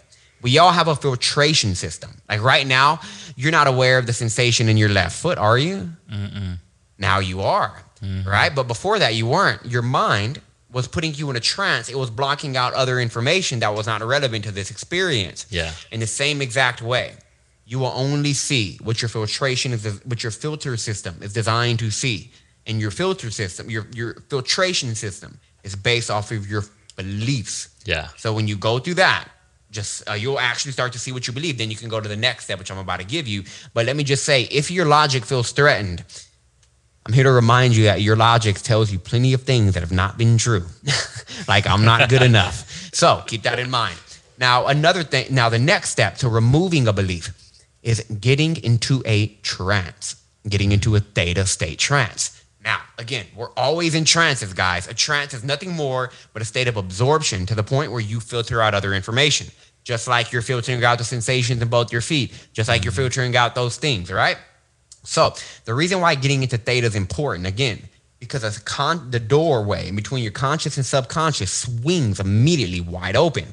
We 0.41 0.58
all 0.58 0.72
have 0.72 0.88
a 0.88 0.96
filtration 0.96 1.76
system. 1.76 2.22
Like 2.30 2.41
right 2.41 2.65
now, 2.65 3.00
you're 3.36 3.52
not 3.52 3.67
aware 3.67 3.98
of 3.98 4.06
the 4.06 4.13
sensation 4.13 4.70
in 4.70 4.78
your 4.78 4.89
left 4.89 5.15
foot, 5.15 5.38
are 5.38 5.58
you? 5.58 5.89
Now 6.98 7.20
you 7.20 7.41
are, 7.41 7.84
mm-hmm. 8.02 8.28
right? 8.28 8.54
But 8.54 8.67
before 8.67 9.00
that, 9.00 9.15
you 9.15 9.28
weren't. 9.28 9.65
Your 9.65 9.82
mind 9.82 10.41
was 10.72 10.88
putting 10.88 11.13
you 11.13 11.30
in 11.30 11.36
a 11.36 11.39
trance. 11.39 11.89
It 11.89 11.98
was 11.98 12.10
blocking 12.10 12.56
out 12.56 12.74
other 12.74 13.00
information 13.00 13.60
that 13.60 13.74
was 13.74 13.86
not 13.86 14.02
relevant 14.02 14.46
to 14.46 14.52
this 14.52 14.72
experience. 14.72 15.46
Yeah. 15.50 15.72
In 15.91 16.00
the 16.00 16.08
same 16.08 16.41
exact 16.41 16.82
way, 16.82 17.15
you 17.65 17.80
will 17.80 17.94
only 17.96 18.34
see 18.34 18.80
what 18.82 19.02
your 19.02 19.10
filtration 19.10 19.74
is, 19.74 19.86
what 20.06 20.24
your 20.24 20.32
filter 20.32 20.78
system 20.78 21.15
is 21.22 21.34
designed 21.34 21.80
to 21.80 21.91
see. 21.91 22.32
And 22.67 22.80
your 22.80 22.91
filter 22.91 23.32
system, 23.32 23.72
your 23.72 23.88
your 23.94 24.13
filtration 24.30 24.94
system, 24.94 25.39
is 25.63 25.76
based 25.76 26.10
off 26.10 26.32
of 26.32 26.47
your 26.47 26.63
beliefs. 26.95 27.69
Yeah. 27.86 28.10
So 28.17 28.34
when 28.34 28.47
you 28.47 28.58
go 28.58 28.80
through 28.80 28.95
that, 28.95 29.28
just 29.71 30.08
uh, 30.10 30.13
you'll 30.13 30.39
actually 30.39 30.74
start 30.74 30.93
to 30.93 31.00
see 31.00 31.12
what 31.12 31.28
you 31.28 31.34
believe. 31.34 31.58
Then 31.58 31.71
you 31.71 31.78
can 31.78 31.89
go 31.89 32.02
to 32.02 32.10
the 32.10 32.17
next 32.17 32.45
step, 32.45 32.60
which 32.60 32.69
I'm 32.69 32.78
about 32.78 33.00
to 33.00 33.06
give 33.06 33.28
you. 33.28 33.43
But 33.74 33.86
let 33.86 33.95
me 33.95 34.04
just 34.04 34.26
say, 34.26 34.43
if 34.43 34.69
your 34.69 34.86
logic 34.86 35.26
feels 35.26 35.52
threatened, 35.52 36.04
I'm 37.06 37.13
here 37.13 37.24
to 37.24 37.32
remind 37.32 37.76
you 37.76 37.86
that 37.86 38.02
your 38.02 38.15
logic 38.15 38.58
tells 38.58 38.91
you 38.91 39.00
plenty 39.00 39.34
of 39.34 39.43
things 39.43 39.74
that 39.74 39.80
have 39.80 39.91
not 39.91 40.17
been 40.17 40.38
true. 40.38 40.65
like 41.47 41.65
I'm 41.67 41.84
not 41.84 42.10
good 42.10 42.21
enough. 42.21 42.89
So 42.93 43.24
keep 43.26 43.43
that 43.43 43.60
in 43.60 43.69
mind. 43.69 43.97
Now, 44.38 44.67
another 44.67 45.04
thing, 45.04 45.34
now 45.34 45.50
the 45.50 45.60
next 45.60 45.89
step 45.89 46.17
to 46.17 46.30
removing 46.30 46.88
a 46.88 46.93
belief 46.93 47.32
is 47.82 48.02
getting 48.19 48.58
into 48.58 49.02
a 49.06 49.28
trance, 49.41 50.15
getting 50.47 50.71
into 50.71 50.95
a 50.95 51.00
theta 51.00 51.45
state 51.45 51.80
trance. 51.80 52.40
Now, 52.63 52.80
again, 52.97 53.26
we're 53.36 53.52
always 53.58 53.95
in 53.95 54.06
trances, 54.06 54.54
guys. 54.54 54.88
A 54.88 54.93
trance 54.93 55.34
is 55.34 55.43
nothing 55.43 55.71
more 55.71 56.12
but 56.34 56.41
a 56.41 56.45
state 56.45 56.67
of 56.67 56.78
absorption 56.78 57.45
to 57.47 57.56
the 57.56 57.63
point 57.63 57.91
where 57.91 58.02
you 58.02 58.19
filter 58.19 58.62
out 58.62 58.74
other 58.74 58.93
information. 58.93 59.47
Just 59.84 60.08
like 60.08 60.32
you're 60.32 60.43
filtering 60.43 60.84
out 60.84 61.00
the 61.00 61.04
sensations 61.04 61.60
in 61.60 61.67
both 61.67 61.91
your 61.91 62.02
feet, 62.02 62.32
just 62.54 62.69
like 62.69 62.84
you're 62.84 62.91
filtering 62.91 63.36
out 63.36 63.56
those 63.56 63.78
things, 63.78 64.12
right? 64.12 64.38
So 65.04 65.34
the 65.65 65.74
reason 65.74 66.02
why 66.02 66.13
getting 66.13 66.43
into 66.43 66.58
theta 66.58 66.86
is 66.86 66.95
important, 66.95 67.47
again, 67.47 67.82
because 68.19 68.60
con- 68.60 69.10
the 69.10 69.19
doorway 69.19 69.89
between 69.89 70.21
your 70.21 70.32
conscious 70.32 70.78
and 70.78 70.86
subconscious 70.86 71.52
swings 71.52 72.19
immediately 72.19 72.80
wide 72.80 73.15
open. 73.15 73.45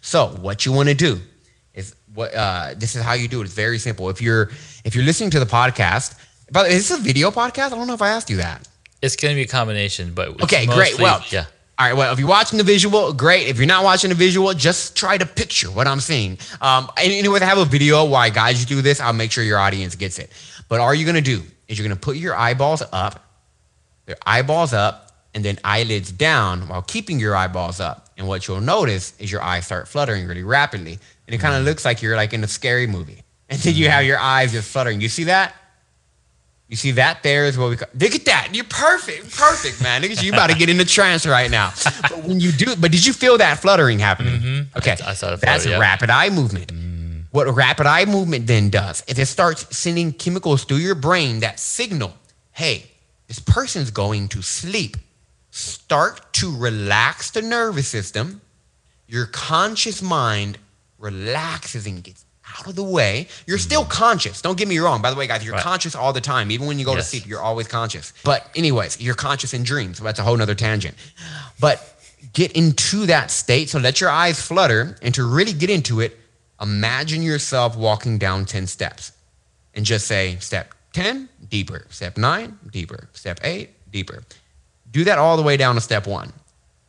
So 0.00 0.28
what 0.40 0.64
you 0.64 0.72
want 0.72 0.88
to 0.88 0.94
do 0.94 1.20
is 1.74 1.94
what 2.14 2.34
uh, 2.34 2.72
this 2.74 2.96
is 2.96 3.02
how 3.02 3.12
you 3.12 3.28
do 3.28 3.42
it. 3.42 3.44
It's 3.44 3.54
very 3.54 3.78
simple. 3.78 4.08
If 4.08 4.22
you're 4.22 4.50
if 4.84 4.94
you're 4.94 5.04
listening 5.04 5.30
to 5.30 5.40
the 5.40 5.46
podcast, 5.46 6.14
by 6.50 6.62
the 6.62 6.68
way, 6.68 6.74
is 6.74 6.88
this 6.88 6.98
a 6.98 7.02
video 7.02 7.30
podcast? 7.30 7.66
I 7.66 7.70
don't 7.70 7.86
know 7.86 7.94
if 7.94 8.02
I 8.02 8.10
asked 8.10 8.30
you 8.30 8.36
that. 8.38 8.66
It's 9.02 9.16
going 9.16 9.32
to 9.32 9.36
be 9.36 9.42
a 9.42 9.48
combination, 9.48 10.14
but 10.14 10.42
Okay, 10.42 10.66
great. 10.66 10.98
Well, 10.98 11.22
yeah. 11.30 11.46
All 11.78 11.86
right. 11.86 11.94
Well, 11.94 12.12
if 12.12 12.18
you're 12.18 12.28
watching 12.28 12.56
the 12.56 12.64
visual, 12.64 13.12
great. 13.12 13.48
If 13.48 13.58
you're 13.58 13.66
not 13.66 13.84
watching 13.84 14.08
the 14.08 14.16
visual, 14.16 14.54
just 14.54 14.96
try 14.96 15.18
to 15.18 15.26
picture 15.26 15.70
what 15.70 15.86
I'm 15.86 16.00
seeing. 16.00 16.38
Um, 16.62 16.90
and 16.96 17.12
anyway, 17.12 17.40
I 17.40 17.44
have 17.44 17.58
a 17.58 17.66
video 17.66 18.04
where 18.06 18.20
I 18.20 18.30
guide 18.30 18.56
you 18.56 18.64
through 18.64 18.82
this. 18.82 18.98
I'll 19.00 19.12
make 19.12 19.30
sure 19.30 19.44
your 19.44 19.58
audience 19.58 19.94
gets 19.94 20.18
it. 20.18 20.30
But 20.68 20.80
all 20.80 20.94
you're 20.94 21.06
gonna 21.06 21.20
do 21.20 21.42
is 21.68 21.78
you're 21.78 21.86
gonna 21.86 22.00
put 22.00 22.16
your 22.16 22.34
eyeballs 22.34 22.82
up, 22.92 23.22
your 24.06 24.16
eyeballs 24.24 24.72
up, 24.72 25.12
and 25.34 25.44
then 25.44 25.58
eyelids 25.64 26.10
down 26.10 26.66
while 26.68 26.80
keeping 26.80 27.20
your 27.20 27.36
eyeballs 27.36 27.78
up. 27.78 28.08
And 28.16 28.26
what 28.26 28.48
you'll 28.48 28.62
notice 28.62 29.12
is 29.18 29.30
your 29.30 29.42
eyes 29.42 29.66
start 29.66 29.86
fluttering 29.86 30.26
really 30.26 30.42
rapidly, 30.44 30.98
and 31.26 31.34
it 31.34 31.38
kind 31.38 31.54
of 31.54 31.64
looks 31.64 31.84
like 31.84 32.00
you're 32.00 32.16
like 32.16 32.32
in 32.32 32.42
a 32.42 32.48
scary 32.48 32.86
movie. 32.86 33.22
And 33.50 33.60
then 33.60 33.74
you 33.74 33.90
have 33.90 34.04
your 34.04 34.18
eyes 34.18 34.52
just 34.52 34.70
fluttering. 34.72 35.00
You 35.00 35.08
see 35.10 35.24
that? 35.24 35.54
You 36.68 36.76
see 36.76 36.90
that 36.92 37.22
there 37.22 37.44
is 37.44 37.56
what 37.56 37.70
we 37.70 37.76
call. 37.76 37.88
Look 37.94 38.14
at 38.14 38.24
that! 38.24 38.48
You're 38.52 38.64
perfect, 38.64 39.36
perfect, 39.36 39.80
man. 39.82 40.02
Look 40.02 40.10
at 40.10 40.20
you, 40.20 40.26
you 40.26 40.32
about 40.32 40.50
to 40.50 40.56
get 40.56 40.68
into 40.68 40.84
trance 40.84 41.24
right 41.24 41.48
now. 41.50 41.72
But 42.02 42.24
when 42.24 42.40
you 42.40 42.50
do, 42.50 42.74
but 42.74 42.90
did 42.90 43.06
you 43.06 43.12
feel 43.12 43.38
that 43.38 43.60
fluttering 43.60 44.00
happening? 44.00 44.66
Okay, 44.76 44.92
Mm-hmm. 44.96 45.08
I 45.08 45.14
saw 45.14 45.30
the 45.30 45.36
that's 45.36 45.62
flutter, 45.62 45.76
yeah. 45.76 45.80
rapid 45.80 46.10
eye 46.10 46.28
movement. 46.30 46.72
What 47.30 47.46
rapid 47.54 47.86
eye 47.86 48.04
movement 48.04 48.46
then 48.46 48.70
does 48.70 49.04
is 49.06 49.18
it 49.18 49.26
starts 49.26 49.76
sending 49.76 50.12
chemicals 50.12 50.64
through 50.64 50.78
your 50.78 50.94
brain 50.96 51.40
that 51.40 51.60
signal, 51.60 52.14
hey, 52.52 52.90
this 53.28 53.38
person's 53.38 53.90
going 53.90 54.28
to 54.28 54.42
sleep. 54.42 54.96
Start 55.50 56.32
to 56.34 56.56
relax 56.56 57.30
the 57.30 57.42
nervous 57.42 57.88
system. 57.88 58.40
Your 59.06 59.26
conscious 59.26 60.02
mind 60.02 60.58
relaxes 60.98 61.86
and 61.86 62.02
gets 62.02 62.24
out 62.58 62.66
of 62.66 62.74
the 62.76 62.82
way. 62.82 63.28
You're 63.46 63.58
still 63.58 63.84
conscious. 63.84 64.40
Don't 64.42 64.56
get 64.56 64.68
me 64.68 64.78
wrong. 64.78 65.02
By 65.02 65.10
the 65.10 65.16
way, 65.16 65.26
guys, 65.26 65.44
you're 65.44 65.54
Mm-hmm. 65.54 65.56
Right. 65.58 65.62
conscious 65.72 65.94
all 65.94 66.12
the 66.12 66.20
time. 66.20 66.50
Even 66.50 66.66
when 66.66 66.78
you 66.78 66.84
go 66.84 66.94
Yes. 66.94 67.04
to 67.10 67.10
sleep, 67.10 67.26
you're 67.26 67.40
always 67.42 67.66
conscious. 67.68 68.12
But, 68.24 68.48
anyways, 68.54 69.00
you're 69.00 69.14
conscious 69.14 69.52
in 69.54 69.62
dreams. 69.62 69.98
So 69.98 70.04
that's 70.04 70.18
a 70.18 70.22
whole 70.22 70.36
nother 70.36 70.54
tangent. 70.54 70.94
But 71.60 71.98
get 72.32 72.52
into 72.52 73.06
that 73.06 73.30
state. 73.30 73.68
So 73.70 73.78
let 73.78 74.00
your 74.00 74.10
eyes 74.10 74.40
flutter. 74.40 74.96
And 75.02 75.14
to 75.14 75.24
really 75.24 75.52
get 75.52 75.70
into 75.70 76.00
it, 76.00 76.18
imagine 76.60 77.22
yourself 77.22 77.76
walking 77.76 78.18
down 78.18 78.44
10 78.46 78.66
steps 78.66 79.12
and 79.74 79.84
just 79.84 80.06
say, 80.06 80.36
step 80.40 80.74
10, 80.92 81.28
deeper. 81.50 81.84
Step 81.90 82.16
9, 82.16 82.58
deeper. 82.70 83.08
Step 83.12 83.40
8, 83.42 83.70
deeper. 83.92 84.22
Do 84.92 85.04
that 85.04 85.18
all 85.18 85.36
the 85.36 85.42
way 85.42 85.56
down 85.56 85.74
to 85.74 85.80
step 85.80 86.06
1. 86.06 86.32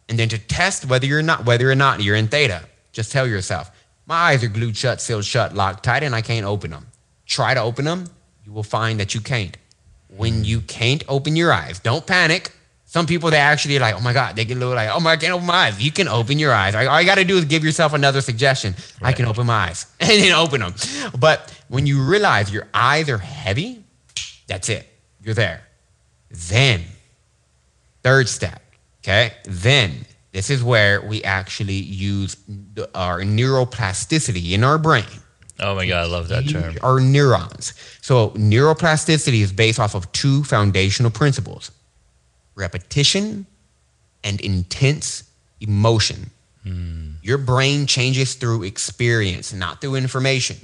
And 0.09 0.17
then 0.17 0.29
to 0.29 0.37
test 0.37 0.85
whether 0.85 1.05
you're 1.05 1.21
not 1.21 1.45
whether 1.45 1.69
or 1.69 1.75
not 1.75 2.01
you're 2.01 2.15
in 2.15 2.29
theta, 2.29 2.63
just 2.93 3.11
tell 3.11 3.27
yourself, 3.27 3.69
my 4.07 4.15
eyes 4.15 4.43
are 4.43 4.47
glued 4.47 4.75
shut, 4.75 5.01
sealed 5.01 5.25
shut, 5.25 5.53
locked 5.53 5.83
tight, 5.83 6.03
and 6.03 6.15
I 6.15 6.21
can't 6.21 6.45
open 6.45 6.71
them. 6.71 6.87
Try 7.25 7.53
to 7.53 7.61
open 7.61 7.85
them, 7.85 8.07
you 8.45 8.51
will 8.51 8.63
find 8.63 8.99
that 8.99 9.13
you 9.13 9.21
can't. 9.21 9.55
When 10.07 10.35
hmm. 10.35 10.43
you 10.43 10.61
can't 10.61 11.03
open 11.07 11.35
your 11.35 11.53
eyes, 11.53 11.79
don't 11.79 12.05
panic. 12.05 12.51
Some 12.85 13.05
people 13.05 13.29
they 13.29 13.37
actually 13.37 13.77
like, 13.79 13.95
oh 13.95 13.99
my 13.99 14.13
God, 14.13 14.37
they 14.37 14.45
get 14.45 14.55
a 14.55 14.59
little 14.59 14.73
like, 14.73 14.89
oh 14.89 15.01
my, 15.01 15.11
I 15.11 15.17
can't 15.17 15.33
open 15.33 15.45
my 15.45 15.67
eyes. 15.67 15.83
You 15.83 15.91
can 15.91 16.07
open 16.07 16.39
your 16.39 16.53
eyes. 16.53 16.73
All 16.73 17.01
you 17.01 17.05
got 17.05 17.15
to 17.15 17.25
do 17.25 17.37
is 17.37 17.43
give 17.45 17.63
yourself 17.63 17.91
another 17.91 18.21
suggestion. 18.21 18.75
I 19.01 19.11
can 19.11 19.25
open 19.25 19.45
my 19.45 19.67
eyes 19.67 19.87
and 19.99 20.09
then 20.09 20.31
open 20.31 20.61
them. 20.61 20.73
But 21.19 21.53
when 21.67 21.85
you 21.85 22.01
realize 22.01 22.49
your 22.49 22.67
eyes 22.73 23.09
are 23.09 23.17
heavy, 23.17 23.83
that's 24.47 24.69
it. 24.69 24.87
You're 25.21 25.35
there. 25.35 25.67
Then 26.31 26.83
Third 28.07 28.29
step, 28.29 28.61
okay? 29.03 29.33
Then 29.43 30.05
this 30.31 30.49
is 30.49 30.63
where 30.63 31.01
we 31.01 31.23
actually 31.23 31.73
use 31.73 32.35
the, 32.47 32.89
our 32.95 33.21
neuroplasticity 33.21 34.51
in 34.51 34.63
our 34.63 34.77
brain. 34.77 35.05
Oh 35.59 35.73
my 35.75 35.87
God, 35.87 36.03
I 36.03 36.07
love 36.07 36.27
that 36.27 36.47
term. 36.47 36.75
Our 36.83 36.99
neurons. 36.99 37.73
So 38.01 38.29
neuroplasticity 38.31 39.41
is 39.41 39.51
based 39.51 39.79
off 39.79 39.95
of 39.95 40.11
two 40.11 40.43
foundational 40.43 41.09
principles: 41.09 41.71
repetition 42.55 43.47
and 44.23 44.39
intense 44.41 45.23
emotion. 45.59 46.29
Hmm. 46.63 47.11
Your 47.21 47.37
brain 47.37 47.87
changes 47.87 48.35
through 48.35 48.63
experience, 48.63 49.53
not 49.53 49.81
through 49.81 49.95
information. 49.95 50.57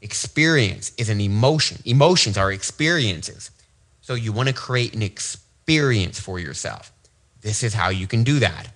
Experience 0.00 0.92
is 0.96 1.08
an 1.08 1.20
emotion. 1.20 1.78
Emotions 1.84 2.38
are 2.38 2.52
experiences. 2.52 3.50
So 4.00 4.14
you 4.14 4.32
want 4.32 4.48
to 4.48 4.54
create 4.54 4.94
an 4.94 5.02
experience 5.02 6.18
for 6.18 6.38
yourself. 6.38 6.92
This 7.40 7.62
is 7.62 7.74
how 7.74 7.90
you 7.90 8.06
can 8.06 8.24
do 8.24 8.38
that. 8.38 8.68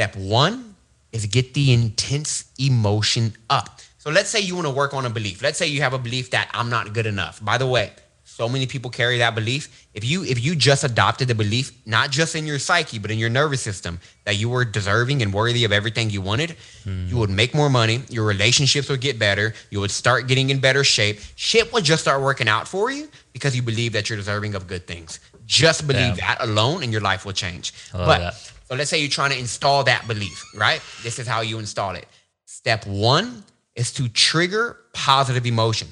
Step 0.00 0.16
one 0.16 0.76
is 1.12 1.26
get 1.26 1.52
the 1.52 1.74
intense 1.74 2.46
emotion 2.58 3.34
up. 3.50 3.82
So 3.98 4.08
let's 4.10 4.30
say 4.30 4.40
you 4.40 4.54
want 4.54 4.66
to 4.66 4.72
work 4.72 4.94
on 4.94 5.04
a 5.04 5.10
belief. 5.10 5.42
Let's 5.42 5.58
say 5.58 5.66
you 5.66 5.82
have 5.82 5.92
a 5.92 5.98
belief 5.98 6.30
that 6.30 6.48
I'm 6.54 6.70
not 6.70 6.94
good 6.94 7.04
enough. 7.04 7.44
By 7.44 7.58
the 7.58 7.66
way, 7.66 7.92
so 8.24 8.48
many 8.48 8.66
people 8.66 8.90
carry 8.90 9.18
that 9.18 9.34
belief. 9.34 9.86
If 9.92 10.02
you 10.02 10.24
if 10.24 10.42
you 10.42 10.56
just 10.56 10.84
adopted 10.84 11.28
the 11.28 11.34
belief, 11.34 11.72
not 11.84 12.10
just 12.10 12.34
in 12.34 12.46
your 12.46 12.58
psyche, 12.58 12.98
but 12.98 13.10
in 13.10 13.18
your 13.18 13.28
nervous 13.28 13.60
system, 13.60 14.00
that 14.24 14.36
you 14.38 14.48
were 14.48 14.64
deserving 14.64 15.20
and 15.20 15.34
worthy 15.34 15.64
of 15.66 15.70
everything 15.70 16.08
you 16.08 16.22
wanted, 16.22 16.56
you 16.86 17.18
would 17.18 17.28
make 17.28 17.52
more 17.54 17.68
money, 17.68 18.00
your 18.08 18.24
relationships 18.24 18.88
would 18.88 19.02
get 19.02 19.18
better, 19.18 19.52
you 19.68 19.80
would 19.80 19.90
start 19.90 20.28
getting 20.28 20.48
in 20.48 20.60
better 20.60 20.82
shape. 20.82 21.20
Shit 21.36 21.70
would 21.74 21.84
just 21.84 22.00
start 22.00 22.22
working 22.22 22.48
out 22.48 22.66
for 22.66 22.90
you 22.90 23.10
because 23.34 23.54
you 23.54 23.60
believe 23.60 23.92
that 23.92 24.08
you're 24.08 24.16
deserving 24.16 24.54
of 24.54 24.66
good 24.66 24.86
things. 24.86 25.20
Just 25.44 25.86
believe 25.86 26.16
Yeah. 26.16 26.36
that 26.36 26.38
alone 26.40 26.82
and 26.84 26.90
your 26.90 27.02
life 27.02 27.26
will 27.26 27.34
change. 27.34 27.74
But 27.92 28.18
that. 28.18 28.52
So 28.70 28.76
let's 28.76 28.88
say 28.88 29.00
you're 29.00 29.08
trying 29.08 29.32
to 29.32 29.38
install 29.38 29.82
that 29.84 30.06
belief, 30.06 30.44
right? 30.54 30.80
This 31.02 31.18
is 31.18 31.26
how 31.26 31.40
you 31.40 31.58
install 31.58 31.96
it. 31.96 32.06
Step 32.44 32.86
one 32.86 33.42
is 33.74 33.92
to 33.94 34.08
trigger 34.08 34.76
positive 34.92 35.44
emotion. 35.44 35.88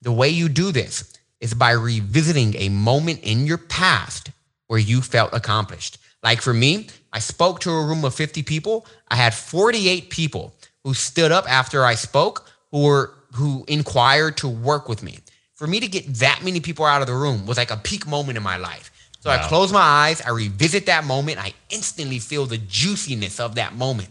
The 0.00 0.12
way 0.12 0.30
you 0.30 0.48
do 0.48 0.72
this 0.72 1.12
is 1.40 1.52
by 1.52 1.72
revisiting 1.72 2.56
a 2.56 2.70
moment 2.70 3.20
in 3.22 3.44
your 3.44 3.58
past 3.58 4.30
where 4.68 4.78
you 4.78 5.02
felt 5.02 5.34
accomplished. 5.34 5.98
Like 6.22 6.40
for 6.40 6.54
me, 6.54 6.88
I 7.12 7.18
spoke 7.18 7.60
to 7.60 7.70
a 7.70 7.84
room 7.84 8.02
of 8.02 8.14
50 8.14 8.42
people. 8.44 8.86
I 9.08 9.16
had 9.16 9.34
48 9.34 10.08
people 10.08 10.54
who 10.84 10.94
stood 10.94 11.32
up 11.32 11.50
after 11.50 11.84
I 11.84 11.96
spoke 11.96 12.50
who 12.70 12.84
were 12.84 13.12
who 13.34 13.64
inquired 13.68 14.38
to 14.38 14.48
work 14.48 14.88
with 14.88 15.02
me. 15.02 15.18
For 15.54 15.66
me 15.66 15.80
to 15.80 15.88
get 15.88 16.14
that 16.14 16.40
many 16.42 16.60
people 16.60 16.86
out 16.86 17.02
of 17.02 17.06
the 17.08 17.14
room 17.14 17.46
was 17.46 17.58
like 17.58 17.70
a 17.70 17.76
peak 17.76 18.06
moment 18.06 18.38
in 18.38 18.42
my 18.42 18.56
life. 18.56 18.91
So 19.22 19.30
I 19.30 19.38
close 19.38 19.72
my 19.72 19.78
eyes, 19.78 20.20
I 20.20 20.30
revisit 20.30 20.86
that 20.86 21.04
moment, 21.04 21.38
I 21.38 21.54
instantly 21.70 22.18
feel 22.18 22.44
the 22.44 22.58
juiciness 22.58 23.38
of 23.38 23.54
that 23.54 23.72
moment. 23.72 24.08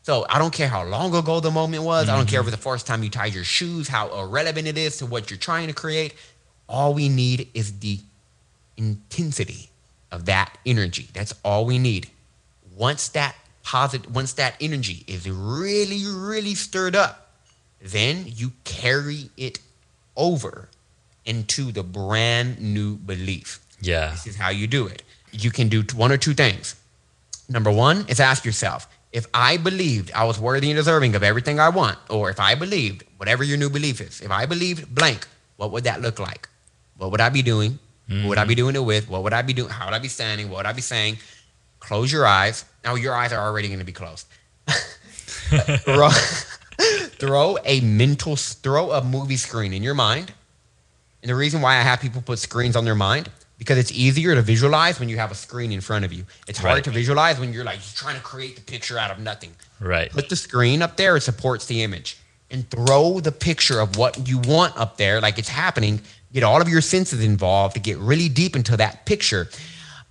So 0.00 0.24
I 0.26 0.38
don't 0.38 0.54
care 0.54 0.68
how 0.68 0.84
long 0.84 1.14
ago 1.14 1.40
the 1.40 1.50
moment 1.50 1.82
was. 1.82 2.08
I 2.08 2.16
don't 2.16 2.26
care 2.26 2.40
mm-hmm. 2.40 2.48
if 2.48 2.54
it's 2.54 2.62
the 2.62 2.70
first 2.70 2.86
time 2.86 3.02
you 3.02 3.10
tied 3.10 3.34
your 3.34 3.44
shoes, 3.44 3.88
how 3.88 4.08
irrelevant 4.18 4.66
it 4.66 4.78
is 4.78 4.96
to 4.98 5.06
what 5.06 5.30
you're 5.30 5.38
trying 5.38 5.66
to 5.66 5.74
create. 5.74 6.14
All 6.66 6.94
we 6.94 7.10
need 7.10 7.48
is 7.52 7.78
the 7.80 7.98
intensity 8.78 9.68
of 10.10 10.24
that 10.24 10.56
energy. 10.64 11.08
That's 11.12 11.34
all 11.44 11.66
we 11.66 11.78
need. 11.78 12.08
Once 12.74 13.08
that 13.10 13.36
positive, 13.64 14.14
once 14.14 14.32
that 14.34 14.56
energy 14.62 15.04
is 15.06 15.28
really, 15.28 16.06
really 16.06 16.54
stirred 16.54 16.96
up, 16.96 17.32
then 17.82 18.24
you 18.26 18.52
carry 18.64 19.28
it 19.36 19.58
over 20.16 20.70
into 21.26 21.70
the 21.70 21.82
brand 21.82 22.60
new 22.60 22.96
belief. 22.96 23.60
Yeah. 23.84 24.10
This 24.10 24.26
is 24.26 24.36
how 24.36 24.50
you 24.50 24.66
do 24.66 24.86
it. 24.86 25.02
You 25.32 25.50
can 25.50 25.68
do 25.68 25.84
one 25.94 26.12
or 26.12 26.16
two 26.16 26.34
things. 26.34 26.76
Number 27.48 27.70
one 27.70 28.06
is 28.08 28.20
ask 28.20 28.44
yourself 28.44 28.88
if 29.12 29.26
I 29.32 29.58
believed 29.58 30.10
I 30.12 30.24
was 30.24 30.40
worthy 30.40 30.70
and 30.70 30.76
deserving 30.76 31.14
of 31.14 31.22
everything 31.22 31.60
I 31.60 31.68
want, 31.68 31.98
or 32.10 32.30
if 32.30 32.40
I 32.40 32.54
believed 32.54 33.04
whatever 33.16 33.44
your 33.44 33.58
new 33.58 33.70
belief 33.70 34.00
is, 34.00 34.20
if 34.20 34.30
I 34.30 34.46
believed 34.46 34.92
blank, 34.92 35.28
what 35.56 35.70
would 35.70 35.84
that 35.84 36.02
look 36.02 36.18
like? 36.18 36.48
What 36.96 37.10
would 37.12 37.20
I 37.20 37.28
be 37.28 37.42
doing? 37.42 37.78
Who 38.08 38.28
would 38.28 38.38
I 38.38 38.44
be 38.44 38.54
mm-hmm. 38.54 38.58
doing 38.58 38.76
it 38.76 38.84
with? 38.84 39.08
What 39.08 39.22
would 39.22 39.32
I 39.32 39.42
be 39.42 39.52
doing? 39.52 39.70
How 39.70 39.86
would 39.86 39.94
I 39.94 39.98
be 39.98 40.08
standing? 40.08 40.50
What 40.50 40.58
would 40.58 40.66
I 40.66 40.72
be 40.72 40.82
saying? 40.82 41.18
Close 41.80 42.12
your 42.12 42.26
eyes. 42.26 42.64
Now 42.84 42.96
your 42.96 43.14
eyes 43.14 43.32
are 43.32 43.40
already 43.40 43.68
going 43.68 43.78
to 43.78 43.84
be 43.84 43.92
closed. 43.92 44.26
throw, 44.68 46.10
throw 47.18 47.56
a 47.64 47.80
mental, 47.80 48.36
throw 48.36 48.92
a 48.92 49.02
movie 49.02 49.36
screen 49.36 49.72
in 49.72 49.82
your 49.82 49.94
mind. 49.94 50.32
And 51.22 51.30
the 51.30 51.34
reason 51.34 51.62
why 51.62 51.76
I 51.76 51.80
have 51.80 52.00
people 52.00 52.20
put 52.20 52.38
screens 52.38 52.76
on 52.76 52.84
their 52.84 52.94
mind 52.94 53.30
because 53.64 53.78
it's 53.78 53.92
easier 53.92 54.34
to 54.34 54.42
visualize 54.42 55.00
when 55.00 55.08
you 55.08 55.16
have 55.16 55.32
a 55.32 55.34
screen 55.34 55.72
in 55.72 55.80
front 55.80 56.04
of 56.04 56.12
you. 56.12 56.26
It's 56.46 56.58
hard 56.58 56.74
Right. 56.74 56.84
to 56.84 56.90
visualize 56.90 57.40
when 57.40 57.50
you're 57.54 57.64
like 57.64 57.80
trying 57.94 58.16
to 58.16 58.20
create 58.20 58.56
the 58.56 58.62
picture 58.62 58.98
out 58.98 59.10
of 59.10 59.18
nothing. 59.18 59.52
Right. 59.80 60.10
Put 60.12 60.28
the 60.28 60.36
screen 60.36 60.82
up 60.82 60.98
there, 60.98 61.16
it 61.16 61.22
supports 61.22 61.64
the 61.64 61.82
image. 61.82 62.18
And 62.50 62.68
throw 62.70 63.20
the 63.20 63.32
picture 63.32 63.80
of 63.80 63.96
what 63.96 64.28
you 64.28 64.38
want 64.38 64.76
up 64.76 64.98
there, 64.98 65.18
like 65.20 65.38
it's 65.38 65.48
happening. 65.48 66.02
Get 66.34 66.42
all 66.42 66.60
of 66.60 66.68
your 66.68 66.82
senses 66.82 67.24
involved 67.24 67.74
to 67.74 67.80
get 67.80 67.96
really 67.98 68.28
deep 68.28 68.54
into 68.54 68.76
that 68.76 69.06
picture. 69.06 69.48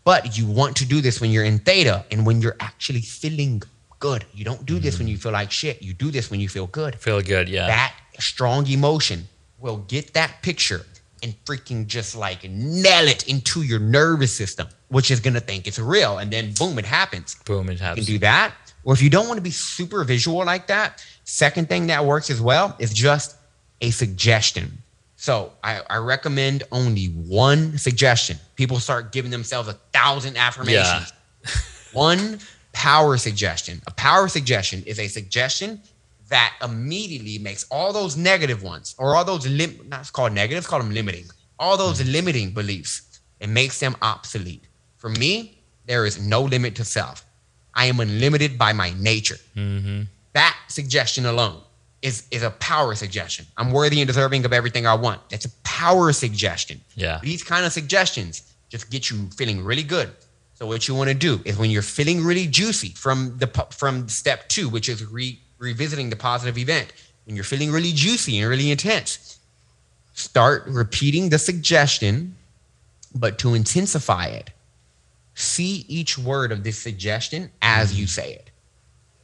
But 0.04 0.36
you 0.38 0.48
want 0.48 0.76
to 0.78 0.86
do 0.86 1.00
this 1.00 1.22
when 1.22 1.30
you're 1.32 1.46
in 1.46 1.60
theta 1.60 2.04
and 2.12 2.26
when 2.26 2.42
you're 2.42 2.58
actually 2.60 3.02
feeling 3.02 3.62
good. 4.00 4.26
You 4.34 4.44
don't 4.44 4.66
do 4.66 4.80
this 4.80 4.98
when 4.98 5.08
you 5.08 5.16
mm-hmm. 5.16 5.22
feel 5.22 5.32
like 5.32 5.52
shit. 5.52 5.82
You 5.82 5.94
do 5.94 6.10
this 6.12 6.32
when 6.32 6.40
you 6.40 6.50
feel 6.50 6.68
good 6.68 6.96
Feel 6.96 7.22
good. 7.22 7.48
Yeah. 7.48 7.68
that 7.68 7.94
strong 8.20 8.68
emotion 8.68 9.28
will 9.60 9.78
get 9.78 10.14
that 10.16 10.42
picture 10.42 10.82
and 11.24 11.34
freaking 11.46 11.88
just 11.88 12.16
like 12.16 12.44
nail 12.44 13.08
it 13.08 13.28
into 13.28 13.64
your 13.64 13.80
nervous 13.80 14.36
system, 14.36 14.68
which 14.90 15.10
is 15.10 15.20
gonna 15.20 15.40
think 15.40 15.66
it's 15.66 15.80
real. 15.80 16.18
And 16.20 16.32
then 16.32 16.54
boom, 16.54 16.78
it 16.78 16.86
happens. 16.86 17.36
Boom. 17.46 17.70
It 17.70 17.80
happens. 17.80 18.08
You 18.08 18.14
can 18.14 18.20
do 18.20 18.26
that. 18.26 18.54
Or 18.84 18.94
if 18.94 19.02
you 19.02 19.10
don't 19.10 19.28
want 19.28 19.38
to 19.38 19.42
be 19.42 19.52
super 19.52 20.04
visual 20.04 20.44
like 20.44 20.68
that, 20.68 21.04
second 21.24 21.70
thing 21.70 21.88
that 21.88 22.06
works 22.06 22.30
as 22.30 22.42
well 22.42 22.76
is 22.80 22.94
just 22.94 23.38
a 23.82 23.92
suggestion. 23.92 24.78
So 25.16 25.54
I, 25.64 25.82
I 25.90 25.98
recommend 25.98 26.64
only 26.72 27.06
one 27.06 27.78
suggestion. 27.78 28.38
People 28.56 28.80
start 28.80 29.14
giving 29.14 29.32
themselves 29.32 29.70
a 29.70 29.74
thousand 29.94 30.36
affirmations. 30.36 31.14
Yeah. 31.46 31.52
one 31.94 32.40
power 32.74 33.18
suggestion. 33.18 33.82
A 33.88 33.92
power 33.92 34.28
suggestion 34.28 34.84
is 34.86 35.00
a 35.00 35.08
suggestion 35.08 35.82
that 36.30 36.56
immediately 36.64 37.38
makes 37.38 37.66
all 37.70 37.94
those 37.94 38.16
negative 38.18 38.64
ones 38.64 38.96
or 38.98 39.16
all 39.16 39.26
those 39.26 39.48
lim- 39.48 39.80
not 39.88 40.02
it's 40.02 40.12
called 40.12 40.34
negative, 40.34 40.68
call 40.68 40.80
them 40.80 40.94
limiting. 40.94 41.26
All 41.60 41.78
those 41.78 42.00
mm-hmm. 42.00 42.12
limiting 42.12 42.52
beliefs, 42.52 43.20
it 43.40 43.50
makes 43.50 43.80
them 43.80 43.96
obsolete. 44.02 44.66
For 44.98 45.10
me, 45.10 45.62
there 45.86 46.06
is 46.06 46.22
no 46.22 46.42
limit 46.42 46.76
to 46.76 46.86
self. 46.86 47.26
I 47.74 47.86
am 47.86 48.00
unlimited 48.00 48.58
by 48.58 48.74
my 48.74 48.94
nature. 48.98 49.38
Mm-hmm. 49.56 50.04
That 50.34 50.58
suggestion 50.68 51.26
alone 51.26 51.62
is, 52.02 52.28
is 52.32 52.44
a 52.44 52.52
power 52.52 52.96
suggestion. 52.96 53.46
I'm 53.58 53.72
worthy 53.72 54.02
and 54.02 54.08
deserving 54.08 54.46
of 54.46 54.54
everything 54.54 54.86
I 54.86 54.94
want. 54.94 55.30
That's 55.30 55.46
a 55.46 55.52
power 55.64 56.12
suggestion. 56.14 56.82
Yeah. 56.96 57.20
These 57.22 57.44
kind 57.44 57.66
of 57.66 57.72
suggestions 57.72 58.54
just 58.70 58.90
get 58.90 59.10
you 59.10 59.30
feeling 59.36 59.64
really 59.64 59.84
good. 59.84 60.12
So 60.56 60.68
what 60.68 60.88
you 60.88 60.96
want 60.96 61.10
to 61.10 61.16
do 61.16 61.42
is 61.46 61.58
when 61.58 61.70
you're 61.72 61.82
feeling 61.82 62.24
really 62.24 62.48
juicy 62.48 62.90
from 62.90 63.38
the 63.38 63.48
from 63.72 64.08
step 64.08 64.48
two, 64.50 64.70
which 64.70 64.88
is 64.88 65.06
re- 65.06 65.40
revisiting 65.64 66.10
the 66.10 66.16
positive 66.16 66.58
event, 66.58 66.94
when 67.26 67.36
you're 67.36 67.46
feeling 67.46 67.72
really 67.72 67.92
juicy 67.94 68.40
and 68.40 68.50
really 68.50 68.70
intense, 68.70 69.40
start 70.14 70.64
repeating 70.68 71.30
the 71.30 71.40
suggestion, 71.40 72.36
but 73.16 73.40
to 73.40 73.54
intensify 73.54 74.28
it, 74.28 74.52
see 75.36 75.86
each 75.88 76.18
word 76.18 76.52
of 76.52 76.64
this 76.64 76.78
suggestion 76.78 77.50
as 77.62 77.98
you 78.00 78.06
say 78.06 78.34
it. 78.34 78.52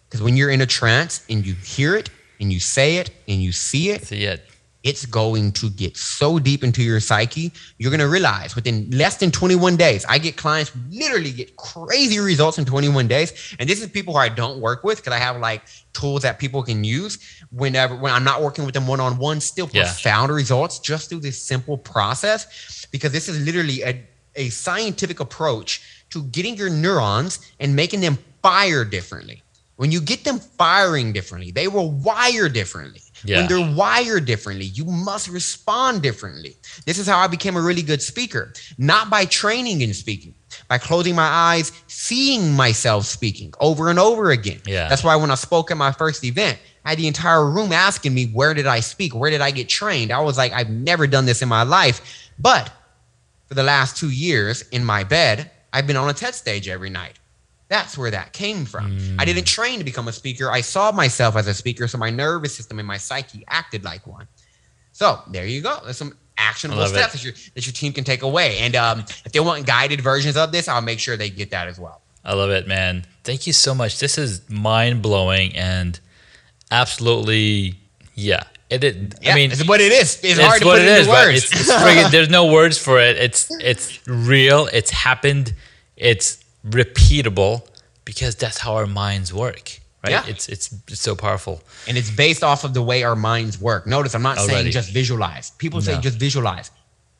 Because 0.07 0.23
when 0.23 0.35
you're 0.35 0.49
in 0.49 0.61
a 0.61 0.65
trance 0.65 1.23
and 1.29 1.45
you 1.45 1.53
hear 1.53 1.95
it 1.95 2.09
and 2.39 2.51
you 2.51 2.59
say 2.59 2.97
it 2.97 3.11
and 3.27 3.43
you 3.43 3.51
see 3.51 3.91
it, 3.91 4.05
See 4.05 4.23
it. 4.23 4.48
It's 4.83 5.05
going 5.05 5.51
to 5.51 5.69
get 5.69 5.97
so 5.97 6.39
deep 6.39 6.63
into 6.63 6.81
your 6.81 6.99
psyche. 7.01 7.51
You're 7.77 7.91
going 7.91 7.99
to 7.99 8.07
realize 8.07 8.55
within 8.55 8.89
less 8.91 9.17
than 9.17 9.29
21 9.29 9.75
days, 9.75 10.05
I 10.07 10.17
get 10.19 10.37
clients 10.37 10.71
literally 10.89 11.31
get 11.31 11.55
crazy 11.57 12.19
results 12.19 12.57
in 12.57 12.65
21 12.65 13.07
days. 13.07 13.55
And 13.59 13.69
this 13.69 13.81
is 13.81 13.89
people 13.89 14.13
who 14.13 14.19
I 14.19 14.29
don't 14.29 14.61
work 14.61 14.83
with 14.85 14.97
because 14.99 15.11
I 15.13 15.17
have 15.17 15.37
like 15.39 15.63
tools 15.93 16.21
that 16.21 16.39
people 16.39 16.63
can 16.63 16.83
use 16.83 17.19
whenever 17.51 17.95
when 17.95 18.13
I'm 18.13 18.23
not 18.23 18.41
working 18.41 18.63
with 18.65 18.73
them 18.73 18.87
one 18.87 18.99
on 19.01 19.17
one. 19.17 19.41
Still 19.41 19.69
Yeah. 19.73 19.83
profound 19.83 20.31
results 20.31 20.79
just 20.79 21.09
through 21.09 21.19
this 21.19 21.41
simple 21.41 21.77
process 21.77 22.87
because 22.91 23.11
this 23.11 23.27
is 23.27 23.39
literally 23.45 23.81
a, 23.83 24.01
a 24.35 24.49
scientific 24.49 25.19
approach 25.19 25.81
to 26.11 26.23
getting 26.23 26.55
your 26.55 26.69
neurons 26.69 27.39
and 27.59 27.75
making 27.75 27.99
them 27.99 28.17
fire 28.41 28.85
differently. 28.85 29.43
When 29.79 29.93
you 29.93 30.01
get 30.01 30.25
them 30.25 30.39
firing 30.39 31.13
differently, 31.13 31.51
they 31.51 31.69
will 31.69 31.89
wire 31.89 32.49
differently. 32.49 32.99
Yeah. 33.23 33.37
When 33.37 33.47
they're 33.47 33.75
wired 33.75 34.25
differently, 34.25 34.65
you 34.65 34.83
must 34.83 35.29
respond 35.29 36.01
differently. 36.01 36.57
This 36.85 36.99
is 36.99 37.07
how 37.07 37.17
I 37.17 37.27
became 37.27 37.55
a 37.55 37.61
really 37.61 37.81
good 37.81 38.01
speaker, 38.01 38.51
not 38.77 39.09
by 39.09 39.23
training 39.23 39.79
in 39.79 39.93
speaking, 39.93 40.35
by 40.67 40.79
closing 40.79 41.15
my 41.15 41.27
eyes, 41.27 41.71
seeing 41.87 42.51
myself 42.51 43.05
speaking 43.05 43.53
over 43.61 43.89
and 43.89 43.97
over 43.99 44.31
again. 44.31 44.59
Yeah. 44.65 44.89
That's 44.89 45.05
why 45.05 45.15
when 45.15 45.31
I 45.31 45.35
spoke 45.35 45.71
at 45.71 45.77
my 45.77 45.93
first 45.93 46.25
event, 46.25 46.59
I 46.83 46.89
had 46.89 46.97
the 46.97 47.07
entire 47.07 47.49
room 47.49 47.71
asking 47.71 48.13
me, 48.13 48.25
Where 48.25 48.53
did 48.53 48.67
I 48.67 48.81
speak? 48.81 49.15
Where 49.15 49.31
did 49.31 49.39
I 49.39 49.51
get 49.51 49.69
trained? 49.69 50.11
I 50.11 50.19
was 50.19 50.37
like, 50.37 50.51
I've 50.51 50.69
never 50.69 51.07
done 51.07 51.25
this 51.25 51.41
in 51.41 51.47
my 51.47 51.63
life. 51.63 52.01
But 52.37 52.69
for 53.47 53.53
the 53.53 53.63
last 53.63 53.95
two 53.95 54.09
years 54.09 54.61
in 54.73 54.83
my 54.83 55.05
bed, 55.05 55.51
I've 55.71 55.87
been 55.87 55.95
on 55.95 56.09
a 56.09 56.13
TED 56.13 56.35
stage 56.35 56.67
every 56.67 56.89
night. 56.89 57.18
That's 57.69 57.97
where 57.97 58.11
that 58.11 58.33
came 58.33 58.65
from. 58.65 58.97
I 59.19 59.25
didn't 59.25 59.45
train 59.45 59.77
to 59.77 59.85
become 59.85 60.07
a 60.07 60.11
speaker. 60.11 60.51
I 60.51 60.61
saw 60.61 60.91
myself 60.91 61.35
as 61.35 61.47
a 61.47 61.53
speaker, 61.53 61.87
so 61.87 61.97
my 61.99 62.09
nervous 62.09 62.55
system 62.55 62.79
and 62.79 62.87
my 62.87 62.97
psyche 62.97 63.43
acted 63.47 63.83
like 63.83 64.05
one. 64.07 64.27
So 64.91 65.21
there 65.31 65.45
you 65.45 65.61
go. 65.61 65.79
There's 65.83 65.97
some 65.97 66.17
actionable 66.37 66.81
it. 66.81 66.87
steps 66.87 67.13
that 67.13 67.23
your, 67.23 67.33
that 67.53 67.67
your 67.67 67.73
team 67.73 67.93
can 67.93 68.03
take 68.03 68.23
away. 68.23 68.57
And 68.57 68.75
um, 68.75 68.99
if 69.23 69.31
they 69.31 69.39
want 69.39 69.67
guided 69.67 70.01
versions 70.01 70.35
of 70.35 70.51
this, 70.51 70.67
I'll 70.67 70.81
make 70.81 70.99
sure 70.99 71.15
they 71.15 71.29
get 71.29 71.51
that 71.51 71.67
as 71.67 71.79
well. 71.79 72.01
I 72.25 72.33
love 72.33 72.49
it, 72.49 72.67
man. 72.67 73.05
Thank 73.23 73.45
you 73.45 73.53
so 73.53 73.75
much. 73.75 73.99
This 73.99 74.17
is 74.17 74.49
mind 74.49 75.01
blowing 75.01 75.55
and 75.55 75.99
absolutely, 76.71 77.75
yeah. 78.15 78.43
It, 78.69 78.83
it 78.83 79.15
Yeah, 79.21 79.33
I 79.33 79.35
mean, 79.35 79.51
it's 79.51 79.67
what 79.67 79.79
it 79.79 79.91
is. 79.91 80.15
It's, 80.15 80.23
it's 80.23 80.39
hard 80.39 80.61
to 80.61 80.65
what 80.65 80.79
put 80.79 80.81
it 80.81 80.99
is, 80.99 81.07
words. 81.07 81.43
it's, 81.43 81.51
it's 81.51 81.71
friggin- 81.71 82.11
there's 82.11 82.29
no 82.29 82.51
words 82.51 82.77
for 82.77 82.99
it. 82.99 83.17
It's 83.17 83.47
it's 83.61 84.05
real. 84.07 84.67
It's 84.71 84.91
happened. 84.91 85.53
It's 85.95 86.43
repeatable 86.71 87.67
because 88.05 88.35
that's 88.35 88.57
how 88.57 88.75
our 88.75 88.87
minds 88.87 89.33
work, 89.33 89.79
right? 90.03 90.11
Yeah. 90.11 90.23
It's, 90.27 90.47
it's 90.49 90.71
it's 90.87 91.01
so 91.01 91.15
powerful. 91.15 91.61
and 91.87 91.97
it's 91.97 92.09
based 92.09 92.43
off 92.43 92.63
of 92.63 92.73
the 92.73 92.81
way 92.81 93.03
our 93.03 93.15
minds 93.15 93.59
work. 93.59 93.85
Notice 93.87 94.13
I'm 94.15 94.21
not 94.23 94.37
Already. 94.37 94.53
saying 94.53 94.71
just 94.71 94.91
visualize. 94.93 95.51
People 95.51 95.81
say 95.81 95.93
No. 95.95 96.01
just 96.01 96.17
visualize. 96.17 96.71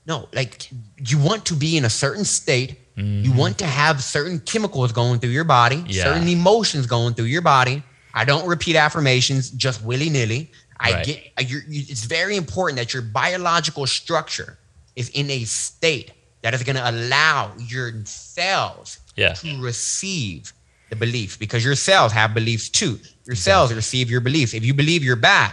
No, 0.05 0.27
like 0.33 0.69
you 1.09 1.19
want 1.19 1.45
to 1.45 1.53
be 1.53 1.77
in 1.77 1.85
a 1.85 1.89
certain 1.89 2.25
state. 2.25 2.77
You 3.01 3.31
want 3.31 3.57
to 3.59 3.65
have 3.65 4.03
certain 4.03 4.39
chemicals 4.41 4.91
going 4.91 5.19
through 5.21 5.29
your 5.29 5.45
body, 5.45 5.77
Mm-hmm. 5.77 5.87
Yeah. 5.89 6.03
certain 6.03 6.27
emotions 6.27 6.85
going 6.85 7.13
through 7.13 7.25
your 7.35 7.41
body. 7.41 7.81
I 8.13 8.25
don't 8.25 8.45
repeat 8.45 8.75
affirmations 8.75 9.51
just 9.51 9.81
willy 9.85 10.09
nilly. 10.09 10.51
I 10.81 10.91
Right. 10.91 11.05
get 11.05 11.49
you're, 11.49 11.61
you, 11.69 11.83
it's 11.87 12.03
very 12.03 12.35
important 12.35 12.77
that 12.77 12.93
your 12.93 13.01
biological 13.03 13.85
structure 13.87 14.57
is 14.97 15.07
in 15.09 15.29
a 15.29 15.45
state 15.45 16.11
that 16.41 16.53
is 16.53 16.63
going 16.63 16.75
to 16.75 16.89
allow 16.89 17.51
your 17.57 17.91
cells 18.05 18.99
Yeah. 19.15 19.33
to 19.33 19.61
receive 19.61 20.53
the 20.89 20.95
belief 20.95 21.37
because 21.37 21.63
your 21.63 21.75
cells 21.75 22.11
have 22.13 22.33
beliefs 22.33 22.69
too. 22.69 22.99
Your 23.25 23.35
cells 23.35 23.71
receive 23.73 24.09
your 24.09 24.21
beliefs. 24.21 24.53
If 24.53 24.63
you 24.63 24.73
believe 24.73 25.03
you're 25.03 25.15
bad, 25.15 25.51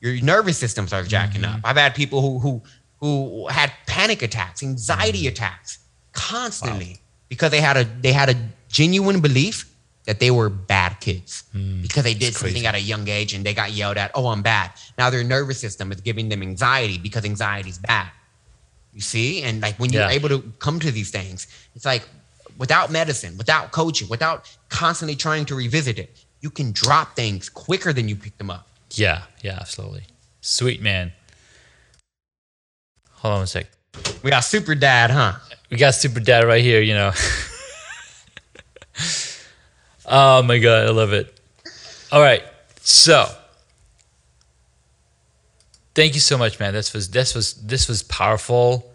your 0.00 0.20
nervous 0.22 0.58
system 0.58 0.86
starts 0.86 1.08
jacking 1.08 1.42
Mm-hmm. 1.42 1.54
up. 1.56 1.60
I've 1.64 1.76
had 1.76 1.94
people 1.94 2.20
who 2.20 2.38
who 2.38 2.62
who 3.00 3.48
had 3.48 3.72
panic 3.86 4.22
attacks, 4.22 4.62
anxiety 4.62 5.26
attacks 5.26 5.78
constantly 6.12 7.00
because 7.28 7.50
they 7.50 7.60
had 7.60 7.76
a 7.76 7.84
they 8.00 8.12
had 8.12 8.28
a 8.28 8.36
genuine 8.68 9.20
belief 9.20 9.68
that 10.06 10.18
they 10.20 10.30
were 10.30 10.48
bad 10.48 10.98
kids 11.00 11.44
because 11.82 12.02
they 12.04 12.14
did 12.14 12.34
something 12.34 12.66
at 12.66 12.74
a 12.74 12.80
young 12.80 13.06
age 13.08 13.34
and 13.34 13.44
they 13.46 13.54
got 13.54 13.70
yelled 13.72 13.96
at, 13.96 14.10
"Oh, 14.14 14.26
I'm 14.28 14.42
bad." 14.42 14.70
Now 14.98 15.10
their 15.10 15.24
nervous 15.24 15.58
system 15.60 15.90
is 15.92 16.00
giving 16.00 16.28
them 16.28 16.42
anxiety 16.42 16.98
because 16.98 17.24
anxiety 17.24 17.70
is 17.70 17.78
bad. 17.78 18.08
You 18.92 19.00
see? 19.00 19.42
And 19.42 19.62
like 19.62 19.78
when 19.78 19.92
you're 19.92 20.02
Yeah. 20.02 20.10
able 20.10 20.28
to 20.28 20.40
come 20.58 20.78
to 20.80 20.90
these 20.90 21.10
things, 21.10 21.46
it's 21.74 21.84
like 21.84 22.02
without 22.58 22.90
medicine, 22.90 23.36
without 23.38 23.72
coaching, 23.72 24.08
without 24.08 24.48
constantly 24.68 25.16
trying 25.16 25.44
to 25.46 25.54
revisit 25.54 25.98
it, 25.98 26.16
you 26.40 26.50
can 26.50 26.72
drop 26.72 27.16
things 27.16 27.48
quicker 27.48 27.92
than 27.92 28.08
you 28.08 28.16
pick 28.16 28.36
them 28.38 28.50
up. 28.50 28.66
Yeah, 28.90 29.22
yeah, 29.42 29.58
absolutely. 29.60 30.04
Sweet 30.42 30.82
man. 30.82 31.12
Hold 33.12 33.34
on 33.36 33.42
a 33.42 33.46
sec. 33.46 33.66
We 34.22 34.30
got 34.30 34.40
super 34.40 34.74
dad, 34.74 35.10
huh? 35.10 35.34
We 35.70 35.76
got 35.76 35.94
super 35.94 36.20
dad 36.20 36.44
right 36.44 36.62
here, 36.62 36.80
you 36.80 36.94
know. 36.94 37.12
oh 40.06 40.42
my 40.42 40.58
god, 40.58 40.86
I 40.88 40.90
love 40.90 41.12
it. 41.12 41.38
All 42.10 42.20
right. 42.20 42.42
So 42.80 43.26
thank 45.94 46.14
you 46.14 46.20
so 46.20 46.36
much, 46.38 46.58
man. 46.60 46.72
This 46.74 46.92
was 46.92 47.10
this 47.10 47.34
was 47.34 47.54
this 47.54 47.88
was 47.88 48.02
powerful. 48.02 48.88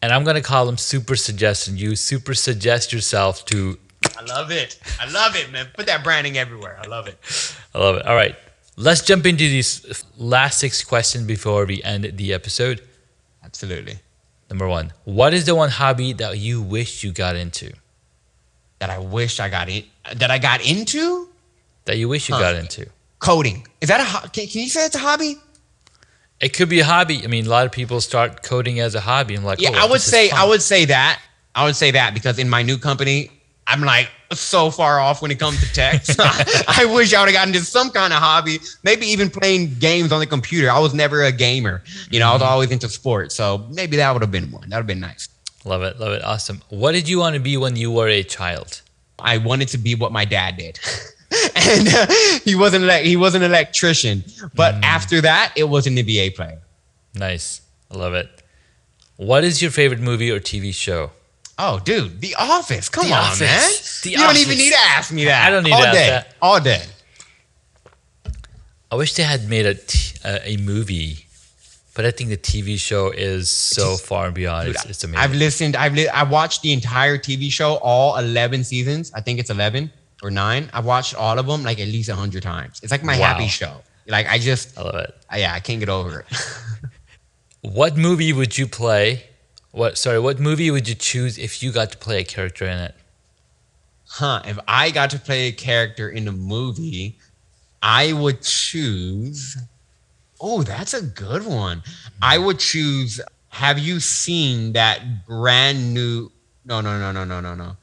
And 0.00 0.12
I'm 0.12 0.22
gonna 0.24 0.40
call 0.42 0.66
them 0.66 0.76
super 0.76 1.16
suggestion. 1.16 1.76
You 1.76 1.96
super 1.96 2.34
suggest 2.34 2.92
yourself 2.92 3.44
to 3.46 3.78
I 4.16 4.22
love 4.22 4.50
it. 4.50 4.78
I 5.00 5.10
love 5.10 5.34
it, 5.36 5.50
man. 5.50 5.66
Put 5.74 5.86
that 5.86 6.04
branding 6.04 6.38
everywhere. 6.38 6.78
I 6.82 6.86
love 6.86 7.08
it. 7.08 7.18
I 7.74 7.78
love 7.78 7.96
it. 7.96 8.06
All 8.06 8.14
right. 8.14 8.36
Let's 8.76 9.02
jump 9.02 9.26
into 9.26 9.42
these 9.42 10.04
last 10.16 10.60
six 10.60 10.84
questions 10.84 11.24
before 11.26 11.64
we 11.66 11.82
end 11.82 12.04
the 12.16 12.32
episode. 12.32 12.80
Absolutely. 13.44 13.98
Number 14.48 14.68
one, 14.68 14.92
what 15.04 15.34
is 15.34 15.46
the 15.46 15.54
one 15.56 15.68
hobby 15.68 16.12
that 16.14 16.38
you 16.38 16.62
wish 16.62 17.02
you 17.02 17.10
got 17.12 17.34
into? 17.34 17.72
That 18.78 18.90
I 18.90 18.98
wish 18.98 19.40
I 19.40 19.48
got 19.48 19.68
in. 19.68 19.82
That 20.14 20.30
I 20.30 20.38
got 20.38 20.64
into 20.64 21.28
That 21.86 21.96
you 21.98 22.08
wish 22.08 22.28
you 22.28 22.36
Huh. 22.36 22.40
got 22.42 22.54
into? 22.54 22.86
coding. 23.18 23.66
Is 23.80 23.88
that 23.88 24.00
a? 24.00 24.28
Can, 24.30 24.46
can 24.46 24.62
you 24.62 24.68
say 24.68 24.86
it's 24.86 24.94
a 24.94 25.00
hobby? 25.00 25.38
It 26.40 26.50
could 26.50 26.68
be 26.68 26.80
a 26.80 26.84
hobby. 26.84 27.22
I 27.24 27.26
mean, 27.26 27.46
a 27.46 27.48
lot 27.48 27.66
of 27.66 27.72
people 27.72 28.00
start 28.00 28.42
coding 28.42 28.80
as 28.80 28.94
a 28.94 29.00
hobby. 29.00 29.34
I'm 29.34 29.44
like, 29.44 29.60
Yeah, 29.60 29.70
oh, 29.74 29.86
I 29.86 29.90
would 29.90 30.00
say. 30.00 30.30
I 30.30 30.44
would 30.44 30.62
say 30.62 30.84
that. 30.84 31.20
I 31.54 31.64
would 31.64 31.76
say 31.76 31.90
that 31.90 32.14
because 32.14 32.38
in 32.38 32.48
my 32.48 32.62
new 32.62 32.78
company, 32.78 33.30
I'm 33.66 33.82
like 33.82 34.08
so 34.32 34.70
far 34.70 35.00
off 35.00 35.20
when 35.20 35.30
it 35.30 35.38
comes 35.38 35.60
to 35.60 35.72
tech. 35.72 36.04
So 36.04 36.22
I, 36.22 36.64
I 36.68 36.84
wish 36.84 37.12
I 37.12 37.20
would 37.20 37.28
have 37.28 37.34
gotten 37.34 37.54
into 37.54 37.66
some 37.66 37.90
kind 37.90 38.12
of 38.12 38.20
hobby, 38.20 38.58
maybe 38.82 39.06
even 39.06 39.30
playing 39.30 39.74
games 39.78 40.12
on 40.12 40.20
the 40.20 40.26
computer. 40.26 40.70
I 40.70 40.78
was 40.78 40.94
never 40.94 41.24
a 41.24 41.32
gamer. 41.32 41.82
You 42.10 42.20
know, 42.20 42.28
I 42.28 42.32
was 42.32 42.42
mm-hmm. 42.42 42.52
always 42.52 42.70
into 42.70 42.88
sports. 42.88 43.34
So 43.34 43.66
maybe 43.70 43.96
that 43.96 44.12
would 44.12 44.22
have 44.22 44.30
been 44.30 44.50
one. 44.50 44.70
That 44.70 44.76
would 44.76 44.82
have 44.82 44.86
been 44.86 45.00
nice. 45.00 45.28
Love 45.64 45.82
it, 45.82 45.98
love 45.98 46.12
it, 46.12 46.24
awesome. 46.24 46.62
What 46.68 46.92
did 46.92 47.08
you 47.08 47.18
want 47.18 47.34
to 47.34 47.40
be 47.40 47.56
when 47.56 47.76
you 47.76 47.90
were 47.90 48.08
a 48.08 48.22
child? 48.22 48.80
I 49.18 49.38
wanted 49.38 49.68
to 49.68 49.78
be 49.78 49.94
what 49.94 50.12
my 50.12 50.24
dad 50.24 50.56
did. 50.56 50.78
and 51.56 51.88
uh, 51.88 52.06
he 52.44 52.54
wasn't 52.54 52.84
elec- 52.84 53.02
he 53.04 53.16
was 53.16 53.34
an 53.34 53.42
electrician. 53.42 54.24
But 54.54 54.76
after 54.82 55.20
that, 55.20 55.52
it 55.56 55.64
was 55.68 55.86
an 55.86 55.96
NBA 55.96 56.34
player. 56.36 56.60
Nice, 57.14 57.60
I 57.90 57.96
love 57.96 58.14
it. 58.14 58.28
What 59.16 59.44
is 59.44 59.60
your 59.60 59.70
favorite 59.70 60.00
movie 60.00 60.30
or 60.30 60.40
TV 60.40 60.72
show? 60.72 61.10
Oh, 61.58 61.80
dude, 61.80 62.20
The 62.20 62.36
Office. 62.38 62.88
Come 62.88 63.08
The 63.08 63.12
on, 63.14 63.18
Office. 63.24 63.40
man. 63.40 63.70
The 64.04 64.10
you 64.10 64.16
don't 64.16 64.36
even 64.36 64.56
need 64.56 64.70
to 64.70 64.78
ask 64.78 65.12
me 65.12 65.24
that. 65.24 65.46
I 65.46 65.50
don't 65.50 65.64
need 65.64 65.72
All 65.72 65.82
to 65.82 65.88
ask 65.88 65.96
day. 65.96 66.08
that. 66.10 66.34
All 66.40 66.60
day. 66.60 66.82
I 68.90 68.94
wish 68.96 69.14
they 69.14 69.22
had 69.24 69.48
made 69.48 69.66
a 69.66 69.74
t- 69.74 70.16
a, 70.24 70.50
a 70.52 70.56
movie, 70.58 71.26
but 71.94 72.06
I 72.06 72.10
think 72.10 72.30
the 72.30 72.38
TV 72.38 72.78
show 72.78 73.10
is 73.10 73.50
so 73.50 73.96
far 73.96 74.30
beyond. 74.30 74.66
Dude, 74.66 74.76
it's, 74.76 74.84
it's 74.86 75.04
amazing. 75.04 75.20
I've 75.20 75.34
listened. 75.34 75.76
I've 75.76 75.94
li- 75.94 76.08
I 76.08 76.22
watched 76.22 76.62
the 76.62 76.72
entire 76.72 77.18
TV 77.18 77.50
show, 77.50 77.74
all 77.82 78.16
eleven 78.16 78.64
seasons. 78.64 79.12
I 79.14 79.20
think 79.20 79.40
it's 79.40 79.50
eleven 79.50 79.90
or 80.22 80.30
nine. 80.30 80.70
I've 80.72 80.84
watched 80.84 81.14
all 81.14 81.38
of 81.38 81.46
them 81.46 81.62
like 81.62 81.78
at 81.80 81.88
least 81.88 82.08
a 82.08 82.14
hundred 82.14 82.42
times. 82.42 82.80
It's 82.82 82.90
like 82.92 83.02
my 83.04 83.18
Wow. 83.18 83.26
happy 83.34 83.48
show. 83.48 83.82
Like 84.06 84.26
I 84.28 84.38
just, 84.38 84.78
I 84.78 84.82
love 84.82 84.94
it. 84.96 85.14
I- 85.30 85.38
yeah, 85.38 85.52
I 85.54 85.60
can't 85.60 85.80
get 85.80 85.88
over 85.88 86.20
it. 86.20 86.26
What 87.60 87.96
movie 87.96 88.32
would 88.32 88.56
you 88.56 88.66
play? 88.68 89.24
What 89.72 89.98
sorry, 89.98 90.18
what 90.20 90.38
movie 90.38 90.70
would 90.70 90.88
you 90.88 90.94
choose 90.94 91.36
if 91.38 91.62
you 91.62 91.72
got 91.72 91.90
to 91.92 91.98
play 91.98 92.20
a 92.20 92.24
character 92.24 92.64
in 92.64 92.78
it? 92.78 92.94
huh? 94.10 94.40
If 94.46 94.58
I 94.66 94.90
got 94.90 95.10
to 95.10 95.18
play 95.18 95.48
a 95.48 95.52
character 95.52 96.08
in 96.08 96.26
a 96.28 96.32
movie, 96.32 97.18
I 97.82 98.12
would 98.12 98.42
choose. 98.42 99.56
Oh, 100.40 100.62
that's 100.62 100.94
a 100.94 101.02
good 101.02 101.44
one. 101.44 101.82
I 102.22 102.38
would 102.38 102.58
choose. 102.60 103.20
Have 103.50 103.78
you 103.78 103.98
seen 104.00 104.72
that 104.74 105.26
brand 105.26 105.92
new? 105.92 106.30
No, 106.64 106.80
no, 106.80 106.98
no, 106.98 107.10
no, 107.12 107.24
no, 107.24 107.40
no, 107.40 107.54
no. 107.54 107.76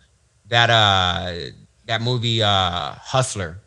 That 0.47 0.69
uh, 0.69 1.33
that 1.87 2.01
movie, 2.01 2.41
uh, 2.41 2.93
Hustler, 2.99 3.59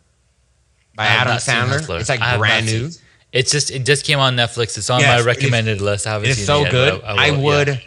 by 0.97 1.07
Adam 1.07 1.37
Sandler. 1.37 2.01
It's 2.01 2.09
like 2.09 2.21
I 2.21 2.31
have 2.31 2.39
brand 2.41 2.67
not 2.67 2.73
new. 2.73 2.91
seen- 2.91 3.03
It's 3.33 3.51
just 3.53 3.71
it 3.71 3.85
just 3.85 4.05
came 4.05 4.19
on 4.19 4.37
Netflix. 4.37 4.77
It's 4.79 4.91
on 4.91 5.01
Yes, 5.01 5.09
my 5.09 5.17
it 5.17 5.21
is- 5.21 5.27
recommended 5.27 5.81
list. 5.81 6.07
I 6.07 6.13
haven't 6.13 6.29
It's 6.29 6.39
seen 6.39 6.47
so 6.47 6.61
it 6.61 6.63
yet. 6.65 6.71
good. 6.73 7.01
but 7.03 7.19
I, 7.19 7.31
will, 7.31 7.43
would. 7.43 7.83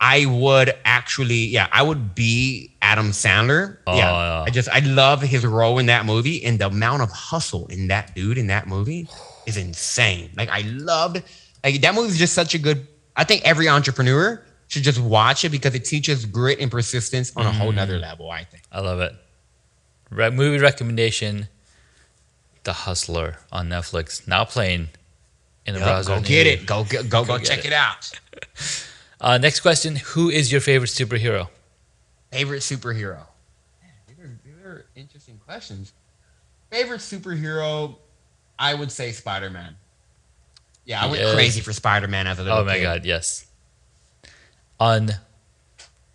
I 0.00 0.26
would 0.26 0.74
actually, 0.84 1.46
yeah, 1.46 1.68
I 1.72 1.82
would 1.82 2.14
be 2.14 2.74
Adam 2.82 3.10
Sandler. 3.12 3.76
Oh, 3.86 3.96
yeah, 3.96 4.10
yeah. 4.10 4.42
I 4.46 4.50
just, 4.50 4.68
I 4.68 4.78
love 4.80 5.20
his 5.22 5.44
role 5.46 5.78
in 5.78 5.86
that 5.86 6.06
movie, 6.06 6.44
and 6.44 6.58
the 6.58 6.66
amount 6.66 7.02
of 7.02 7.10
hustle 7.10 7.66
in 7.68 7.88
that 7.88 8.14
dude 8.14 8.36
in 8.38 8.46
that 8.48 8.66
movie 8.66 9.08
is 9.46 9.56
insane. 9.56 10.30
Like, 10.36 10.48
I 10.50 10.62
loved, 10.62 11.22
like 11.62 11.80
that 11.82 11.94
movie 11.94 12.08
is 12.08 12.18
just 12.18 12.32
such 12.34 12.54
a 12.54 12.58
good. 12.58 12.86
I 13.16 13.24
think 13.24 13.42
every 13.44 13.68
entrepreneur 13.68 14.42
should 14.68 14.82
just 14.84 14.98
watch 15.00 15.44
it 15.44 15.50
because 15.50 15.74
it 15.74 15.84
teaches 15.84 16.24
grit 16.24 16.60
and 16.60 16.70
persistence 16.70 17.32
on 17.36 17.44
a 17.46 17.52
whole 17.52 17.70
nother 17.72 17.98
Mm. 17.98 18.02
level. 18.02 18.30
I 18.30 18.44
think. 18.44 18.62
I 18.72 18.80
love 18.80 19.00
it. 19.00 19.12
Re- 20.10 20.30
movie 20.30 20.58
recommendation: 20.58 21.48
The 22.64 22.72
Hustler 22.72 23.38
on 23.52 23.68
Netflix. 23.68 24.26
Now 24.26 24.44
playing 24.44 24.88
in 25.66 25.74
the 25.74 25.80
Yup, 25.80 25.88
browser. 25.88 26.16
go 26.16 26.20
get 26.22 26.46
it. 26.46 26.66
Go 26.66 26.84
get, 26.84 27.08
go 27.08 27.24
go, 27.24 27.38
get 27.38 27.46
check 27.46 27.58
it. 27.60 27.66
it 27.66 27.72
out. 27.72 28.10
Uh, 29.22 29.36
next 29.36 29.60
question: 29.60 29.96
Who 29.96 30.30
is 30.30 30.50
your 30.50 30.62
favorite 30.62 30.88
superhero? 30.88 31.48
Favorite 32.32 32.60
superhero? 32.62 33.18
Man, 33.82 33.90
these, 34.08 34.18
are, 34.18 34.40
these 34.42 34.64
are 34.64 34.86
interesting 34.96 35.38
questions. 35.44 35.92
Favorite 36.70 37.00
superhero? 37.00 37.96
I 38.58 38.72
would 38.72 38.90
say 38.90 39.12
Spider 39.12 39.50
Man. 39.50 39.76
Yeah, 40.86 41.02
I 41.02 41.06
went 41.06 41.20
Yes. 41.20 41.34
crazy 41.34 41.60
for 41.60 41.74
Spider 41.74 42.08
Man 42.08 42.26
as 42.26 42.38
a 42.38 42.42
little 42.44 42.60
Oh 42.60 42.64
my 42.64 42.76
kid. 42.76 42.82
god, 42.82 43.04
yes. 43.04 43.44
Un 44.80 45.10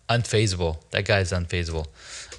unfazable. 0.08 0.78
That 0.90 1.04
guy's 1.04 1.30
unfazable. 1.30 1.86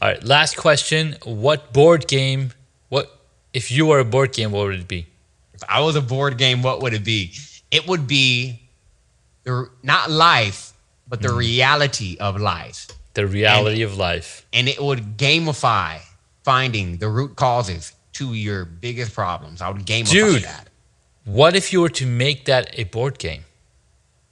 All 0.02 0.10
right, 0.10 0.24
last 0.24 0.58
question. 0.58 1.16
What 1.24 1.74
board 1.74 2.08
game 2.08 2.52
what 2.90 3.12
if 3.54 3.72
you 3.72 3.86
were 3.86 4.00
a 4.00 4.06
board 4.06 4.34
game, 4.34 4.52
what 4.52 4.68
would 4.68 4.80
it 4.80 4.88
be? 4.88 5.08
If 5.54 5.64
I 5.68 5.82
was 5.82 5.96
a 5.96 6.02
board 6.02 6.38
game, 6.38 6.62
what 6.62 6.82
would 6.82 6.94
it 6.94 7.04
be? 7.04 7.34
It 7.72 7.88
would 7.88 8.08
be 8.08 8.62
the 9.44 9.70
not 9.84 10.12
life, 10.12 10.74
but 11.08 11.22
the 11.22 11.30
mm-hmm. 11.30 11.38
reality 11.38 12.18
of 12.20 12.40
life, 12.40 12.88
The 13.14 13.26
reality 13.26 13.82
of 13.82 13.98
life. 13.98 14.46
and 14.54 14.68
it 14.68 14.82
would 14.82 15.18
gamify 15.18 16.00
finding 16.44 16.98
the 16.98 17.10
root 17.10 17.36
causes 17.36 17.94
to 18.14 18.34
your 18.34 18.66
biggest 18.66 19.14
problems. 19.14 19.62
I 19.62 19.70
would 19.70 19.86
gamify 19.86 20.12
Dude. 20.12 20.44
that. 20.44 20.70
What 21.26 21.56
if 21.56 21.74
you 21.74 21.82
were 21.82 21.90
to 21.90 22.06
make 22.06 22.46
that 22.46 22.70
a 22.80 22.86
board 22.86 23.18
game? 23.18 23.44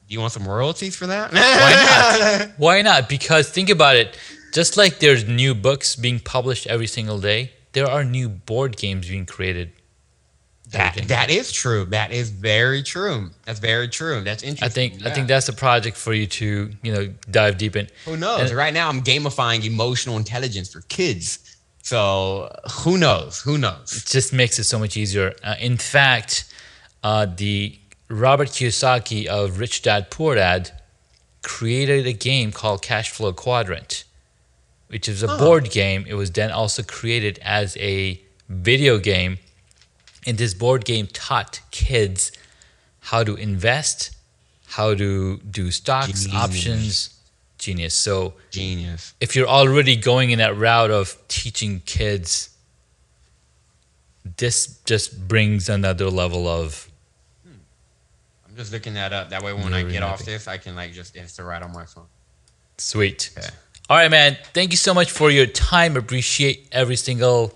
Do 0.08 0.14
you 0.14 0.20
want 0.20 0.34
some 0.34 0.48
royalties 0.48 0.96
for 0.96 1.08
that? 1.08 1.34
Why 1.34 2.38
not? 2.40 2.52
Why 2.58 2.82
not? 2.84 3.10
Because 3.10 3.50
think 3.50 3.70
about 3.70 3.96
it. 3.96 4.18
Just 4.56 4.78
like 4.78 5.00
there's 5.00 5.28
new 5.28 5.54
books 5.54 5.98
being 5.98 6.20
published 6.22 6.66
every 6.68 6.88
single 6.88 7.20
day, 7.20 7.52
there 7.74 7.88
are 7.88 8.06
new 8.06 8.30
board 8.30 8.78
games 8.78 9.10
being 9.10 9.26
created. 9.26 9.74
That 10.72 10.96
that 11.10 11.30
is 11.30 11.52
true. 11.52 11.84
That 11.98 12.14
is 12.14 12.30
very 12.30 12.82
true. 12.82 13.32
That's 13.44 13.60
very 13.60 13.90
true. 13.90 14.22
That's 14.24 14.44
interesting. 14.44 14.66
I 14.66 14.70
think 14.70 15.06
I 15.06 15.14
think 15.14 15.28
that's 15.28 15.50
a 15.50 15.54
project 15.54 15.98
for 15.98 16.14
you 16.14 16.26
to 16.40 16.72
you 16.82 16.94
know 16.94 17.14
dive 17.30 17.58
deep 17.58 17.76
in. 17.76 17.90
who 18.06 18.16
knows. 18.16 18.50
and- 18.50 18.58
right 18.58 18.74
now, 18.74 18.88
I'm 18.88 19.02
gamifying 19.02 19.66
emotional 19.66 20.16
intelligence 20.16 20.72
for 20.72 20.82
kids. 20.88 21.40
So 21.84 22.50
who 22.80 22.98
knows? 22.98 23.42
Who 23.42 23.58
knows? 23.58 23.94
It 23.98 24.06
just 24.06 24.32
makes 24.32 24.58
it 24.58 24.64
so 24.64 24.80
much 24.80 24.96
easier. 24.96 25.36
Uh, 25.44 25.56
in 25.60 25.76
fact, 25.78 26.46
uh, 27.04 27.28
the 27.28 27.78
Robert 28.08 28.48
Kiyosaki 28.48 29.26
of 29.26 29.60
Rich 29.60 29.82
Dad 29.82 30.10
Poor 30.10 30.36
Dad 30.36 30.72
created 31.44 32.08
a 32.08 32.14
game 32.14 32.54
called 32.54 32.82
Cash 32.82 33.12
Flow 33.12 33.34
Quadrant, 33.34 34.05
which 34.88 35.08
is 35.08 35.24
a 35.24 35.28
board 35.28 35.72
game. 35.72 36.06
It 36.08 36.14
was 36.16 36.32
then 36.32 36.52
also 36.52 36.84
created 36.84 37.40
as 37.42 37.76
a 37.78 38.22
video 38.50 38.98
game, 38.98 39.38
and 40.26 40.38
this 40.38 40.54
board 40.54 40.86
game 40.86 41.08
taught 41.08 41.62
kids 41.72 42.32
how 43.00 43.24
to 43.24 43.36
invest, 43.36 44.16
how 44.68 44.96
to 44.96 45.38
do 45.38 45.72
stocks, 45.72 46.26
Genius. 46.26 46.44
options. 46.44 47.10
Genius. 47.58 47.94
So 47.96 48.34
Genius. 48.52 49.14
if 49.20 49.36
you're 49.36 49.48
already 49.48 49.96
going 49.96 50.32
in 50.32 50.40
that 50.40 50.58
route 50.58 50.92
of 50.92 51.18
teaching 51.28 51.82
kids, 51.86 52.50
this 54.38 54.80
just 54.86 55.28
brings 55.28 55.70
another 55.70 56.10
level 56.10 56.48
of 56.48 56.90
hmm. 57.44 57.54
I'm 58.48 58.56
just 58.56 58.72
looking 58.72 58.96
that 58.96 59.14
up. 59.14 59.30
That 59.30 59.44
way, 59.44 59.54
when 59.54 59.74
I 59.74 59.84
get 59.84 60.04
off 60.04 60.24
this, 60.26 60.48
I 60.48 60.58
can 60.58 60.76
like 60.76 60.94
just 60.94 61.16
answer 61.16 61.44
right 61.44 61.62
on 61.62 61.74
my 61.74 61.86
phone. 61.86 62.06
Sweet. 62.78 63.32
Okay. 63.38 63.48
All 63.88 63.98
right, 63.98 64.10
man. 64.10 64.36
Thank 64.54 64.72
you 64.72 64.78
so 64.78 64.96
much 64.96 65.12
for 65.12 65.30
your 65.30 65.46
time. 65.46 65.96
Appreciate 65.96 66.68
every 66.72 66.96
single 66.96 67.54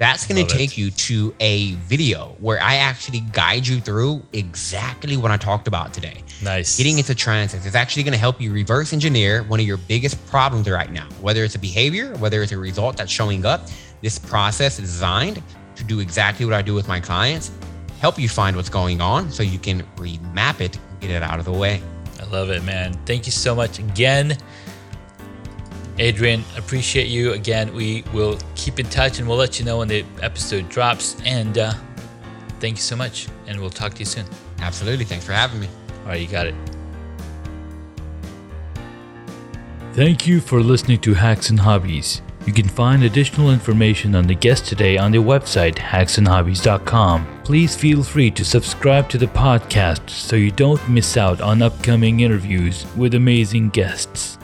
that's 0.00 0.26
going 0.26 0.44
to 0.44 0.52
take 0.52 0.72
it. 0.72 0.78
you 0.78 0.90
to 0.90 1.34
a 1.40 1.74
video 1.74 2.34
where 2.40 2.60
I 2.60 2.76
actually 2.76 3.20
guide 3.20 3.66
you 3.66 3.80
through 3.80 4.22
exactly 4.32 5.16
what 5.16 5.30
I 5.30 5.36
talked 5.36 5.68
about 5.68 5.92
today. 5.92 6.24
Nice. 6.42 6.76
Getting 6.78 6.98
into 6.98 7.14
trances. 7.14 7.66
It's 7.66 7.76
actually 7.76 8.02
going 8.04 8.14
to 8.14 8.18
help 8.18 8.40
you 8.40 8.52
reverse 8.52 8.92
engineer 8.92 9.42
one 9.44 9.60
of 9.60 9.66
your 9.66 9.76
biggest 9.76 10.26
problems 10.26 10.68
right 10.68 10.90
now, 10.90 11.06
whether 11.20 11.44
it's 11.44 11.54
a 11.54 11.58
behavior, 11.58 12.16
whether 12.16 12.42
it's 12.42 12.52
a 12.52 12.58
result 12.58 12.96
that's 12.96 13.12
showing 13.12 13.44
up. 13.44 13.68
This 14.00 14.18
process 14.18 14.78
is 14.78 14.90
designed 14.90 15.42
to 15.76 15.84
do 15.84 16.00
exactly 16.00 16.46
what 16.46 16.54
I 16.54 16.62
do 16.62 16.74
with 16.74 16.88
my 16.88 16.98
clients, 16.98 17.52
help 18.00 18.18
you 18.18 18.28
find 18.28 18.56
what's 18.56 18.70
going 18.70 19.02
on 19.02 19.30
so 19.30 19.42
you 19.42 19.58
can 19.58 19.82
remap 19.96 20.62
it 20.62 20.78
get 21.00 21.10
it 21.10 21.22
out 21.22 21.38
of 21.38 21.44
the 21.44 21.52
way. 21.52 21.82
I 22.20 22.24
love 22.24 22.50
it, 22.50 22.62
man. 22.64 22.92
Thank 23.06 23.26
you 23.26 23.32
so 23.32 23.54
much 23.54 23.78
again. 23.78 24.36
Adrian, 25.98 26.44
appreciate 26.56 27.08
you 27.08 27.32
again. 27.32 27.72
We 27.74 28.04
will 28.12 28.38
keep 28.54 28.78
in 28.80 28.86
touch 28.86 29.18
and 29.18 29.28
we'll 29.28 29.36
let 29.38 29.58
you 29.58 29.64
know 29.64 29.78
when 29.78 29.88
the 29.88 30.04
episode 30.22 30.68
drops. 30.68 31.20
And 31.24 31.58
uh, 31.58 31.74
thank 32.60 32.76
you 32.76 32.82
so 32.82 32.96
much. 32.96 33.28
And 33.46 33.60
we'll 33.60 33.70
talk 33.70 33.94
to 33.94 33.98
you 33.98 34.04
soon. 34.06 34.24
Absolutely. 34.60 35.04
Thanks 35.04 35.24
for 35.24 35.32
having 35.32 35.60
me. 35.60 35.68
All 36.02 36.06
right, 36.06 36.20
you 36.20 36.28
got 36.28 36.46
it. 36.46 36.54
Thank 39.92 40.26
you 40.26 40.40
for 40.40 40.62
listening 40.62 41.00
to 41.00 41.14
Hacks 41.14 41.50
and 41.50 41.60
Hobbies. 41.60 42.22
You 42.46 42.54
can 42.54 42.68
find 42.68 43.02
additional 43.02 43.50
information 43.50 44.14
on 44.14 44.26
the 44.26 44.34
guest 44.34 44.66
today 44.66 44.96
on 44.96 45.12
their 45.12 45.20
website 45.20 45.76
hacksandhobbies.com. 45.76 47.42
Please 47.44 47.76
feel 47.76 48.02
free 48.02 48.30
to 48.30 48.44
subscribe 48.44 49.08
to 49.10 49.18
the 49.18 49.26
podcast 49.26 50.08
so 50.08 50.36
you 50.36 50.50
don't 50.50 50.88
miss 50.88 51.16
out 51.16 51.40
on 51.40 51.60
upcoming 51.60 52.20
interviews 52.20 52.86
with 52.96 53.14
amazing 53.14 53.68
guests. 53.70 54.38